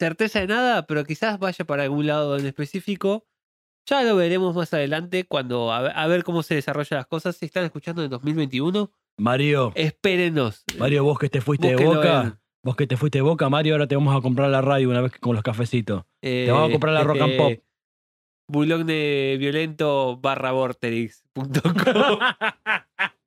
certeza 0.01 0.39
de 0.39 0.47
nada, 0.47 0.88
pero 0.88 1.03
quizás 1.05 1.38
vaya 1.38 1.66
para 1.66 1.84
algún 1.84 2.07
lado 2.07 2.38
en 2.38 2.47
específico. 2.47 3.26
Ya 3.90 4.04
lo 4.04 4.16
veremos 4.16 4.56
más 4.56 4.74
adelante 4.74 5.26
cuando 5.26 5.72
a 5.74 5.82
ver, 5.82 5.92
a 5.96 6.08
ver 6.08 6.24
cómo 6.24 6.44
se 6.44 6.56
desarrollan 6.56 6.98
las 6.98 7.08
cosas. 7.08 7.36
Si 7.38 7.46
están 7.46 7.64
escuchando 7.66 8.04
en 8.04 8.10
2021, 8.10 8.92
Mario, 9.18 9.72
espérenos. 9.76 10.64
Mario, 10.78 11.04
vos 11.04 11.18
que 11.18 11.30
te 11.30 11.42
fuiste 11.42 11.68
de 11.70 11.74
Búsquenlo 11.74 11.96
boca, 11.96 12.22
en- 12.24 12.40
Vos 12.64 12.76
que 12.76 12.88
te 12.88 12.98
fuiste 12.98 13.20
de 13.20 13.24
boca, 13.24 13.50
Mario, 13.50 13.74
ahora 13.74 13.88
te 13.88 13.96
vamos 13.96 14.16
a 14.16 14.22
comprar 14.22 14.50
la 14.50 14.62
radio 14.62 14.90
una 14.90 15.02
vez 15.02 15.14
que 15.14 15.20
con 15.20 15.34
los 15.34 15.44
cafecitos. 15.44 16.04
Te 16.22 16.52
vamos 16.52 16.70
a 16.70 16.72
comprar 16.72 16.94
la 16.94 17.04
Rock 17.04 17.22
and 17.22 17.38
Pop. 17.38 17.52
Eh, 17.52 17.64
Bulón 18.52 18.86
de 18.88 19.38
violento 19.40 20.18
barra 20.18 20.52
vorterix.com. 20.52 21.50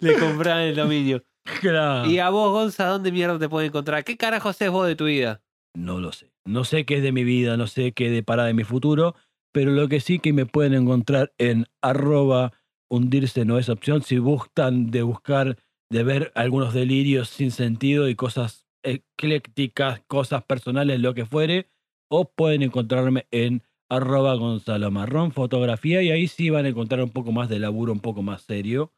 Le 0.00 0.18
compran 0.18 0.60
el 0.60 0.76
dominio. 0.76 1.22
Claro. 1.60 2.08
Y 2.10 2.18
a 2.18 2.30
vos, 2.30 2.52
Gonza, 2.52 2.86
¿dónde 2.86 3.12
mierda 3.12 3.38
te 3.38 3.48
pueden 3.48 3.68
encontrar? 3.68 4.04
¿Qué 4.04 4.16
carajo 4.16 4.48
haces 4.48 4.70
vos 4.70 4.86
de 4.86 4.96
tu 4.96 5.04
vida? 5.06 5.42
No 5.76 6.00
lo 6.00 6.12
sé. 6.12 6.32
No 6.46 6.64
sé 6.64 6.84
qué 6.84 6.98
es 6.98 7.02
de 7.02 7.12
mi 7.12 7.24
vida, 7.24 7.56
no 7.56 7.66
sé 7.66 7.92
qué 7.92 8.10
depara 8.10 8.44
de 8.44 8.54
mi 8.54 8.64
futuro, 8.64 9.14
pero 9.54 9.70
lo 9.70 9.88
que 9.88 10.00
sí 10.00 10.18
que 10.18 10.32
me 10.32 10.46
pueden 10.46 10.74
encontrar 10.74 11.32
en 11.38 11.66
arroba 11.80 12.52
hundirse 12.90 13.44
no 13.44 13.56
es 13.56 13.68
opción 13.68 14.02
si 14.02 14.18
gustan 14.18 14.90
de 14.90 15.02
buscar, 15.02 15.58
de 15.90 16.02
ver 16.02 16.32
algunos 16.34 16.74
delirios 16.74 17.28
sin 17.28 17.52
sentido 17.52 18.08
y 18.08 18.16
cosas 18.16 18.66
eclécticas, 18.82 20.00
cosas 20.08 20.42
personales, 20.42 20.98
lo 20.98 21.14
que 21.14 21.24
fuere, 21.24 21.70
o 22.10 22.32
pueden 22.32 22.62
encontrarme 22.62 23.28
en 23.30 23.62
arroba 23.88 24.34
Gonzalo 24.34 24.90
Marrón 24.90 25.30
Fotografía 25.30 26.02
y 26.02 26.10
ahí 26.10 26.26
sí 26.26 26.50
van 26.50 26.66
a 26.66 26.70
encontrar 26.70 27.04
un 27.04 27.10
poco 27.10 27.30
más 27.30 27.48
de 27.48 27.60
laburo, 27.60 27.92
un 27.92 28.00
poco 28.00 28.22
más 28.22 28.42
serio. 28.42 28.92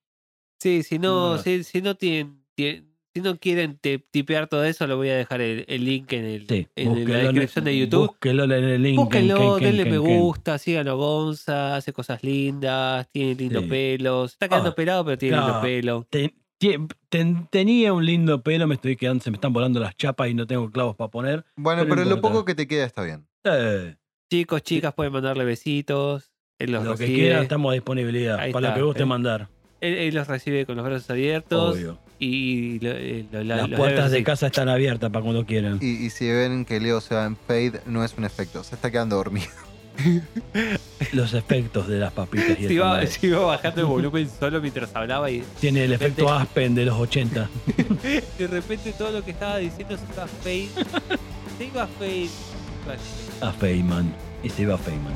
Sí, 0.59 0.83
si 0.83 0.99
no, 0.99 1.35
No. 1.35 1.37
si, 1.41 1.63
si 1.63 1.81
no 1.81 1.95
tienen, 1.95 2.43
tien- 2.57 2.85
si 3.13 3.21
no 3.21 3.37
quieren 3.37 3.77
te- 3.79 3.99
tipear 3.99 4.47
todo 4.47 4.63
eso, 4.63 4.85
lo 4.87 4.97
voy 4.97 5.09
a 5.09 5.15
dejar 5.17 5.41
el, 5.41 5.65
el 5.67 5.85
link 5.85 6.11
en, 6.13 6.25
el, 6.25 6.47
Sí, 6.47 6.67
en 6.75 7.11
la 7.11 7.17
descripción 7.19 7.65
de 7.65 7.77
YouTube. 7.79 8.07
Búsquenlo 8.07 8.43
en 8.43 8.51
el 8.51 8.81
link. 8.81 8.97
Búsquenlo, 8.97 9.35
Ken, 9.37 9.45
Ken, 9.55 9.63
denle 9.63 9.83
Ken, 9.83 9.91
me 10.01 10.07
Ken. 10.07 10.19
gusta, 10.19 10.57
síganlo 10.57 10.91
a 10.91 10.95
Gonza, 10.95 11.75
hace 11.75 11.93
cosas 11.93 12.23
lindas, 12.23 13.07
tiene 13.11 13.35
lindo 13.35 13.61
Sí. 13.61 13.67
pelo. 13.67 14.27
Se 14.27 14.33
está 14.33 14.47
quedando 14.49 14.69
Ah, 14.69 14.75
pelado, 14.75 15.05
pero 15.05 15.17
tiene 15.17 15.37
lindo 15.37 15.59
claro. 15.61 16.07
Te- 16.09 16.33
ten- 17.09 17.47
tenía 17.51 17.93
un 17.93 18.03
lindo 18.05 18.41
pelo, 18.41 18.65
me 18.67 18.75
estoy 18.75 18.95
quedando, 18.95 19.23
se 19.23 19.29
me 19.31 19.37
están 19.37 19.53
volando 19.53 19.79
las 19.79 19.95
chapas 19.95 20.29
y 20.29 20.33
no 20.33 20.47
tengo 20.47 20.69
clavos 20.71 20.95
para 20.95 21.09
poner. 21.11 21.45
Bueno, 21.55 21.85
Pero 21.87 22.03
lo 22.05 22.19
poco 22.19 22.45
que 22.45 22.55
te 22.55 22.67
queda 22.67 22.85
está 22.85 23.03
bien. 23.03 23.27
Eh, 23.43 23.95
Chicos, 24.31 24.61
chicas, 24.63 24.93
pueden 24.93 25.13
mandarle 25.13 25.45
besitos. 25.45 26.31
Él 26.59 26.71
los 26.71 26.83
lo 26.83 26.95
que 26.97 27.05
quieran, 27.05 27.43
estamos 27.43 27.69
a 27.69 27.73
disponibilidad. 27.73 28.39
Ahí 28.39 28.51
para 28.51 28.67
está, 28.67 28.77
lo 28.79 28.83
que 28.83 28.87
guste 28.87 29.03
eh. 29.03 29.05
mandar. 29.05 29.47
Él, 29.81 29.93
él 29.93 30.15
los 30.15 30.27
recibe 30.27 30.65
con 30.65 30.75
los 30.77 30.85
brazos 30.85 31.09
abiertos. 31.09 31.75
Obvio. 31.75 31.97
Y 32.19 32.79
lo- 32.79 32.91
eh, 32.91 33.25
lo- 33.31 33.43
Las 33.43 33.67
puertas 33.69 34.11
de 34.11 34.23
casa 34.23 34.47
están 34.47 34.69
abiertas 34.69 35.11
para 35.11 35.21
cuando 35.23 35.45
quieran. 35.45 35.77
Y, 35.81 36.05
y 36.05 36.09
si 36.09 36.27
ven 36.31 36.65
que 36.65 36.79
Leo 36.79 36.99
se 36.99 37.13
va 37.13 37.25
en 37.25 37.35
fade, 37.37 37.81
no 37.85 38.03
es 38.03 38.15
un 38.17 38.23
efecto, 38.25 38.63
se 38.63 38.73
está 38.75 38.89
quedando 38.89 39.15
dormido. 39.17 39.47
Los 41.13 41.33
efectos 41.33 41.87
de 41.87 41.97
las 41.99 42.11
papitas 42.13 42.59
y 42.59 42.65
iba, 42.73 43.01
iba 43.21 43.39
bajando 43.45 43.81
el 43.81 43.87
volumen 43.87 44.29
solo 44.39 44.61
mientras 44.61 44.95
hablaba 44.95 45.29
y 45.31 45.43
Tiene 45.59 45.85
el 45.85 45.93
efecto 45.93 46.23
repente- 46.27 46.43
Aspen 46.43 46.75
de 46.75 46.85
los 46.85 46.99
80. 46.99 47.49
de 48.37 48.47
repente 48.47 48.93
todo 48.93 49.11
lo 49.11 49.23
que 49.25 49.31
estaba 49.31 49.57
diciendo 49.57 49.97
se 49.97 50.03
iba 50.13 50.23
a 50.23 50.27
fade. 50.27 50.69
Se 51.57 51.65
iba 51.65 51.83
a 51.83 51.87
fade. 51.87 52.29
A 53.41 53.51
Feynman. 53.53 54.13
Y 54.43 54.49
se 54.49 54.61
iba 54.63 54.75
a 54.75 54.77
Feynman. 54.77 55.13